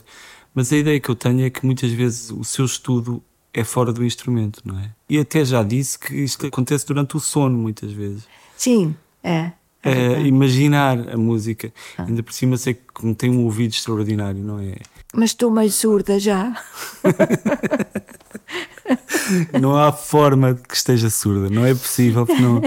Mas 0.54 0.72
a 0.72 0.76
ideia 0.76 1.00
que 1.00 1.08
eu 1.08 1.14
tenho 1.14 1.44
é 1.44 1.50
que 1.50 1.66
muitas 1.66 1.90
vezes 1.90 2.30
o 2.30 2.44
seu 2.44 2.64
estudo 2.64 3.22
é 3.52 3.64
fora 3.64 3.92
do 3.92 4.04
instrumento, 4.04 4.60
não 4.64 4.78
é? 4.78 4.90
E 5.08 5.18
até 5.18 5.44
já 5.44 5.62
disse 5.62 5.98
que 5.98 6.14
isto 6.14 6.46
acontece 6.46 6.86
durante 6.86 7.16
o 7.16 7.20
sono, 7.20 7.56
muitas 7.56 7.92
vezes. 7.92 8.26
Sim, 8.56 8.96
é. 9.22 9.52
É, 9.82 10.22
imaginar 10.22 11.10
a 11.10 11.16
música. 11.16 11.72
Ainda 11.98 12.22
por 12.22 12.32
cima 12.32 12.56
sei 12.56 12.74
que 12.74 13.14
tem 13.14 13.30
um 13.30 13.44
ouvido 13.44 13.72
extraordinário, 13.72 14.42
não 14.42 14.58
é? 14.58 14.76
Mas 15.14 15.30
estou 15.30 15.50
meio 15.50 15.70
surda 15.70 16.18
já. 16.18 16.56
Não 19.60 19.76
há 19.76 19.92
forma 19.92 20.54
de 20.54 20.62
que 20.62 20.76
esteja 20.76 21.08
surda, 21.08 21.48
não 21.48 21.64
é 21.64 21.74
possível. 21.74 22.26
Não... 22.38 22.60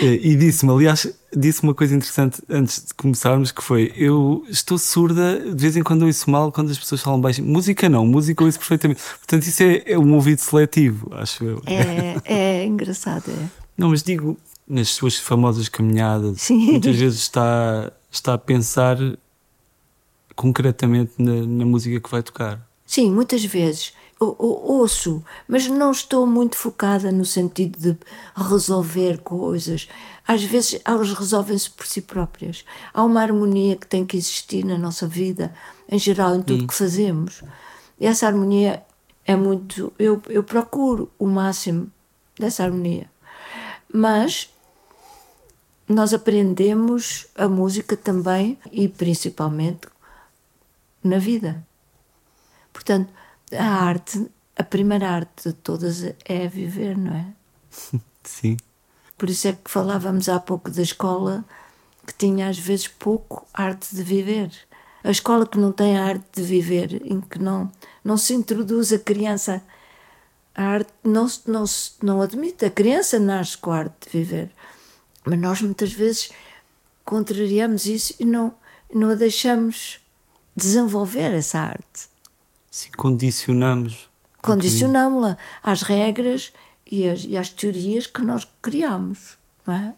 E 0.00 0.34
disse-me, 0.34 0.72
aliás, 0.72 1.06
disse 1.34 1.62
uma 1.62 1.74
coisa 1.74 1.94
interessante 1.94 2.42
antes 2.48 2.86
de 2.86 2.94
começarmos: 2.94 3.52
que 3.52 3.62
foi 3.62 3.92
eu 3.96 4.44
estou 4.48 4.78
surda, 4.78 5.38
de 5.38 5.60
vez 5.60 5.76
em 5.76 5.82
quando 5.82 6.06
ouço 6.06 6.30
mal 6.30 6.50
quando 6.50 6.70
as 6.70 6.78
pessoas 6.78 7.02
falam 7.02 7.20
baixo. 7.20 7.42
Música 7.42 7.88
não, 7.88 8.06
música 8.06 8.42
ouço 8.42 8.58
perfeitamente. 8.58 9.02
Portanto, 9.18 9.44
isso 9.44 9.62
é, 9.62 9.82
é 9.86 9.98
um 9.98 10.14
ouvido 10.14 10.38
seletivo, 10.38 11.10
acho 11.12 11.44
eu. 11.44 11.62
É, 11.66 12.16
é 12.24 12.64
engraçado, 12.64 13.30
é. 13.30 13.46
Não, 13.76 13.90
mas 13.90 14.02
digo, 14.02 14.38
nas 14.66 14.88
suas 14.88 15.18
famosas 15.18 15.68
caminhadas, 15.68 16.42
Sim. 16.42 16.72
muitas 16.72 16.96
vezes 16.96 17.20
está, 17.20 17.92
está 18.10 18.34
a 18.34 18.38
pensar 18.38 18.96
concretamente 20.36 21.12
na, 21.18 21.34
na 21.46 21.64
música 21.64 21.98
que 21.98 22.10
vai 22.10 22.22
tocar. 22.22 22.64
Sim, 22.86 23.10
muitas 23.10 23.44
vezes 23.44 23.92
ouço, 24.18 25.22
mas 25.46 25.68
não 25.68 25.90
estou 25.90 26.26
muito 26.26 26.56
focada 26.56 27.12
no 27.12 27.24
sentido 27.24 27.78
de 27.78 27.96
resolver 28.34 29.18
coisas. 29.18 29.88
Às 30.26 30.42
vezes 30.42 30.80
elas 30.84 31.12
resolvem-se 31.12 31.70
por 31.70 31.86
si 31.86 32.00
próprias. 32.00 32.64
Há 32.94 33.04
uma 33.04 33.20
harmonia 33.20 33.76
que 33.76 33.86
tem 33.86 34.06
que 34.06 34.16
existir 34.16 34.64
na 34.64 34.78
nossa 34.78 35.06
vida, 35.06 35.54
em 35.88 35.98
geral, 35.98 36.34
em 36.34 36.42
tudo 36.42 36.64
hum. 36.64 36.66
que 36.66 36.74
fazemos. 36.74 37.42
E 38.00 38.06
essa 38.06 38.26
harmonia 38.26 38.82
é 39.24 39.36
muito. 39.36 39.92
Eu, 39.98 40.20
eu 40.28 40.42
procuro 40.42 41.10
o 41.18 41.26
máximo 41.26 41.90
dessa 42.38 42.64
harmonia. 42.64 43.10
Mas 43.92 44.50
nós 45.88 46.12
aprendemos 46.12 47.26
a 47.36 47.48
música 47.48 47.96
também 47.96 48.58
e 48.72 48.88
principalmente 48.88 49.86
na 51.06 51.18
vida. 51.18 51.66
Portanto, 52.72 53.12
a 53.52 53.64
arte, 53.64 54.30
a 54.56 54.62
primeira 54.62 55.08
arte 55.08 55.48
de 55.48 55.52
todas 55.54 56.02
é 56.24 56.48
viver, 56.48 56.96
não 56.96 57.14
é? 57.14 57.26
Sim. 58.22 58.56
Por 59.16 59.30
isso 59.30 59.48
é 59.48 59.52
que 59.52 59.70
falávamos 59.70 60.28
há 60.28 60.38
pouco 60.38 60.70
da 60.70 60.82
escola 60.82 61.44
que 62.06 62.14
tinha 62.14 62.48
às 62.48 62.58
vezes 62.58 62.86
pouco 62.86 63.46
arte 63.52 63.94
de 63.94 64.02
viver. 64.02 64.50
A 65.02 65.10
escola 65.10 65.46
que 65.46 65.58
não 65.58 65.72
tem 65.72 65.96
a 65.96 66.04
arte 66.04 66.24
de 66.34 66.42
viver, 66.42 67.00
em 67.04 67.20
que 67.20 67.38
não, 67.38 67.70
não 68.04 68.16
se 68.16 68.34
introduz 68.34 68.92
a 68.92 68.98
criança, 68.98 69.62
a 70.54 70.64
arte 70.64 70.92
não, 71.02 71.26
não, 71.46 71.64
não 72.02 72.22
admite, 72.22 72.64
a 72.64 72.70
criança 72.70 73.18
nasce 73.18 73.56
com 73.56 73.70
a 73.70 73.78
arte 73.78 74.06
de 74.06 74.18
viver. 74.18 74.50
Mas 75.24 75.38
nós 75.38 75.62
muitas 75.62 75.92
vezes 75.92 76.30
contrariamos 77.04 77.86
isso 77.86 78.14
e 78.18 78.24
não, 78.24 78.54
não 78.92 79.10
a 79.10 79.14
deixamos 79.14 80.00
desenvolver 80.56 81.34
essa 81.34 81.60
arte. 81.60 82.08
Sim, 82.70 82.90
condicionamos. 82.96 84.08
Condicionamos-la 84.40 85.36
às 85.62 85.82
regras 85.82 86.52
e 86.90 87.08
às, 87.08 87.24
e 87.24 87.36
às 87.36 87.50
teorias 87.50 88.06
que 88.06 88.22
nós 88.22 88.46
criamos, 88.62 89.36
não 89.66 89.74
é? 89.74 89.94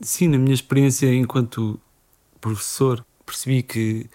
Sim, 0.00 0.28
na 0.28 0.38
minha 0.38 0.54
experiência 0.54 1.12
enquanto 1.12 1.78
professor, 2.40 3.04
percebi 3.24 3.62
que 3.62 4.08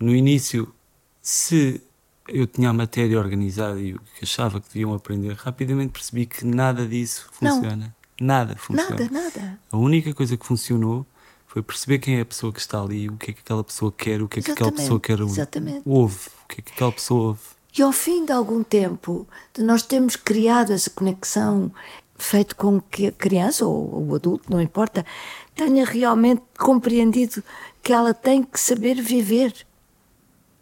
no 0.00 0.14
início, 0.14 0.72
se 1.20 1.82
eu 2.26 2.46
tinha 2.46 2.70
a 2.70 2.72
matéria 2.72 3.18
organizada 3.18 3.78
e 3.78 3.94
o 3.94 3.98
que 3.98 4.24
achava 4.24 4.60
que 4.60 4.68
deviam 4.68 4.94
aprender, 4.94 5.34
rapidamente 5.34 5.92
percebi 5.92 6.24
que 6.26 6.44
nada 6.46 6.86
disso 6.86 7.28
funciona. 7.32 7.76
Não. 7.76 8.26
Nada 8.26 8.56
funciona. 8.56 8.90
Nada, 8.90 9.10
nada. 9.10 9.60
A 9.70 9.76
única 9.76 10.12
coisa 10.12 10.36
que 10.36 10.46
funcionou 10.46 11.06
foi 11.48 11.62
perceber 11.62 11.98
quem 11.98 12.18
é 12.18 12.20
a 12.20 12.26
pessoa 12.26 12.52
que 12.52 12.60
está 12.60 12.80
ali, 12.80 13.08
o 13.08 13.16
que 13.16 13.30
é 13.30 13.34
que 13.34 13.40
aquela 13.40 13.64
pessoa 13.64 13.90
quer, 13.90 14.22
o 14.22 14.28
que 14.28 14.38
é 14.38 14.42
que 14.42 14.50
aquela 14.50 14.70
pessoa 14.70 15.00
quer 15.00 15.18
Exatamente. 15.18 15.82
ouve, 15.84 16.28
o 16.44 16.48
que 16.48 16.60
é 16.60 16.62
que 16.62 16.72
aquela 16.72 16.92
pessoa 16.92 17.28
ouve. 17.28 17.40
E 17.76 17.82
ao 17.82 17.90
fim 17.90 18.24
de 18.26 18.32
algum 18.32 18.62
tempo, 18.62 19.26
de 19.54 19.62
nós 19.62 19.82
termos 19.82 20.14
criado 20.14 20.72
essa 20.72 20.90
conexão, 20.90 21.72
feito 22.18 22.54
com 22.54 22.80
que 22.80 23.06
a 23.06 23.12
criança 23.12 23.64
ou 23.64 24.08
o 24.08 24.14
adulto, 24.14 24.52
não 24.52 24.60
importa, 24.60 25.06
tenha 25.54 25.86
realmente 25.86 26.42
compreendido 26.58 27.42
que 27.82 27.92
ela 27.94 28.12
tem 28.12 28.42
que 28.42 28.60
saber 28.60 29.00
viver. 29.00 29.66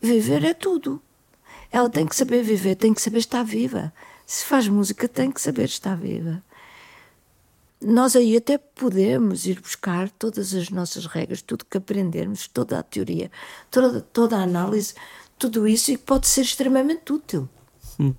Viver 0.00 0.44
é 0.44 0.54
tudo. 0.54 1.02
Ela 1.72 1.90
tem 1.90 2.06
que 2.06 2.14
saber 2.14 2.44
viver, 2.44 2.76
tem 2.76 2.94
que 2.94 3.02
saber 3.02 3.18
estar 3.18 3.42
viva. 3.42 3.92
Se 4.24 4.44
faz 4.44 4.68
música, 4.68 5.08
tem 5.08 5.32
que 5.32 5.40
saber 5.40 5.64
estar 5.64 5.96
viva. 5.96 6.42
Nós 7.86 8.16
aí 8.16 8.36
até 8.36 8.58
podemos 8.58 9.46
ir 9.46 9.60
buscar 9.60 10.10
todas 10.10 10.52
as 10.52 10.70
nossas 10.70 11.06
regras, 11.06 11.40
tudo 11.40 11.64
que 11.64 11.78
aprendermos, 11.78 12.48
toda 12.48 12.80
a 12.80 12.82
teoria, 12.82 13.30
toda, 13.70 14.00
toda 14.00 14.36
a 14.36 14.42
análise, 14.42 14.92
tudo 15.38 15.68
isso 15.68 15.92
e 15.92 15.96
pode 15.96 16.26
ser 16.26 16.40
extremamente 16.40 17.12
útil. 17.12 17.48
Hum. 18.00 18.12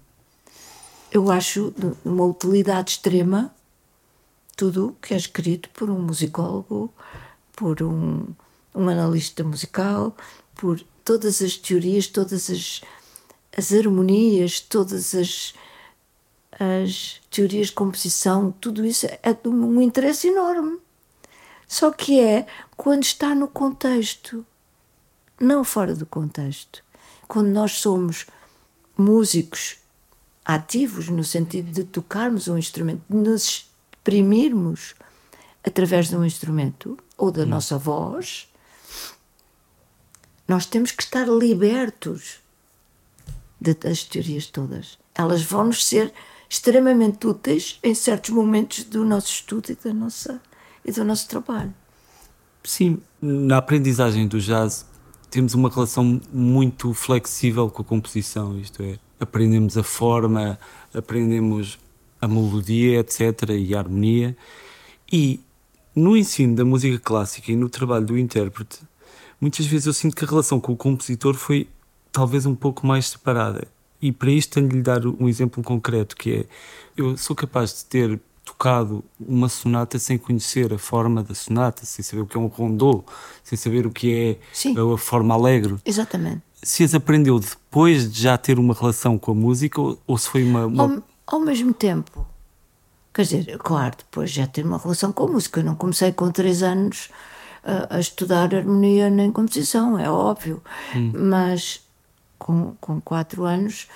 Eu 1.12 1.30
acho 1.30 1.74
uma 2.06 2.24
utilidade 2.24 2.92
extrema 2.92 3.54
tudo 4.56 4.96
que 5.02 5.14
é 5.14 5.18
escrito 5.18 5.70
por 5.72 5.90
um 5.90 6.00
musicólogo, 6.00 6.90
por 7.54 7.84
um, 7.84 8.26
um 8.74 8.88
analista 8.88 9.44
musical, 9.44 10.16
por 10.56 10.82
todas 11.04 11.42
as 11.42 11.58
teorias, 11.58 12.08
todas 12.08 12.50
as, 12.50 12.82
as 13.56 13.74
harmonias, 13.74 14.62
todas 14.62 15.14
as 15.14 15.54
as 16.60 17.22
teorias 17.30 17.68
de 17.68 17.74
composição, 17.74 18.52
tudo 18.60 18.86
isso 18.86 19.06
é 19.06 19.34
de 19.34 19.48
um 19.48 19.82
interesse 19.82 20.28
enorme. 20.28 20.80
Só 21.68 21.92
que 21.92 22.20
é 22.20 22.48
quando 22.76 23.04
está 23.04 23.36
no 23.36 23.48
contexto, 23.48 24.46
não 25.40 25.64
fora 25.64 25.94
do 25.94 26.06
contexto. 26.06 26.84
Quando 27.28 27.50
nós 27.50 27.74
somos 27.74 28.26
músicos 28.98 29.78
ativos, 30.44 31.10
no 31.10 31.24
sentido 31.24 31.72
de 31.72 31.84
tocarmos 31.84 32.48
um 32.48 32.58
instrumento, 32.58 33.04
de 33.10 33.18
nos 33.18 33.68
exprimirmos 34.08 34.96
através 35.64 36.08
de 36.08 36.16
um 36.16 36.24
instrumento 36.24 36.98
ou 37.18 37.30
da 37.30 37.44
hum. 37.44 37.48
nossa 37.48 37.78
voz, 37.78 38.50
nós 40.48 40.66
temos 40.66 40.92
que 40.92 41.04
estar 41.04 41.28
libertos 41.28 42.40
das 43.60 44.04
teorias 44.04 44.48
todas. 44.48 44.98
Elas 45.14 45.44
vão 45.44 45.66
nos 45.66 45.86
ser 45.86 46.14
extremamente 46.50 47.28
úteis 47.28 47.80
em 47.84 47.94
certos 47.94 48.32
momentos 48.32 48.84
do 48.84 49.04
nosso 49.04 49.28
estudo 49.28 49.72
e, 49.72 49.76
da 49.76 49.94
nossa, 49.94 50.42
e 50.86 50.92
do 50.92 51.04
nosso 51.04 51.28
trabalho. 51.28 51.74
Sim, 52.64 53.00
na 53.22 53.58
aprendizagem 53.58 54.28
do 54.28 54.40
jazz 54.40 54.86
temos 55.30 55.54
uma 55.54 55.70
relação 55.70 56.22
muito 56.32 56.94
flexível 56.94 57.70
com 57.70 57.82
a 57.82 57.86
composição, 57.86 58.60
isto 58.60 58.82
é, 58.82 58.98
aprendemos 59.20 59.78
a 59.78 59.84
forma, 59.84 60.58
aprendemos 60.94 61.78
a 62.22 62.28
melodia, 62.28 63.00
etc., 63.00 63.50
e 63.58 63.76
a 63.76 63.80
harmonia. 63.80 64.36
E 65.12 65.40
no 65.96 66.16
ensino 66.16 66.56
da 66.56 66.66
música 66.66 67.00
clássica 67.00 67.52
e 67.52 67.56
no 67.56 67.70
trabalho 67.70 68.06
do 68.06 68.18
intérprete, 68.18 68.80
muitas 69.40 69.66
vezes 69.66 69.88
eu 69.88 69.94
sinto 69.94 70.16
que 70.16 70.26
a 70.26 70.28
relação 70.28 70.60
com 70.60 70.74
o 70.74 70.78
compositor 70.78 71.36
foi 71.36 71.68
talvez 72.12 72.46
um 72.46 72.56
pouco 72.56 72.86
mais 72.86 73.08
separada. 73.08 73.68
E 74.02 74.12
para 74.12 74.30
isto 74.30 74.54
tenho 74.54 74.70
de 74.70 74.76
lhe 74.76 74.82
dar 74.82 75.06
um 75.06 75.28
exemplo 75.28 75.64
concreto, 75.64 76.16
que 76.16 76.34
é, 76.34 76.46
eu 76.96 77.18
sou 77.18 77.36
capaz 77.36 77.74
de 77.74 77.86
ter 77.86 78.20
tocado 78.48 79.04
uma 79.20 79.50
sonata 79.50 80.00
sem 80.00 80.18
conhecer 80.18 80.74
a 80.74 80.78
forma 80.78 81.22
da 81.22 81.36
sonata, 81.36 81.86
sem 81.86 82.04
saber 82.04 82.22
o 82.22 82.26
que 82.26 82.38
é 82.38 82.40
um 82.40 82.48
rondô, 82.48 83.04
sem 83.44 83.58
saber 83.58 83.86
o 83.86 83.92
que 83.92 84.14
é 84.14 84.40
Sim. 84.54 84.76
a 84.78 84.98
forma 84.98 85.34
alegre. 85.34 85.76
Exatamente. 85.86 86.42
Se 86.64 86.84
as 86.84 86.94
aprendeu 86.94 87.40
depois 87.40 88.12
de 88.12 88.22
já 88.22 88.38
ter 88.38 88.58
uma 88.58 88.74
relação 88.74 89.18
com 89.18 89.32
a 89.32 89.36
música 89.36 89.82
ou, 89.82 90.00
ou 90.08 90.18
se 90.18 90.30
foi 90.30 90.44
uma... 90.44 90.66
uma... 90.66 90.84
Ao, 90.84 91.04
ao, 91.28 91.40
mesmo 91.42 91.74
tempo. 91.74 92.26
Quer 93.14 93.24
dizer, 93.24 93.58
claro, 93.58 93.96
depois 93.98 94.32
já 94.32 94.48
ter 94.48 94.66
uma 94.66 94.78
relação 94.78 95.12
com 95.12 95.26
a 95.26 95.28
música. 95.28 95.60
Eu 95.60 95.66
não 95.66 95.76
comecei 95.76 96.12
com 96.12 96.32
três 96.32 96.64
anos 96.64 97.10
a, 97.64 97.98
a 97.98 98.00
estudar 98.00 98.56
harmonia 98.56 99.10
nem 99.10 99.32
composição, 99.32 100.00
é 100.00 100.10
óbvio. 100.10 100.64
Hum. 100.96 101.12
Mas 101.14 101.82
com, 102.38 102.76
com 102.80 103.02
quatro 103.02 103.44
anos, 103.44 103.88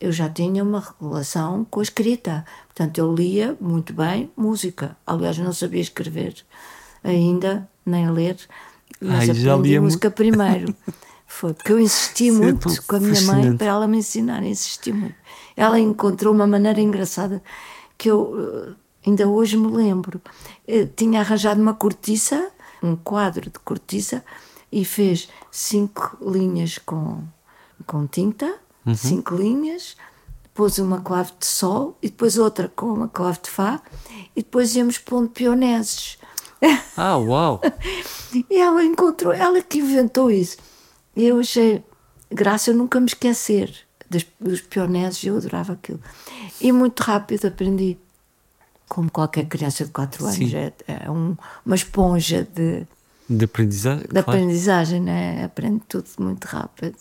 eu 0.00 0.12
já 0.12 0.28
tinha 0.28 0.62
uma 0.62 0.82
relação 1.00 1.64
com 1.70 1.80
a 1.80 1.82
escrita. 1.82 2.44
Portanto, 2.66 2.98
eu 2.98 3.14
lia 3.14 3.56
muito 3.60 3.92
bem 3.92 4.30
música. 4.36 4.96
Aliás, 5.06 5.38
não 5.38 5.52
sabia 5.52 5.80
escrever 5.80 6.34
ainda, 7.02 7.68
nem 7.84 8.10
ler, 8.10 8.36
mas 9.00 9.28
Ai, 9.28 9.52
aprendi 9.52 9.80
música 9.80 10.10
primeiro. 10.10 10.74
Foi 11.26 11.52
porque 11.52 11.72
eu 11.72 11.80
insisti 11.80 12.28
Isso 12.28 12.38
muito 12.38 12.68
é 12.68 12.76
com 12.86 12.96
a 12.96 13.00
minha 13.00 13.20
mãe 13.22 13.56
para 13.56 13.66
ela 13.66 13.86
me 13.88 13.98
ensinar, 13.98 14.44
insisti 14.44 14.92
muito. 14.92 15.14
Ela 15.56 15.78
encontrou 15.78 16.32
uma 16.32 16.46
maneira 16.46 16.80
engraçada 16.80 17.42
que 17.98 18.08
eu 18.08 18.32
eh, 18.68 18.74
ainda 19.06 19.28
hoje 19.28 19.56
me 19.56 19.66
lembro. 19.66 20.20
Eu 20.66 20.84
eh, 20.84 20.88
tinha 20.94 21.20
arranjado 21.20 21.60
uma 21.60 21.74
cortiça, 21.74 22.50
um 22.82 22.94
quadro 22.94 23.50
de 23.50 23.58
cortiça, 23.58 24.24
e 24.70 24.84
fez 24.84 25.28
cinco 25.50 26.16
linhas 26.22 26.78
com 26.78 27.22
com 27.86 28.06
tinta, 28.06 28.58
uhum. 28.84 28.94
cinco 28.94 29.34
linhas, 29.34 29.96
pôs 30.54 30.78
uma 30.78 31.00
clave 31.00 31.32
de 31.38 31.46
sol 31.46 31.96
e 32.02 32.08
depois 32.08 32.38
outra 32.38 32.68
com 32.74 32.86
uma 32.86 33.08
clave 33.08 33.38
de 33.42 33.50
fá 33.50 33.80
e 34.34 34.42
depois 34.42 34.74
íamos 34.74 34.98
pondo 34.98 35.28
pioneses. 35.28 36.18
Ah, 36.96 37.18
uau! 37.18 37.60
e 38.50 38.56
ela 38.58 38.82
encontrou, 38.82 39.30
ela 39.30 39.60
que 39.60 39.78
inventou 39.78 40.30
isso. 40.30 40.56
E 41.14 41.24
eu 41.24 41.38
achei 41.38 41.84
graça 42.30 42.70
eu 42.70 42.74
nunca 42.74 42.98
me 42.98 43.06
esquecer 43.06 43.86
dos, 44.08 44.26
dos 44.40 44.60
pioneses, 44.62 45.22
eu 45.24 45.36
adorava 45.36 45.74
aquilo. 45.74 46.00
E 46.60 46.72
muito 46.72 47.00
rápido 47.00 47.46
aprendi, 47.46 47.98
como 48.88 49.10
qualquer 49.10 49.46
criança 49.46 49.84
de 49.84 49.90
4 49.90 50.24
anos, 50.24 50.54
é, 50.54 50.72
é 50.86 51.10
um, 51.10 51.36
uma 51.64 51.76
esponja 51.76 52.48
de, 52.54 52.86
de 53.28 53.44
aprendizagem. 53.44 54.04
De 54.04 54.08
claro. 54.08 54.30
aprendizagem, 54.30 55.00
né? 55.00 55.44
aprende 55.44 55.82
tudo 55.88 56.08
muito 56.18 56.44
rápido. 56.44 56.96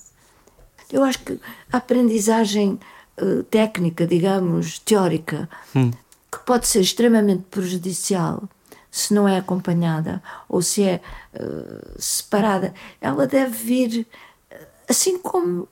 Eu 0.92 1.04
acho 1.04 1.20
que 1.20 1.40
a 1.72 1.78
aprendizagem 1.78 2.80
uh, 3.22 3.44
técnica, 3.44 4.06
digamos, 4.06 4.80
teórica, 4.80 5.50
hum. 5.76 5.92
que 6.32 6.40
pode 6.46 6.68
ser 6.68 6.82
extremamente 6.82 7.44
prejudicial 7.50 8.44
se 8.92 9.14
não 9.14 9.28
é 9.28 9.38
acompanhada 9.38 10.24
ou 10.48 10.62
se 10.62 10.84
é 10.84 11.02
uh, 11.34 12.02
separada, 12.02 12.74
ela 13.02 13.28
deve 13.28 13.52
vir 13.52 14.08
uh, 14.52 14.56
assim 14.90 15.18
como, 15.18 15.68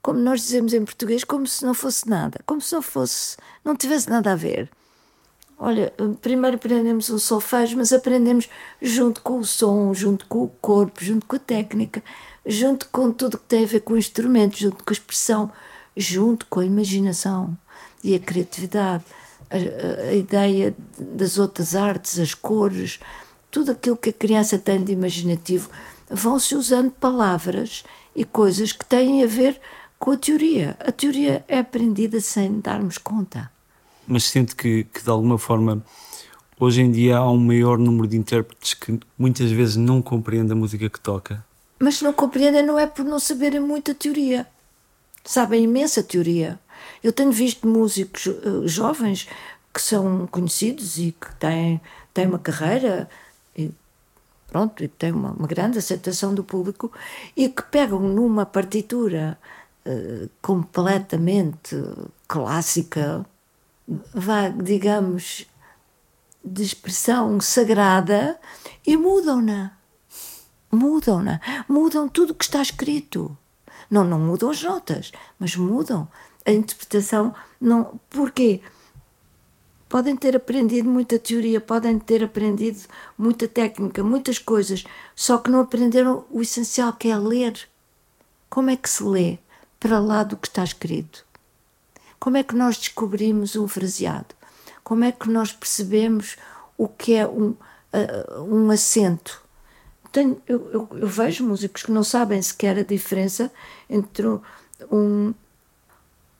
como 0.00 0.20
nós 0.20 0.42
dizemos 0.42 0.72
em 0.72 0.84
português, 0.84 1.24
como 1.24 1.46
se 1.46 1.64
não 1.64 1.74
fosse 1.74 2.08
nada, 2.08 2.40
como 2.46 2.60
se 2.60 2.72
não 2.72 2.82
fosse, 2.82 3.36
não 3.64 3.74
tivesse 3.74 4.08
nada 4.08 4.32
a 4.32 4.36
ver. 4.36 4.70
Olha, 5.58 5.92
primeiro 6.20 6.56
aprendemos 6.56 7.08
o 7.08 7.20
solfejo, 7.20 7.76
mas 7.76 7.92
aprendemos 7.92 8.48
junto 8.80 9.22
com 9.22 9.38
o 9.38 9.44
som, 9.44 9.94
junto 9.94 10.26
com 10.26 10.42
o 10.42 10.48
corpo, 10.48 11.04
junto 11.04 11.24
com 11.24 11.36
a 11.36 11.38
técnica, 11.38 12.02
junto 12.46 12.88
com 12.90 13.12
tudo 13.12 13.38
que 13.38 13.44
tem 13.44 13.64
a 13.64 13.66
ver 13.66 13.80
com 13.80 13.94
o 13.94 13.98
instrumento, 13.98 14.58
junto 14.58 14.84
com 14.84 14.90
a 14.90 14.92
expressão, 14.92 15.50
junto 15.96 16.46
com 16.46 16.60
a 16.60 16.66
imaginação 16.66 17.56
e 18.02 18.14
a 18.14 18.18
criatividade, 18.18 19.04
a, 19.50 20.08
a 20.08 20.14
ideia 20.14 20.74
das 20.98 21.38
outras 21.38 21.74
artes, 21.74 22.18
as 22.18 22.34
cores, 22.34 22.98
tudo 23.50 23.72
aquilo 23.72 23.96
que 23.96 24.10
a 24.10 24.14
criança 24.14 24.58
tem 24.58 24.82
de 24.82 24.92
imaginativo, 24.92 25.70
vão-se 26.10 26.54
usando 26.54 26.90
palavras 26.90 27.84
e 28.14 28.24
coisas 28.24 28.72
que 28.72 28.84
têm 28.84 29.22
a 29.22 29.26
ver 29.26 29.60
com 29.98 30.10
a 30.10 30.16
teoria. 30.16 30.76
A 30.80 30.90
teoria 30.90 31.44
é 31.46 31.58
aprendida 31.58 32.20
sem 32.20 32.60
darmos 32.60 32.98
conta 32.98 33.50
mas 34.06 34.24
sinto 34.24 34.56
que, 34.56 34.84
que 34.84 35.02
de 35.02 35.10
alguma 35.10 35.38
forma 35.38 35.82
hoje 36.58 36.82
em 36.82 36.90
dia 36.90 37.18
há 37.18 37.30
um 37.30 37.38
maior 37.38 37.78
número 37.78 38.06
de 38.06 38.16
intérpretes 38.16 38.74
que 38.74 38.98
muitas 39.18 39.50
vezes 39.50 39.76
não 39.76 40.02
compreendem 40.02 40.52
a 40.52 40.56
música 40.56 40.88
que 40.88 41.00
toca. 41.00 41.44
Mas 41.82 42.00
não 42.00 42.12
compreendem 42.12 42.64
não 42.64 42.78
é 42.78 42.86
por 42.86 43.04
não 43.04 43.18
saberem 43.18 43.58
muita 43.58 43.92
teoria. 43.92 44.46
Sabem 45.24 45.64
imensa 45.64 46.00
teoria. 46.00 46.56
Eu 47.02 47.12
tenho 47.12 47.32
visto 47.32 47.66
músicos 47.66 48.26
uh, 48.26 48.68
jovens 48.68 49.28
que 49.74 49.82
são 49.82 50.28
conhecidos 50.28 50.96
e 50.96 51.10
que 51.10 51.34
têm, 51.40 51.80
têm 52.14 52.28
uma 52.28 52.38
carreira 52.38 53.10
e 53.56 53.68
pronto, 54.46 54.84
e 54.84 54.86
têm 54.86 55.10
uma, 55.10 55.32
uma 55.32 55.48
grande 55.48 55.76
aceitação 55.76 56.32
do 56.32 56.44
público 56.44 56.92
e 57.36 57.48
que 57.48 57.64
pegam 57.64 57.98
numa 57.98 58.46
partitura 58.46 59.36
uh, 59.84 60.30
completamente 60.40 61.76
clássica 62.28 63.26
vá, 64.14 64.50
digamos, 64.50 65.46
de 66.44 66.62
expressão 66.62 67.40
sagrada 67.40 68.38
e 68.86 68.96
mudam-na. 68.96 69.81
Mudam-na. 70.72 71.38
Mudam 71.68 72.08
tudo 72.08 72.30
o 72.30 72.34
que 72.34 72.44
está 72.44 72.62
escrito. 72.62 73.36
Não, 73.90 74.04
não 74.04 74.18
mudam 74.18 74.48
as 74.48 74.62
notas, 74.62 75.12
mas 75.38 75.54
mudam 75.54 76.08
a 76.46 76.50
interpretação. 76.50 77.34
Não, 77.60 78.00
porquê? 78.08 78.62
Podem 79.86 80.16
ter 80.16 80.34
aprendido 80.34 80.88
muita 80.88 81.18
teoria, 81.18 81.60
podem 81.60 81.98
ter 81.98 82.24
aprendido 82.24 82.80
muita 83.18 83.46
técnica, 83.46 84.02
muitas 84.02 84.38
coisas, 84.38 84.84
só 85.14 85.36
que 85.36 85.50
não 85.50 85.60
aprenderam 85.60 86.24
o 86.30 86.40
essencial 86.40 86.94
que 86.94 87.08
é 87.08 87.18
ler. 87.18 87.68
Como 88.48 88.70
é 88.70 88.76
que 88.76 88.88
se 88.88 89.04
lê 89.04 89.38
para 89.78 90.00
lá 90.00 90.22
do 90.22 90.38
que 90.38 90.48
está 90.48 90.64
escrito? 90.64 91.26
Como 92.18 92.38
é 92.38 92.42
que 92.42 92.54
nós 92.54 92.78
descobrimos 92.78 93.54
um 93.56 93.68
fraseado? 93.68 94.34
Como 94.82 95.04
é 95.04 95.12
que 95.12 95.28
nós 95.28 95.52
percebemos 95.52 96.36
o 96.78 96.88
que 96.88 97.14
é 97.14 97.26
um, 97.26 97.50
uh, 97.50 98.42
um 98.42 98.70
acento? 98.70 99.41
Tenho, 100.12 100.40
eu, 100.46 100.70
eu, 100.70 100.88
eu, 100.92 101.08
vejo 101.08 101.44
músicos 101.44 101.82
que 101.82 101.90
não 101.90 102.04
sabem 102.04 102.40
sequer 102.40 102.78
a 102.78 102.82
diferença 102.82 103.50
entre 103.88 104.26
um, 104.90 105.34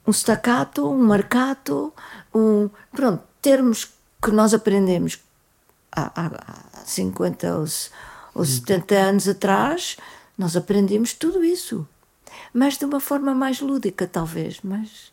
um 0.07 0.11
staccato, 0.11 0.87
um 0.87 1.07
marcato, 1.07 1.93
um. 2.35 2.69
Pronto, 2.93 3.25
termos 3.41 3.91
que 4.23 4.31
nós 4.31 4.53
aprendemos 4.53 5.19
há, 5.91 6.13
há 6.15 6.85
50 6.85 7.57
ou, 7.57 7.65
ou 8.35 8.45
70 8.45 8.95
anos 8.95 9.27
atrás, 9.27 9.97
nós 10.37 10.55
aprendemos 10.57 11.15
tudo 11.15 11.43
isso. 11.43 11.89
Mas 12.53 12.77
de 12.77 12.85
uma 12.85 13.01
forma 13.01 13.35
mais 13.35 13.61
lúdica, 13.61 14.07
talvez. 14.07 14.61
Mas 14.63 15.13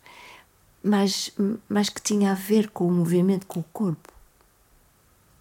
mas, 0.84 1.32
mas 1.68 1.89
que 1.89 2.01
tinha 2.01 2.32
a 2.32 2.36
ver 2.36 2.70
com 2.70 2.88
o 2.88 2.91
movimento 2.91 3.45
com 3.45 3.60
o 3.60 3.66
corpo. 3.72 4.12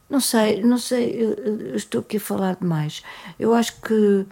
Não 0.08 0.20
sei, 0.20 0.62
não 0.62 0.78
sei, 0.78 1.22
eu, 1.22 1.76
estou 1.76 2.00
aqui 2.00 2.16
a 2.16 2.20
falar 2.20 2.56
demais. 2.56 3.02
Eu 3.38 3.52
acho 3.54 3.80
que 3.82 4.26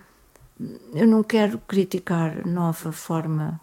eu 0.94 1.06
não 1.06 1.22
quero 1.22 1.58
criticar 1.58 2.46
nova 2.46 2.92
forma 2.92 3.60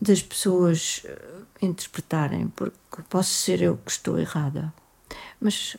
das 0.00 0.22
pessoas 0.22 1.02
eh, 1.04 1.18
interpretarem, 1.62 2.48
porque 2.48 2.76
posso 3.08 3.30
ser 3.30 3.62
eu 3.62 3.76
que 3.76 3.90
estou 3.90 4.18
errada. 4.18 4.72
Mas, 5.40 5.76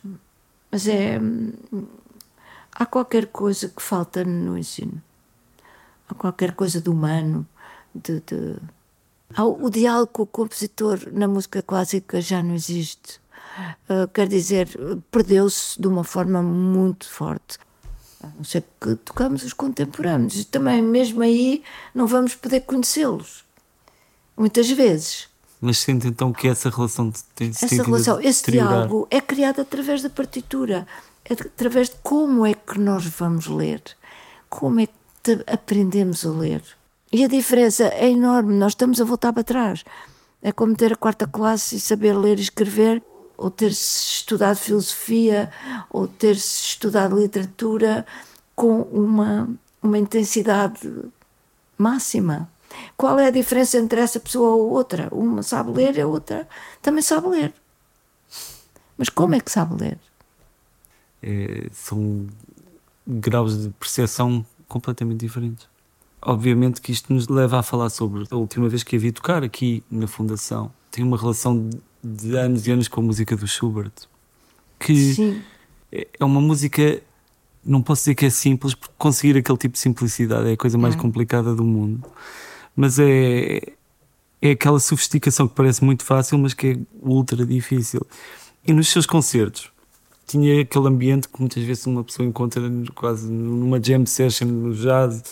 mas 0.71 0.87
é. 0.87 1.19
Há 2.71 2.85
qualquer 2.85 3.27
coisa 3.27 3.69
que 3.69 3.81
falta 3.81 4.23
no 4.23 4.57
ensino. 4.57 5.01
Há 6.07 6.13
qualquer 6.13 6.53
coisa 6.55 6.79
de 6.79 6.89
humano, 6.89 7.45
de, 7.93 8.21
de 8.21 8.59
o 9.37 9.69
diálogo 9.69 10.07
com 10.07 10.23
o 10.23 10.27
compositor 10.27 10.99
na 11.11 11.27
música 11.27 11.61
clássica 11.61 12.21
já 12.21 12.41
não 12.41 12.55
existe. 12.55 13.19
Uh, 13.89 14.07
quer 14.13 14.27
dizer, 14.27 14.69
perdeu-se 15.11 15.79
de 15.79 15.87
uma 15.87 16.03
forma 16.03 16.41
muito 16.41 17.09
forte. 17.09 17.57
A 18.21 18.27
não 18.35 18.43
ser 18.43 18.63
que 18.81 18.95
tocamos 18.95 19.43
os 19.43 19.53
contemporâneos. 19.53 20.39
E 20.39 20.45
também, 20.45 20.81
mesmo 20.81 21.21
aí, 21.21 21.63
não 21.93 22.07
vamos 22.07 22.35
poder 22.35 22.61
conhecê-los. 22.61 23.45
Muitas 24.35 24.69
vezes. 24.69 25.27
Mas 25.59 25.79
sente 25.79 26.07
então 26.07 26.31
que 26.31 26.47
essa 26.47 26.69
relação 26.69 27.11
tem 27.35 27.49
Essa 27.49 27.83
relação, 27.83 28.21
esse 28.21 28.51
diálogo 28.51 29.07
é 29.09 29.19
criado 29.19 29.61
através 29.61 30.03
da 30.03 30.09
partitura, 30.09 30.85
é 31.25 31.33
através 31.33 31.89
de 31.89 31.95
como 32.03 32.45
é 32.45 32.53
que 32.53 32.79
nós 32.79 33.05
vamos 33.05 33.47
ler, 33.47 33.81
como 34.49 34.79
é 34.79 34.87
que 35.23 35.43
aprendemos 35.47 36.25
a 36.25 36.29
ler. 36.29 36.61
E 37.11 37.23
a 37.23 37.27
diferença 37.27 37.85
é 37.85 38.09
enorme, 38.09 38.53
nós 38.53 38.73
estamos 38.73 39.01
a 39.01 39.05
voltar 39.05 39.33
para 39.33 39.43
trás. 39.43 39.83
É 40.41 40.51
como 40.51 40.75
ter 40.75 40.93
a 40.93 40.95
quarta 40.95 41.25
classe 41.25 41.77
e 41.77 41.79
saber 41.79 42.15
ler 42.15 42.37
e 42.37 42.43
escrever, 42.43 43.01
ou 43.37 43.51
ter 43.51 43.71
estudado 43.71 44.57
filosofia, 44.57 45.51
ou 45.89 46.07
ter 46.07 46.35
estudado 46.35 47.19
literatura 47.19 48.05
com 48.55 48.81
uma, 48.81 49.47
uma 49.81 49.97
intensidade 49.97 50.89
máxima. 51.77 52.49
Qual 52.97 53.17
é 53.19 53.27
a 53.27 53.31
diferença 53.31 53.77
entre 53.77 54.01
essa 54.01 54.19
pessoa 54.19 54.55
ou 54.55 54.71
outra? 54.71 55.07
Uma 55.11 55.43
sabe 55.43 55.71
ler 55.71 55.99
a 56.01 56.07
outra 56.07 56.47
também 56.81 57.01
sabe 57.01 57.27
ler. 57.27 57.53
Mas 58.97 59.09
como 59.09 59.35
é 59.35 59.39
que 59.39 59.51
sabe 59.51 59.79
ler? 59.79 59.99
É, 61.21 61.67
são 61.71 62.27
graus 63.05 63.63
de 63.63 63.69
percepção 63.69 64.45
completamente 64.67 65.19
diferentes. 65.19 65.67
Obviamente 66.21 66.81
que 66.81 66.91
isto 66.91 67.13
nos 67.13 67.27
leva 67.27 67.59
a 67.59 67.63
falar 67.63 67.89
sobre 67.89 68.25
a 68.29 68.35
última 68.35 68.67
vez 68.67 68.83
que 68.83 68.95
a 68.95 68.99
vi 68.99 69.11
tocar 69.11 69.43
aqui 69.43 69.83
na 69.89 70.07
Fundação. 70.07 70.71
Tem 70.91 71.03
uma 71.03 71.17
relação 71.17 71.69
de 72.03 72.35
anos 72.37 72.67
e 72.67 72.71
anos 72.71 72.87
com 72.87 73.01
a 73.01 73.03
música 73.03 73.35
do 73.35 73.47
Schubert, 73.47 73.91
que 74.79 75.13
Sim. 75.13 75.41
é 75.91 76.23
uma 76.23 76.41
música, 76.41 77.01
não 77.63 77.81
posso 77.81 78.01
dizer 78.01 78.15
que 78.15 78.25
é 78.25 78.29
simples, 78.29 78.73
porque 78.73 78.93
conseguir 78.97 79.37
aquele 79.37 79.57
tipo 79.57 79.73
de 79.73 79.79
simplicidade 79.79 80.49
é 80.49 80.53
a 80.53 80.57
coisa 80.57 80.77
mais 80.77 80.95
é. 80.95 80.97
complicada 80.97 81.53
do 81.55 81.63
mundo, 81.63 82.03
mas 82.75 82.99
é, 82.99 83.61
é 84.41 84.51
aquela 84.51 84.79
sofisticação 84.79 85.47
que 85.47 85.55
parece 85.55 85.83
muito 85.83 86.03
fácil, 86.03 86.37
mas 86.37 86.53
que 86.53 86.67
é 86.67 86.77
ultra 87.01 87.45
difícil. 87.45 88.05
E 88.65 88.73
nos 88.73 88.89
seus 88.89 89.05
concertos, 89.05 89.71
tinha 90.27 90.61
aquele 90.61 90.87
ambiente 90.87 91.29
que 91.29 91.39
muitas 91.39 91.63
vezes 91.63 91.87
uma 91.87 92.03
pessoa 92.03 92.27
encontra 92.27 92.61
quase 92.93 93.31
numa 93.31 93.81
jam 93.81 94.05
session 94.05 94.47
no 94.47 94.75
jazz, 94.75 95.23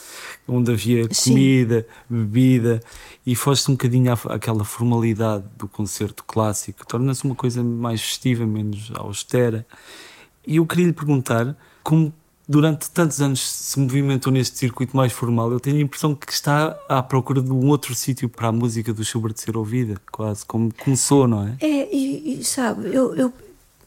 onde 0.47 0.71
havia 0.71 1.07
comida, 1.09 1.81
Sim. 1.81 2.15
bebida, 2.15 2.81
e 3.25 3.35
foste 3.35 3.69
um 3.69 3.73
bocadinho 3.73 4.13
à, 4.13 4.33
àquela 4.33 4.63
formalidade 4.63 5.43
do 5.57 5.67
concerto 5.67 6.23
clássico, 6.23 6.87
torna-se 6.87 7.25
uma 7.25 7.35
coisa 7.35 7.61
mais 7.61 8.01
festiva, 8.01 8.45
menos 8.45 8.89
austera. 8.95 9.67
E 10.47 10.55
eu 10.55 10.65
queria 10.65 10.85
lhe 10.85 10.93
perguntar 10.93 11.57
como 11.83 12.13
durante 12.47 12.89
tantos 12.89 13.21
anos 13.21 13.45
se 13.45 13.77
movimentou 13.77 14.31
neste 14.31 14.57
circuito 14.57 14.95
mais 14.95 15.11
formal, 15.11 15.51
eu 15.51 15.59
tenho 15.59 15.77
a 15.77 15.81
impressão 15.81 16.15
que 16.15 16.31
está 16.31 16.77
à 16.87 17.03
procura 17.03 17.41
de 17.41 17.51
um 17.51 17.67
outro 17.67 17.93
sítio 17.93 18.29
para 18.29 18.47
a 18.47 18.51
música 18.51 18.93
do 18.93 19.03
Schubert 19.03 19.35
ser 19.35 19.57
ouvida, 19.57 19.99
quase 20.09 20.45
como 20.45 20.73
começou, 20.73 21.27
não 21.27 21.47
é? 21.47 21.57
É, 21.59 21.93
e, 21.93 22.39
e 22.39 22.43
sabe, 22.45 22.93
eu, 22.93 23.13
eu 23.15 23.33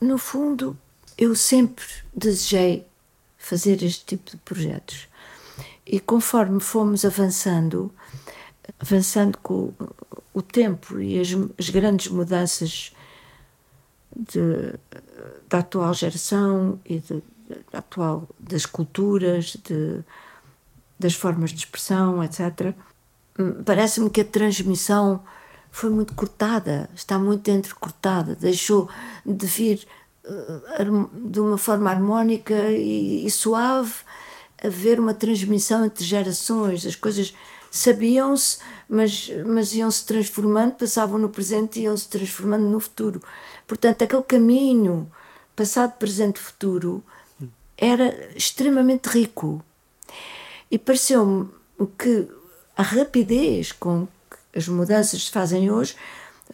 no 0.01 0.19
fundo 0.19 0.77
eu 1.19 1.35
sempre 1.35 1.85
desejei 2.15 2.87
fazer 3.37 3.83
este 3.83 4.05
tipo 4.05 4.31
de 4.31 4.37
projetos. 4.39 5.09
E 5.85 5.99
conforme 5.99 6.61
fomos 6.61 7.05
avançando, 7.05 7.93
avançando 8.79 9.37
com 9.39 9.73
o 10.33 10.41
tempo 10.41 11.01
e 11.01 11.19
as, 11.19 11.29
as 11.59 11.71
grandes 11.71 12.09
mudanças 12.09 12.95
de, 14.15 14.75
da 15.49 15.59
atual 15.59 15.93
geração 15.95 16.79
e 16.85 17.01
de, 17.01 17.23
da 17.73 17.79
atual 17.79 18.29
das 18.39 18.65
culturas, 18.67 19.57
de, 19.65 20.05
das 20.99 21.15
formas 21.15 21.51
de 21.51 21.59
expressão, 21.59 22.23
etc. 22.23 22.75
Parece-me 23.65 24.11
que 24.11 24.21
a 24.21 24.25
transmissão 24.25 25.23
foi 25.71 25.91
muito 25.91 26.15
cortada, 26.15 26.89
está 26.95 27.19
muito 27.19 27.49
entrecortada, 27.51 28.35
deixou 28.35 28.89
de 29.25 29.47
vir 29.47 29.87
de 31.13 31.41
uma 31.41 31.59
forma 31.59 31.91
harmónica 31.91 32.55
e, 32.71 33.27
e 33.27 33.31
suave 33.31 33.95
haver 34.63 34.99
uma 34.99 35.15
transmissão 35.15 35.85
entre 35.85 36.05
gerações, 36.05 36.85
as 36.85 36.97
coisas 36.97 37.35
sabiam-se, 37.71 38.59
mas, 38.89 39.31
mas 39.47 39.73
iam-se 39.73 40.05
transformando, 40.05 40.75
passavam 40.75 41.19
no 41.19 41.29
presente 41.29 41.79
e 41.79 41.83
iam-se 41.85 42.09
transformando 42.09 42.65
no 42.65 42.81
futuro. 42.81 43.23
Portanto, 43.67 44.03
aquele 44.03 44.23
caminho 44.23 45.11
passado, 45.55 45.93
presente, 45.93 46.41
futuro 46.41 47.03
era 47.77 48.33
extremamente 48.35 49.07
rico. 49.07 49.63
E 50.71 50.79
pareceu-me 50.79 51.49
que 51.97 52.29
a 52.77 52.83
rapidez 52.83 53.73
com 53.73 54.07
que 54.07 54.59
as 54.59 54.67
mudanças 54.69 55.25
se 55.25 55.31
fazem 55.31 55.71
hoje 55.71 55.95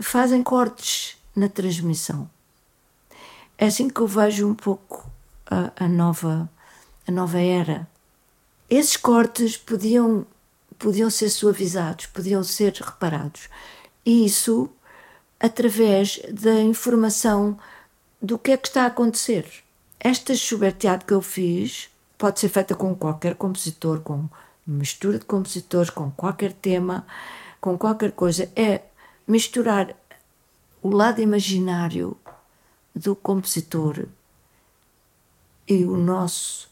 fazem 0.01 0.43
cortes 0.43 1.17
na 1.35 1.49
transmissão. 1.49 2.29
É 3.57 3.67
assim 3.67 3.89
que 3.89 4.01
eu 4.01 4.07
vejo 4.07 4.49
um 4.49 4.55
pouco 4.55 5.09
a, 5.47 5.85
a 5.85 5.89
nova, 5.89 6.51
a 7.07 7.13
nova 7.13 7.41
era. 7.41 7.89
Esses 8.69 8.97
cortes 8.97 9.57
podiam, 9.57 10.27
podiam 10.79 11.09
ser 11.11 11.29
suavizados, 11.29 12.07
podiam 12.07 12.43
ser 12.43 12.73
reparados. 12.75 13.49
E 14.05 14.25
isso 14.25 14.71
através 15.39 16.21
da 16.31 16.61
informação 16.61 17.59
do 18.21 18.39
que 18.39 18.53
é 18.53 18.57
que 18.57 18.69
está 18.69 18.85
a 18.85 18.87
acontecer. 18.87 19.47
Esta 20.01 20.35
Schubertiade 20.35 21.05
que 21.05 21.13
eu 21.13 21.21
fiz 21.21 21.91
pode 22.17 22.41
ser 22.41 22.49
feita 22.49 22.75
com 22.75 22.95
qualquer 22.95 23.35
compositor, 23.35 24.01
com 24.01 24.29
mistura 24.67 25.19
de 25.19 25.25
compositores, 25.25 25.91
com 25.91 26.11
qualquer 26.11 26.53
tema, 26.53 27.07
com 27.61 27.77
qualquer 27.77 28.13
coisa. 28.13 28.51
É 28.57 28.83
misturar 29.27 29.95
o 30.83 30.91
lado 30.91 31.21
imaginário 31.21 32.17
do 32.95 33.17
compositor 33.17 34.07
e 35.67 35.85
o 35.85 35.97
nosso 35.97 36.69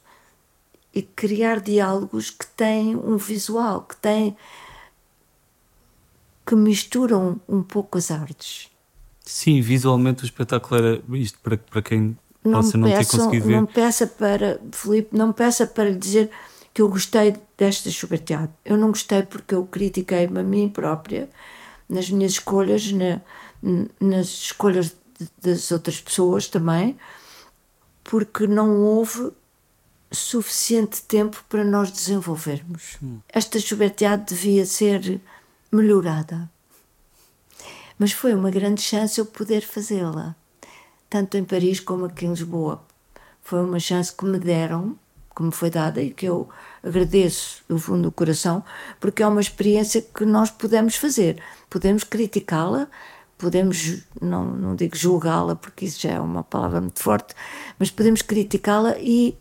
e 0.95 1.03
criar 1.03 1.61
diálogos 1.61 2.31
que 2.31 2.47
têm 2.47 2.95
um 2.95 3.17
visual, 3.17 3.83
que 3.83 3.97
têm 3.97 4.37
que 6.47 6.55
misturam 6.55 7.41
um 7.49 7.63
pouco 7.63 7.97
as 7.97 8.11
artes. 8.11 8.69
Sim, 9.25 9.61
visualmente 9.61 10.23
o 10.23 10.27
espetáculo 10.27 10.81
era 10.81 11.03
isto 11.13 11.39
para, 11.41 11.57
para 11.57 11.81
quem 11.83 12.17
não 12.45 12.61
possa 12.61 12.77
não 12.77 12.89
ter 12.89 13.07
conseguido 13.07 13.47
ver. 13.47 13.57
Não 13.57 13.67
peça 13.67 14.07
para, 14.07 14.61
Filipe, 14.73 15.17
não 15.17 15.33
peça 15.33 15.67
para 15.67 15.91
lhe 15.91 15.97
dizer 15.97 16.31
que 16.75 16.83
eu 16.83 16.89
gostei 16.89 17.37
desta 17.57 17.91
chubateada. 17.91 18.53
Eu 18.65 18.77
não 18.77 18.89
gostei 18.89 19.23
porque 19.23 19.55
eu 19.55 19.65
critiquei-me 19.65 20.41
a 20.41 20.43
mim 20.43 20.69
própria 20.69 21.29
nas 21.89 22.11
minhas 22.11 22.33
escolhas, 22.33 22.91
na, 22.91 23.21
nas 24.01 24.27
escolhas 24.27 24.97
das 25.41 25.71
outras 25.71 26.01
pessoas 26.01 26.47
também, 26.47 26.97
porque 28.05 28.47
não 28.47 28.81
houve 28.81 29.33
suficiente 30.11 31.03
tempo 31.03 31.45
para 31.49 31.65
nós 31.65 31.91
desenvolvermos. 31.91 32.99
Hum. 33.03 33.21
Esta 33.29 33.59
chubateada 33.59 34.25
devia 34.25 34.67
ser 34.67 35.21
melhorada. 35.71 36.51
Mas 37.99 38.13
foi 38.13 38.35
uma 38.35 38.51
grande 38.51 38.83
chance 38.83 39.19
eu 39.19 39.27
poder 39.27 39.63
fazê-la, 39.63 40.35
tanto 41.09 41.37
em 41.37 41.45
Paris 41.45 41.81
como 41.81 42.07
aqui 42.07 42.27
em 42.27 42.31
Lisboa. 42.31 42.83
Foi 43.43 43.63
uma 43.65 43.79
chance 43.79 44.13
que 44.15 44.25
me 44.25 44.39
deram, 44.39 44.99
que 45.35 45.43
me 45.43 45.53
foi 45.53 45.71
dada 45.71 46.03
e 46.03 46.11
que 46.11 46.27
eu 46.27 46.49
agradeço 46.83 47.63
do 47.69 47.79
fundo 47.79 48.03
do 48.03 48.13
coração, 48.13 48.63
porque 49.01 49.23
é 49.23 49.27
uma 49.27 49.41
experiência 49.41 50.03
que 50.03 50.25
nós 50.25 50.51
podemos 50.51 50.97
fazer. 50.97 51.43
Podemos 51.71 52.05
criticá-la, 52.05 52.89
podemos, 53.43 54.05
não, 54.21 54.45
não 54.45 54.77
digo 54.77 54.97
julgá-la, 54.97 55.57
porque 55.57 55.85
isso 55.85 56.01
já 56.01 56.13
é 56.13 56.21
uma 56.21 56.45
palavra 56.45 56.81
muito 56.81 57.03
forte, 57.03 57.35
mas 57.77 57.91
podemos 57.91 58.23
criticá-la 58.23 58.97
e, 59.01 59.37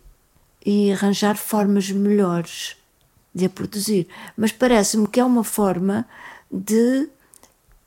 e 0.66 0.92
arranjar 0.92 1.38
formas 1.38 1.92
melhores 1.92 2.76
de 3.34 3.46
a 3.46 3.50
produzir. 3.50 4.08
Mas 4.36 4.52
parece-me 4.52 5.08
que 5.08 5.20
é 5.20 5.24
uma 5.24 5.44
forma 5.44 6.08
de 6.52 7.08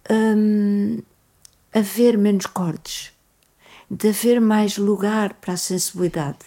hum, 0.09 1.03
haver 1.75 2.17
menos 2.17 2.47
cortes, 2.47 3.13
de 3.91 4.11
haver 4.11 4.41
mais 4.41 4.79
lugar 4.79 5.35
para 5.35 5.55
a 5.55 5.57
sensibilidade, 5.57 6.39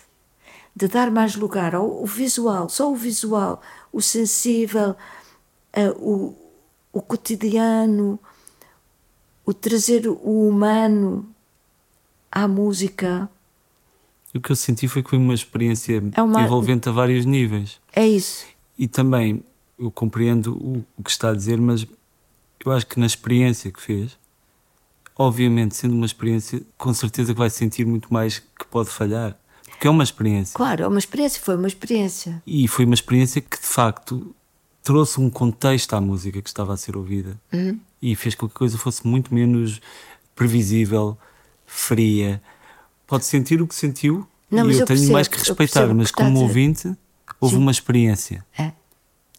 de 0.73 0.87
dar 0.87 1.11
mais 1.11 1.35
lugar 1.35 1.75
ao, 1.75 1.91
ao 1.91 2.05
visual, 2.05 2.69
só 2.69 2.89
o 2.89 2.95
visual, 2.95 3.61
o 3.91 4.01
sensível, 4.01 4.95
uh, 5.75 5.91
o, 5.99 6.37
o 6.93 7.01
cotidiano, 7.01 8.17
o 9.47 9.53
trazer 9.53 10.05
o 10.09 10.47
humano 10.49 11.25
à 12.29 12.49
música. 12.49 13.29
O 14.35 14.41
que 14.41 14.51
eu 14.51 14.55
senti 14.57 14.89
foi 14.89 15.01
que 15.01 15.09
foi 15.09 15.17
uma 15.17 15.33
experiência 15.33 16.03
é 16.13 16.21
uma... 16.21 16.41
envolvente 16.41 16.89
a 16.89 16.91
vários 16.91 17.25
níveis. 17.25 17.79
É 17.95 18.05
isso. 18.05 18.45
E 18.77 18.89
também 18.89 19.41
eu 19.79 19.89
compreendo 19.89 20.53
o, 20.57 20.85
o 20.97 21.01
que 21.01 21.09
está 21.09 21.29
a 21.29 21.33
dizer, 21.33 21.61
mas 21.61 21.87
eu 22.63 22.71
acho 22.73 22.85
que 22.85 22.99
na 22.99 23.05
experiência 23.05 23.71
que 23.71 23.81
fez, 23.81 24.17
obviamente, 25.15 25.77
sendo 25.77 25.95
uma 25.95 26.05
experiência, 26.05 26.61
com 26.77 26.93
certeza 26.93 27.33
que 27.33 27.39
vai 27.39 27.49
sentir 27.49 27.85
muito 27.85 28.13
mais 28.13 28.39
que 28.39 28.65
pode 28.69 28.89
falhar. 28.89 29.37
Porque 29.65 29.87
é 29.87 29.89
uma 29.89 30.03
experiência. 30.03 30.57
Claro, 30.57 30.83
é 30.83 30.87
uma 30.87 30.99
experiência, 30.99 31.41
foi 31.41 31.55
uma 31.55 31.67
experiência. 31.67 32.43
E 32.45 32.67
foi 32.67 32.83
uma 32.83 32.95
experiência 32.95 33.39
que, 33.39 33.57
de 33.57 33.65
facto, 33.65 34.35
trouxe 34.83 35.21
um 35.21 35.29
contexto 35.29 35.93
à 35.93 36.01
música 36.01 36.41
que 36.41 36.49
estava 36.49 36.73
a 36.73 36.77
ser 36.77 36.97
ouvida 36.97 37.39
uhum. 37.53 37.79
E 38.01 38.15
fez 38.15 38.35
com 38.35 38.47
que 38.47 38.55
a 38.55 38.57
coisa 38.57 38.77
fosse 38.77 39.05
muito 39.05 39.33
menos 39.33 39.81
previsível, 40.35 41.17
fria. 41.65 42.41
Pode 43.05 43.25
sentir 43.25 43.61
o 43.61 43.67
que 43.67 43.75
sentiu 43.75 44.27
Não, 44.49 44.69
e 44.69 44.73
eu, 44.73 44.79
eu 44.79 44.85
tenho 44.85 44.87
percebo, 44.87 45.13
mais 45.13 45.27
que 45.27 45.37
respeitar, 45.37 45.93
mas 45.93 46.11
como 46.11 46.41
ouvinte, 46.41 46.95
houve 47.39 47.55
Sim. 47.55 47.61
uma 47.61 47.71
experiência. 47.71 48.45
É. 48.57 48.71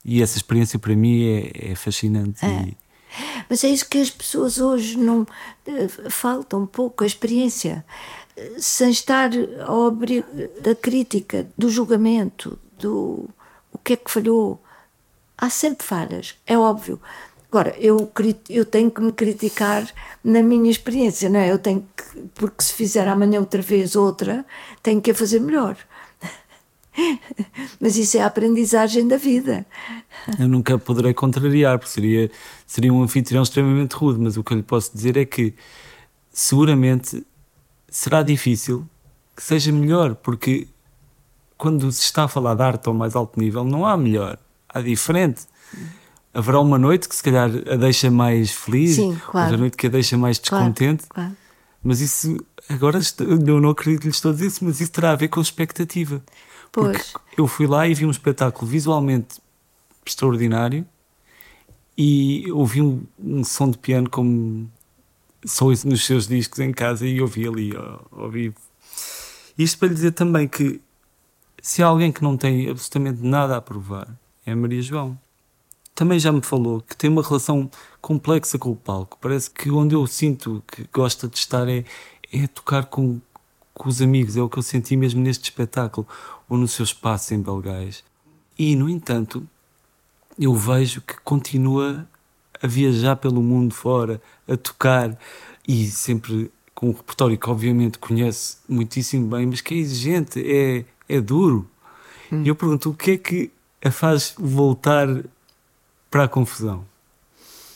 E 0.04 0.22
essa 0.22 0.36
experiência 0.36 0.78
para 0.78 0.94
mim 0.96 1.24
é, 1.24 1.72
é 1.72 1.74
fascinante. 1.74 2.44
É. 2.44 2.62
E, 2.62 2.76
mas 3.48 3.64
é 3.64 3.68
isso 3.68 3.88
que 3.88 3.98
as 3.98 4.10
pessoas 4.10 4.58
hoje 4.58 4.96
não. 4.96 5.26
Eh, 5.66 5.88
falta 6.10 6.56
um 6.56 6.66
pouco 6.66 7.04
a 7.04 7.06
experiência. 7.06 7.84
Sem 8.58 8.90
estar 8.90 9.30
ao 9.66 9.86
abrigo 9.86 10.28
da 10.60 10.74
crítica, 10.74 11.48
do 11.58 11.68
julgamento, 11.68 12.58
do 12.78 13.28
o 13.72 13.78
que 13.78 13.94
é 13.94 13.96
que 13.96 14.10
falhou. 14.10 14.62
Há 15.36 15.50
sempre 15.50 15.86
falhas, 15.86 16.36
é 16.46 16.56
óbvio. 16.56 17.00
Agora, 17.50 17.74
eu, 17.78 18.12
eu 18.50 18.64
tenho 18.64 18.90
que 18.90 19.00
me 19.00 19.10
criticar 19.10 19.86
na 20.22 20.42
minha 20.42 20.70
experiência, 20.70 21.30
não 21.30 21.40
é? 21.40 21.50
Eu 21.50 21.58
tenho 21.58 21.86
que, 21.96 22.20
porque 22.34 22.62
se 22.62 22.74
fizer 22.74 23.08
amanhã 23.08 23.40
outra 23.40 23.62
vez 23.62 23.96
outra, 23.96 24.44
tenho 24.82 25.00
que 25.00 25.10
a 25.10 25.14
fazer 25.14 25.40
melhor. 25.40 25.76
Mas 27.80 27.96
isso 27.96 28.18
é 28.18 28.20
a 28.20 28.26
aprendizagem 28.26 29.08
da 29.08 29.16
vida. 29.16 29.64
Eu 30.38 30.46
nunca 30.46 30.78
poderei 30.78 31.14
contrariar, 31.14 31.78
porque 31.78 31.92
seria, 31.92 32.30
seria 32.66 32.92
um 32.92 33.02
anfitrião 33.02 33.42
extremamente 33.42 33.94
rude, 33.94 34.20
mas 34.20 34.36
o 34.36 34.44
que 34.44 34.52
eu 34.52 34.56
lhe 34.56 34.62
posso 34.62 34.92
dizer 34.92 35.16
é 35.16 35.24
que 35.24 35.54
seguramente 36.30 37.24
será 37.88 38.22
difícil 38.22 38.86
que 39.34 39.42
seja 39.42 39.72
melhor, 39.72 40.16
porque 40.16 40.66
quando 41.56 41.90
se 41.92 42.02
está 42.02 42.24
a 42.24 42.28
falar 42.28 42.54
de 42.54 42.62
arte 42.62 42.88
ao 42.88 42.94
mais 42.94 43.14
alto 43.16 43.38
nível, 43.38 43.64
não 43.64 43.86
há 43.86 43.96
melhor, 43.96 44.38
há 44.68 44.80
diferente. 44.80 45.46
Haverá 46.38 46.60
uma 46.60 46.78
noite 46.78 47.08
que 47.08 47.16
se 47.16 47.22
calhar 47.22 47.50
a 47.68 47.74
deixa 47.74 48.12
mais 48.12 48.52
feliz, 48.52 48.94
Sim, 48.94 49.20
claro. 49.26 49.46
outra 49.46 49.56
noite 49.56 49.76
que 49.76 49.88
a 49.88 49.90
deixa 49.90 50.16
mais 50.16 50.38
descontente. 50.38 51.04
Claro, 51.08 51.30
claro. 51.30 51.36
Mas 51.82 52.00
isso, 52.00 52.36
agora 52.68 53.00
eu 53.18 53.60
não 53.60 53.70
acredito 53.70 54.02
que 54.02 54.06
lhe 54.06 54.12
estou 54.12 54.30
a 54.30 54.34
dizer 54.34 54.46
isso, 54.46 54.64
mas 54.64 54.80
isso 54.80 54.92
terá 54.92 55.10
a 55.10 55.16
ver 55.16 55.26
com 55.26 55.40
expectativa. 55.40 56.22
Pois. 56.70 57.10
Porque 57.10 57.40
eu 57.40 57.48
fui 57.48 57.66
lá 57.66 57.88
e 57.88 57.94
vi 57.94 58.06
um 58.06 58.10
espetáculo 58.12 58.70
visualmente 58.70 59.40
extraordinário 60.06 60.86
e 61.96 62.48
ouvi 62.52 62.82
um, 62.82 63.02
um 63.18 63.42
som 63.42 63.68
de 63.68 63.78
piano 63.78 64.08
como 64.08 64.70
só 65.44 65.66
nos 65.66 66.06
seus 66.06 66.28
discos 66.28 66.60
em 66.60 66.70
casa 66.72 67.04
e 67.04 67.20
ouvi 67.20 67.48
ali 67.48 67.74
ao, 67.74 68.06
ao 68.12 68.30
vivo. 68.30 68.54
Isto 69.58 69.76
para 69.78 69.88
lhe 69.88 69.94
dizer 69.94 70.12
também 70.12 70.46
que 70.46 70.80
se 71.60 71.82
há 71.82 71.86
alguém 71.88 72.12
que 72.12 72.22
não 72.22 72.36
tem 72.36 72.70
absolutamente 72.70 73.26
nada 73.26 73.56
a 73.56 73.60
provar 73.60 74.08
é 74.46 74.52
a 74.52 74.56
Maria 74.56 74.80
João. 74.80 75.18
Também 75.98 76.20
já 76.20 76.30
me 76.30 76.40
falou 76.40 76.80
que 76.80 76.96
tem 76.96 77.10
uma 77.10 77.24
relação 77.24 77.68
complexa 78.00 78.56
com 78.56 78.70
o 78.70 78.76
palco. 78.76 79.18
Parece 79.20 79.50
que 79.50 79.68
onde 79.68 79.96
eu 79.96 80.06
sinto 80.06 80.62
que 80.64 80.88
gosta 80.92 81.26
de 81.26 81.36
estar 81.36 81.68
é, 81.68 81.84
é 82.32 82.46
tocar 82.46 82.84
com, 82.84 83.20
com 83.74 83.88
os 83.88 84.00
amigos. 84.00 84.36
É 84.36 84.40
o 84.40 84.48
que 84.48 84.60
eu 84.60 84.62
senti 84.62 84.96
mesmo 84.96 85.20
neste 85.20 85.50
espetáculo 85.50 86.06
ou 86.48 86.56
no 86.56 86.68
seu 86.68 86.84
espaço 86.84 87.34
em 87.34 87.42
Belgais. 87.42 88.04
E, 88.56 88.76
no 88.76 88.88
entanto, 88.88 89.44
eu 90.38 90.54
vejo 90.54 91.00
que 91.00 91.18
continua 91.24 92.08
a 92.62 92.66
viajar 92.68 93.16
pelo 93.16 93.42
mundo 93.42 93.74
fora, 93.74 94.22
a 94.46 94.56
tocar 94.56 95.18
e 95.66 95.88
sempre 95.88 96.48
com 96.76 96.90
um 96.90 96.92
repertório 96.92 97.36
que 97.36 97.50
obviamente 97.50 97.98
conhece 97.98 98.58
muitíssimo 98.68 99.26
bem, 99.36 99.46
mas 99.46 99.60
que 99.60 99.74
é 99.74 99.78
exigente, 99.78 100.40
é, 100.40 100.84
é 101.08 101.20
duro. 101.20 101.68
Hum. 102.30 102.44
E 102.44 102.46
eu 102.46 102.54
pergunto 102.54 102.90
o 102.90 102.94
que 102.94 103.10
é 103.10 103.18
que 103.18 103.50
a 103.84 103.90
faz 103.90 104.32
voltar 104.38 105.08
para 106.10 106.24
a 106.24 106.28
confusão? 106.28 106.84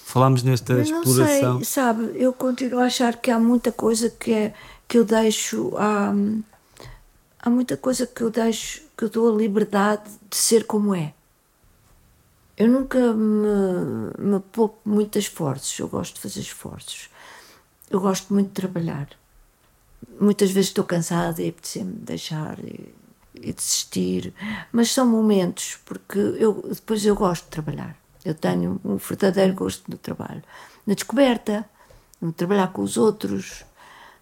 Falámos 0.05 0.43
nesta 0.43 0.75
eu 0.75 0.83
exploração. 0.83 1.57
Sei, 1.57 1.65
sabe, 1.65 2.13
eu 2.17 2.33
continuo 2.33 2.81
a 2.81 2.85
achar 2.85 3.17
que 3.17 3.31
há 3.31 3.39
muita 3.39 3.73
coisa 3.73 4.11
que, 4.11 4.33
é, 4.33 4.55
que 4.87 4.99
eu 4.99 5.05
deixo. 5.05 5.73
Um, 5.75 6.43
há 7.39 7.49
muita 7.49 7.79
coisa 7.79 8.07
que 8.07 8.21
eu 8.21 8.31
deixo, 8.31 8.83
que 8.97 9.05
eu 9.05 9.09
dou 9.09 9.35
a 9.35 9.37
liberdade 9.37 10.11
de 10.29 10.37
ser 10.37 10.67
como 10.67 10.95
é. 10.95 11.15
Eu 12.57 12.69
nunca 12.69 13.15
me, 13.15 14.13
me 14.19 14.41
poupo 14.53 14.79
muitos 14.85 15.25
esforços, 15.25 15.79
eu 15.79 15.89
gosto 15.89 16.17
de 16.17 16.21
fazer 16.21 16.41
esforços. 16.41 17.09
Eu 17.91 18.01
gosto 18.01 18.33
muito 18.33 18.49
de 18.49 18.55
trabalhar. 18.55 19.09
Muitas 20.21 20.51
vezes 20.51 20.69
estou 20.69 20.85
cansada 20.85 21.43
e 21.43 21.49
apetece-me 21.49 21.93
deixar 21.93 22.59
e, 22.59 22.95
e, 23.35 23.53
desistir, 23.53 24.35
mas 24.71 24.91
são 24.91 25.07
momentos, 25.07 25.79
porque 25.87 26.19
eu, 26.19 26.63
depois 26.69 27.05
eu 27.07 27.15
gosto 27.15 27.45
de 27.45 27.51
trabalhar. 27.51 28.02
Eu 28.25 28.35
tenho 28.35 28.81
um 28.85 28.97
verdadeiro 28.97 29.55
gosto 29.55 29.91
no 29.91 29.97
trabalho, 29.97 30.43
na 30.87 30.95
descoberta, 30.95 31.69
no 32.21 32.33
trabalhar 32.33 32.73
com 32.73 32.83
os 32.83 32.97
outros. 32.97 33.65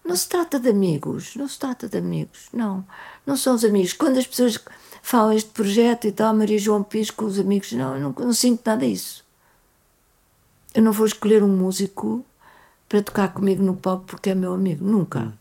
Não 0.03 0.15
se 0.15 0.27
trata 0.27 0.59
de 0.59 0.69
amigos, 0.69 1.35
não 1.35 1.47
se 1.47 1.59
trata 1.59 1.87
de 1.87 1.97
amigos, 1.97 2.47
não. 2.51 2.85
Não 3.25 3.37
são 3.37 3.53
os 3.53 3.63
amigos. 3.63 3.93
Quando 3.93 4.17
as 4.17 4.25
pessoas 4.25 4.59
falam 5.03 5.33
este 5.33 5.51
projeto 5.51 6.07
e 6.07 6.11
tal, 6.11 6.33
Maria 6.33 6.57
João 6.57 6.83
Pires 6.83 7.11
com 7.11 7.25
os 7.25 7.37
amigos, 7.37 7.71
não, 7.73 7.95
eu 7.95 8.01
não, 8.01 8.15
não 8.17 8.33
sinto 8.33 8.61
nada 8.65 8.85
disso. 8.85 9.23
Eu 10.73 10.81
não 10.81 10.91
vou 10.91 11.05
escolher 11.05 11.43
um 11.43 11.55
músico 11.55 12.25
para 12.89 13.03
tocar 13.03 13.33
comigo 13.33 13.61
no 13.61 13.75
palco 13.75 14.05
porque 14.05 14.31
é 14.31 14.35
meu 14.35 14.53
amigo. 14.53 14.83
Nunca. 14.83 15.19
Hum. 15.19 15.33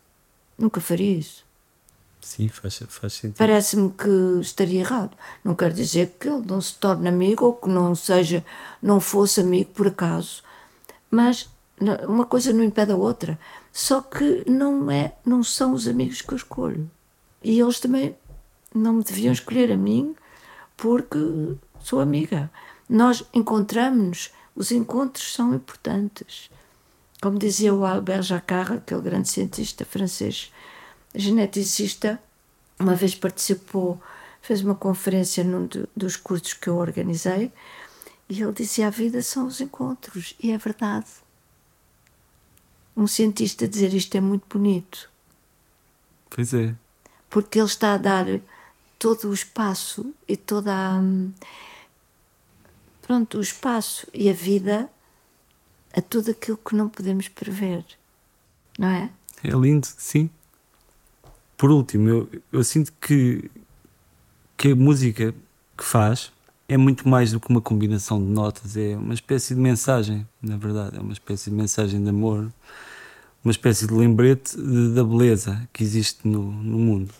Nunca 0.58 0.80
faria 0.80 1.18
isso. 1.18 1.44
Sim, 2.20 2.48
faz, 2.48 2.82
faz 2.88 3.12
sentido. 3.14 3.38
Parece-me 3.38 3.90
que 3.90 4.40
estaria 4.40 4.80
errado. 4.80 5.16
Não 5.42 5.54
quer 5.54 5.72
dizer 5.72 6.16
que 6.18 6.28
ele 6.28 6.44
não 6.46 6.60
se 6.60 6.74
torne 6.74 7.08
amigo 7.08 7.44
ou 7.44 7.54
que 7.54 7.68
não 7.68 7.94
seja, 7.94 8.44
não 8.82 9.00
fosse 9.00 9.40
amigo 9.40 9.70
por 9.72 9.88
acaso. 9.88 10.42
Mas 11.10 11.48
uma 12.06 12.26
coisa 12.26 12.52
não 12.52 12.62
impede 12.62 12.92
a 12.92 12.96
outra. 12.96 13.38
Só 13.72 14.00
que 14.00 14.44
não 14.48 14.90
é, 14.90 15.14
não 15.24 15.42
são 15.42 15.72
os 15.72 15.88
amigos 15.88 16.20
que 16.20 16.32
eu 16.32 16.36
escolho. 16.36 16.90
E 17.42 17.58
eles 17.58 17.80
também 17.80 18.14
não 18.74 18.94
me 18.94 19.04
deviam 19.04 19.32
escolher 19.32 19.72
a 19.72 19.76
mim 19.76 20.14
porque 20.76 21.18
sou 21.80 22.00
amiga. 22.00 22.50
Nós 22.88 23.24
encontramos-nos, 23.32 24.30
os 24.54 24.70
encontros 24.70 25.32
são 25.32 25.54
importantes. 25.54 26.50
Como 27.20 27.38
dizia 27.38 27.74
o 27.74 27.84
Albert 27.84 28.22
Jacquard, 28.22 28.78
aquele 28.78 29.02
grande 29.02 29.28
cientista 29.28 29.84
francês, 29.84 30.52
geneticista, 31.14 32.20
uma 32.78 32.94
vez 32.94 33.14
participou, 33.14 34.00
fez 34.40 34.62
uma 34.62 34.74
conferência 34.74 35.44
num 35.44 35.68
dos 35.96 36.16
cursos 36.16 36.54
que 36.54 36.68
eu 36.68 36.76
organizei, 36.76 37.52
e 38.28 38.42
ele 38.42 38.52
dizia: 38.52 38.86
A 38.86 38.90
vida 38.90 39.22
são 39.22 39.46
os 39.46 39.60
encontros, 39.60 40.34
e 40.40 40.50
é 40.52 40.58
verdade. 40.58 41.06
Um 42.96 43.06
cientista 43.06 43.66
dizer 43.66 43.94
isto 43.94 44.14
é 44.16 44.20
muito 44.20 44.46
bonito. 44.48 45.10
Pois 46.28 46.52
é. 46.54 46.74
Porque 47.28 47.58
ele 47.58 47.66
está 47.66 47.94
a 47.94 47.98
dar 47.98 48.26
todo 48.98 49.28
o 49.28 49.34
espaço 49.34 50.14
e 50.28 50.36
toda 50.36 50.72
a. 50.72 51.00
Pronto, 53.02 53.38
o 53.38 53.40
espaço 53.40 54.06
e 54.14 54.28
a 54.28 54.32
vida 54.32 54.88
a 55.92 56.00
tudo 56.00 56.30
aquilo 56.30 56.56
que 56.56 56.76
não 56.76 56.88
podemos 56.88 57.28
prever, 57.28 57.84
não 58.78 58.88
é? 58.88 59.10
É 59.42 59.50
lindo, 59.50 59.86
sim. 59.96 60.30
Por 61.60 61.70
último, 61.70 62.08
eu, 62.08 62.28
eu 62.50 62.64
sinto 62.64 62.90
que, 62.98 63.50
que 64.56 64.68
a 64.68 64.74
música 64.74 65.34
que 65.76 65.84
faz 65.84 66.32
é 66.66 66.78
muito 66.78 67.06
mais 67.06 67.32
do 67.32 67.38
que 67.38 67.50
uma 67.50 67.60
combinação 67.60 68.18
de 68.18 68.30
notas, 68.30 68.78
é 68.78 68.96
uma 68.96 69.12
espécie 69.12 69.54
de 69.54 69.60
mensagem, 69.60 70.26
na 70.40 70.56
verdade, 70.56 70.96
é 70.96 71.00
uma 71.00 71.12
espécie 71.12 71.50
de 71.50 71.56
mensagem 71.56 72.02
de 72.02 72.08
amor, 72.08 72.50
uma 73.44 73.50
espécie 73.50 73.86
de 73.86 73.92
lembrete 73.92 74.56
de, 74.56 74.94
da 74.94 75.04
beleza 75.04 75.68
que 75.70 75.82
existe 75.82 76.26
no, 76.26 76.50
no 76.50 76.78
mundo. 76.78 77.12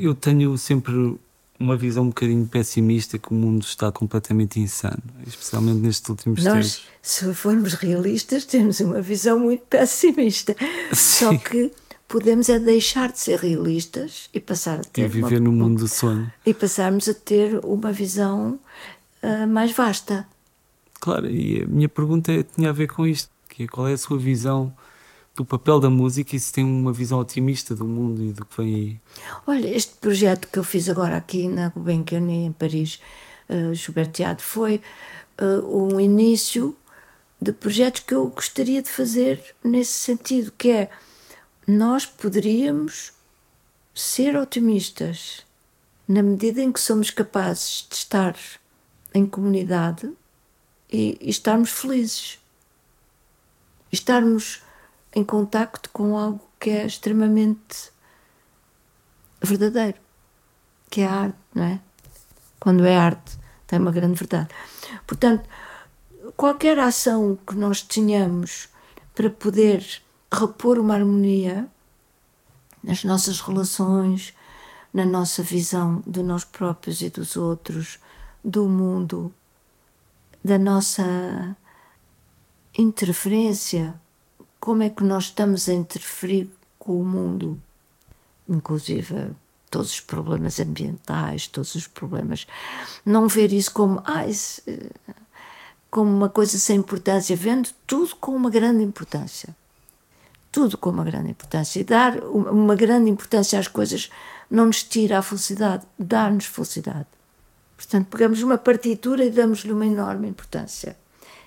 Eu 0.00 0.12
tenho 0.12 0.58
sempre 0.58 1.16
uma 1.56 1.76
visão 1.76 2.02
um 2.02 2.08
bocadinho 2.08 2.44
pessimista 2.48 3.16
que 3.16 3.30
o 3.30 3.34
mundo 3.34 3.62
está 3.62 3.92
completamente 3.92 4.58
insano, 4.58 5.00
especialmente 5.24 5.78
nestes 5.78 6.08
últimos 6.08 6.42
Nós, 6.42 6.78
tempos. 6.78 6.90
se 7.00 7.32
formos 7.32 7.74
realistas, 7.74 8.44
temos 8.44 8.80
uma 8.80 9.00
visão 9.00 9.38
muito 9.38 9.62
pessimista. 9.66 10.56
Sim. 10.92 11.26
Só 11.26 11.38
que 11.38 11.70
podemos 12.12 12.50
é 12.50 12.58
deixar 12.58 13.10
de 13.10 13.18
ser 13.18 13.38
realistas 13.38 14.28
e 14.34 14.38
passar 14.38 14.80
a 14.80 14.84
ter. 14.84 15.06
E 15.06 15.08
viver 15.08 15.40
uma, 15.40 15.50
no 15.50 15.52
mundo 15.52 15.78
do 15.78 15.88
sonho. 15.88 16.30
E 16.44 16.52
passarmos 16.52 17.08
a 17.08 17.14
ter 17.14 17.58
uma 17.64 17.90
visão 17.90 18.60
uh, 19.22 19.46
mais 19.48 19.72
vasta. 19.72 20.28
Claro, 21.00 21.26
e 21.26 21.62
a 21.62 21.66
minha 21.66 21.88
pergunta 21.88 22.30
é, 22.30 22.42
tinha 22.42 22.68
a 22.68 22.72
ver 22.72 22.88
com 22.88 23.06
isto: 23.06 23.30
que 23.48 23.62
é, 23.62 23.66
qual 23.66 23.88
é 23.88 23.94
a 23.94 23.98
sua 23.98 24.18
visão 24.18 24.70
do 25.34 25.42
papel 25.42 25.80
da 25.80 25.88
música 25.88 26.36
e 26.36 26.38
se 26.38 26.52
tem 26.52 26.62
uma 26.62 26.92
visão 26.92 27.18
otimista 27.18 27.74
do 27.74 27.86
mundo 27.86 28.22
e 28.22 28.30
do 28.30 28.44
que 28.44 28.58
vem 28.58 28.74
aí. 28.74 29.00
Olha, 29.46 29.74
este 29.74 29.94
projeto 29.94 30.46
que 30.52 30.58
eu 30.58 30.64
fiz 30.64 30.90
agora 30.90 31.16
aqui 31.16 31.48
na 31.48 31.70
Gulbenkian, 31.70 32.30
em 32.30 32.52
Paris, 32.52 33.00
uh, 33.48 33.72
Gilberto 33.72 34.12
Teatro, 34.12 34.44
foi 34.44 34.82
uh, 35.40 35.94
um 35.94 35.98
início 35.98 36.76
de 37.40 37.52
projetos 37.52 38.02
que 38.02 38.12
eu 38.12 38.26
gostaria 38.26 38.82
de 38.82 38.90
fazer 38.90 39.42
nesse 39.64 39.92
sentido, 39.92 40.52
que 40.58 40.70
é 40.70 40.90
nós 41.66 42.06
poderíamos 42.06 43.12
ser 43.94 44.36
otimistas 44.36 45.44
na 46.08 46.22
medida 46.22 46.60
em 46.60 46.72
que 46.72 46.80
somos 46.80 47.10
capazes 47.10 47.86
de 47.88 47.96
estar 47.96 48.36
em 49.14 49.26
comunidade 49.26 50.12
e, 50.90 51.16
e 51.20 51.30
estarmos 51.30 51.70
felizes. 51.70 52.38
Estarmos 53.90 54.62
em 55.14 55.22
contacto 55.22 55.90
com 55.90 56.16
algo 56.16 56.40
que 56.58 56.70
é 56.70 56.86
extremamente 56.86 57.92
verdadeiro, 59.40 59.98
que 60.90 61.02
é 61.02 61.06
a 61.06 61.12
arte, 61.12 61.38
não 61.54 61.64
é? 61.64 61.80
Quando 62.58 62.84
é 62.86 62.96
arte, 62.96 63.38
tem 63.66 63.78
uma 63.78 63.92
grande 63.92 64.18
verdade. 64.18 64.48
Portanto, 65.06 65.48
qualquer 66.36 66.78
ação 66.78 67.38
que 67.46 67.54
nós 67.54 67.82
tenhamos 67.82 68.68
para 69.14 69.28
poder 69.28 70.02
repor 70.32 70.78
uma 70.78 70.94
harmonia 70.94 71.68
nas 72.82 73.04
nossas 73.04 73.40
relações, 73.40 74.34
na 74.92 75.04
nossa 75.04 75.42
visão 75.42 76.02
de 76.06 76.22
nós 76.22 76.44
próprios 76.44 77.00
e 77.00 77.10
dos 77.10 77.36
outros, 77.36 77.98
do 78.44 78.68
mundo, 78.68 79.32
da 80.44 80.58
nossa 80.58 81.56
interferência 82.76 83.94
como 84.58 84.84
é 84.84 84.90
que 84.90 85.02
nós 85.02 85.24
estamos 85.24 85.68
a 85.68 85.74
interferir 85.74 86.48
com 86.78 87.00
o 87.00 87.04
mundo, 87.04 87.60
inclusive 88.48 89.32
todos 89.68 89.90
os 89.90 90.00
problemas 90.00 90.60
ambientais, 90.60 91.48
todos 91.48 91.74
os 91.74 91.88
problemas. 91.88 92.46
Não 93.04 93.26
ver 93.26 93.52
isso 93.52 93.72
como, 93.72 94.00
ah, 94.04 94.24
isso, 94.24 94.62
como 95.90 96.08
uma 96.08 96.28
coisa 96.28 96.58
sem 96.58 96.78
importância, 96.78 97.34
vendo 97.34 97.70
tudo 97.88 98.14
com 98.16 98.36
uma 98.36 98.50
grande 98.50 98.84
importância. 98.84 99.56
Tudo 100.52 100.78
com 100.78 100.90
uma 100.90 101.04
grande 101.04 101.30
importância. 101.30 101.80
E 101.80 101.84
dar 101.84 102.18
uma 102.18 102.76
grande 102.76 103.10
importância 103.10 103.58
às 103.58 103.66
coisas 103.66 104.10
não 104.48 104.66
nos 104.66 104.84
tira 104.84 105.18
a 105.18 105.22
felicidade, 105.22 105.84
dá-nos 105.98 106.44
felicidade. 106.44 107.06
Portanto, 107.76 108.06
pegamos 108.08 108.42
uma 108.42 108.58
partitura 108.58 109.24
e 109.24 109.30
damos-lhe 109.30 109.72
uma 109.72 109.86
enorme 109.86 110.28
importância. 110.28 110.96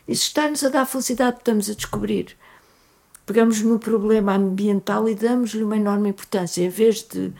E 0.08 0.16
se 0.16 0.24
está-nos 0.24 0.64
a 0.64 0.70
dar 0.70 0.86
felicidade, 0.86 1.38
estamos 1.38 1.70
a 1.70 1.76
descobrir 1.76 2.36
pegamos 3.26 3.62
no 3.62 3.80
problema 3.80 4.36
ambiental 4.36 5.10
e 5.10 5.16
damos-lhe 5.16 5.64
uma 5.64 5.78
enorme 5.78 6.10
importância, 6.10 6.64
em 6.64 6.70
vez 6.70 7.04
de 7.04 7.34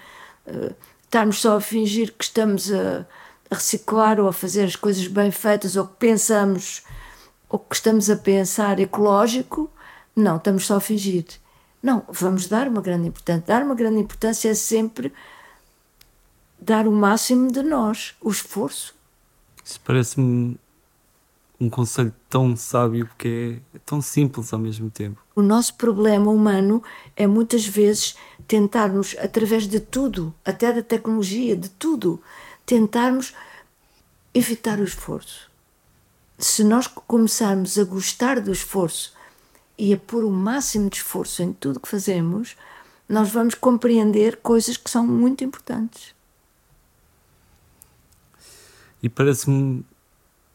uh, 0.48 0.76
estarmos 1.04 1.40
só 1.40 1.58
a 1.58 1.62
fingir 1.62 2.14
que 2.18 2.24
estamos 2.24 2.72
a, 2.72 3.06
a, 3.50 3.56
reciclar 3.56 4.20
ou 4.20 4.28
a 4.28 4.34
fazer 4.34 4.64
as 4.64 4.76
coisas 4.76 5.08
bem 5.08 5.32
feitas 5.32 5.76
ou 5.76 5.86
que 5.86 5.96
pensamos 5.98 6.84
ou 7.48 7.60
que 7.60 7.76
estamos 7.76 8.10
a 8.10 8.16
pensar 8.16 8.80
ecológico, 8.80 9.72
não, 10.16 10.38
estamos 10.38 10.66
só 10.66 10.78
a 10.78 10.82
fingir. 10.82 11.26
Não, 11.86 12.04
vamos 12.10 12.48
dar 12.48 12.68
uma 12.68 12.82
grande 12.82 13.10
importância. 13.10 13.44
Dar 13.46 13.62
uma 13.62 13.76
grande 13.76 14.00
importância 14.00 14.50
é 14.50 14.56
sempre 14.56 15.14
dar 16.60 16.88
o 16.88 16.92
máximo 16.92 17.52
de 17.52 17.62
nós, 17.62 18.16
o 18.20 18.32
esforço. 18.32 18.96
Isso 19.64 19.80
parece-me 19.86 20.60
um 21.62 21.70
conselho 21.70 22.12
tão 22.28 22.58
sábio 22.58 23.06
porque 23.06 23.60
é 23.72 23.78
tão 23.86 24.02
simples 24.02 24.52
ao 24.52 24.58
mesmo 24.58 24.90
tempo. 24.90 25.22
O 25.36 25.44
nosso 25.44 25.76
problema 25.76 26.32
humano 26.32 26.82
é 27.16 27.28
muitas 27.28 27.68
vezes 27.68 28.16
tentarmos, 28.48 29.16
através 29.20 29.68
de 29.68 29.80
tudo, 29.80 30.34
até 30.44 30.74
da 30.74 30.82
tecnologia, 30.82 31.56
de 31.56 31.70
tudo, 31.70 32.20
tentarmos 32.66 33.32
evitar 34.34 34.80
o 34.80 34.84
esforço. 34.84 35.52
Se 36.36 36.64
nós 36.64 36.88
começarmos 36.88 37.78
a 37.78 37.84
gostar 37.84 38.42
do 38.42 38.52
esforço 38.52 39.15
e 39.78 39.94
a 39.94 39.98
pôr 39.98 40.24
o 40.24 40.32
máximo 40.32 40.90
de 40.90 40.98
esforço 40.98 41.44
em 41.44 41.54
tudo 41.54 41.80
que 41.80 41.88
fazemos, 41.88 42.56
nós 43.08 43.30
vamos 43.30 43.56
compreender 43.56 44.38
coisas 44.38 44.78
que 44.78 44.90
são 44.90 45.06
muito 45.06 45.44
importantes. 45.44 46.14
E 49.02 49.10
parece-me 49.10 49.86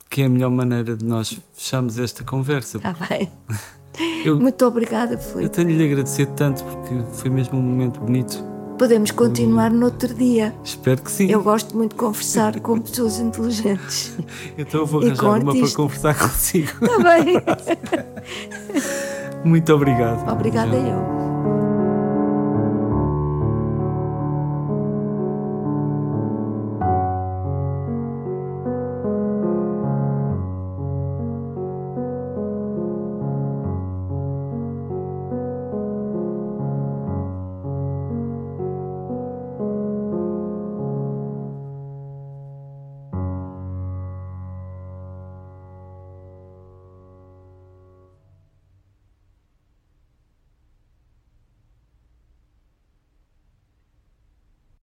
que 0.08 0.22
é 0.22 0.24
a 0.24 0.28
melhor 0.28 0.50
maneira 0.50 0.96
de 0.96 1.04
nós 1.04 1.38
fecharmos 1.54 1.98
esta 1.98 2.24
conversa. 2.24 2.78
Está 2.78 2.92
bem. 2.92 3.30
Eu, 4.24 4.38
Muito 4.38 4.64
obrigada, 4.64 5.18
Filipe. 5.18 5.44
Eu 5.44 5.48
tenho-lhe 5.48 5.84
agradecer 5.84 6.26
tanto 6.26 6.64
porque 6.64 6.94
foi 7.12 7.28
mesmo 7.28 7.58
um 7.58 7.62
momento 7.62 8.00
bonito 8.00 8.42
Podemos 8.80 9.10
continuar 9.10 9.70
no 9.70 9.84
outro 9.84 10.14
dia. 10.14 10.54
Espero 10.64 11.02
que 11.02 11.10
sim. 11.10 11.30
Eu 11.30 11.42
gosto 11.42 11.76
muito 11.76 11.90
de 11.90 11.98
conversar 11.98 12.58
com 12.60 12.80
pessoas 12.80 13.20
inteligentes. 13.20 14.16
Então 14.56 14.80
eu 14.80 14.86
vou 14.86 15.02
arranjar 15.02 15.42
uma 15.42 15.54
para 15.54 15.70
conversar 15.72 16.14
consigo. 16.18 16.70
Está 16.82 16.98
bem. 16.98 17.42
Muito 19.44 19.72
obrigado. 19.72 20.28
Obrigada 20.28 20.76
eu. 20.76 21.19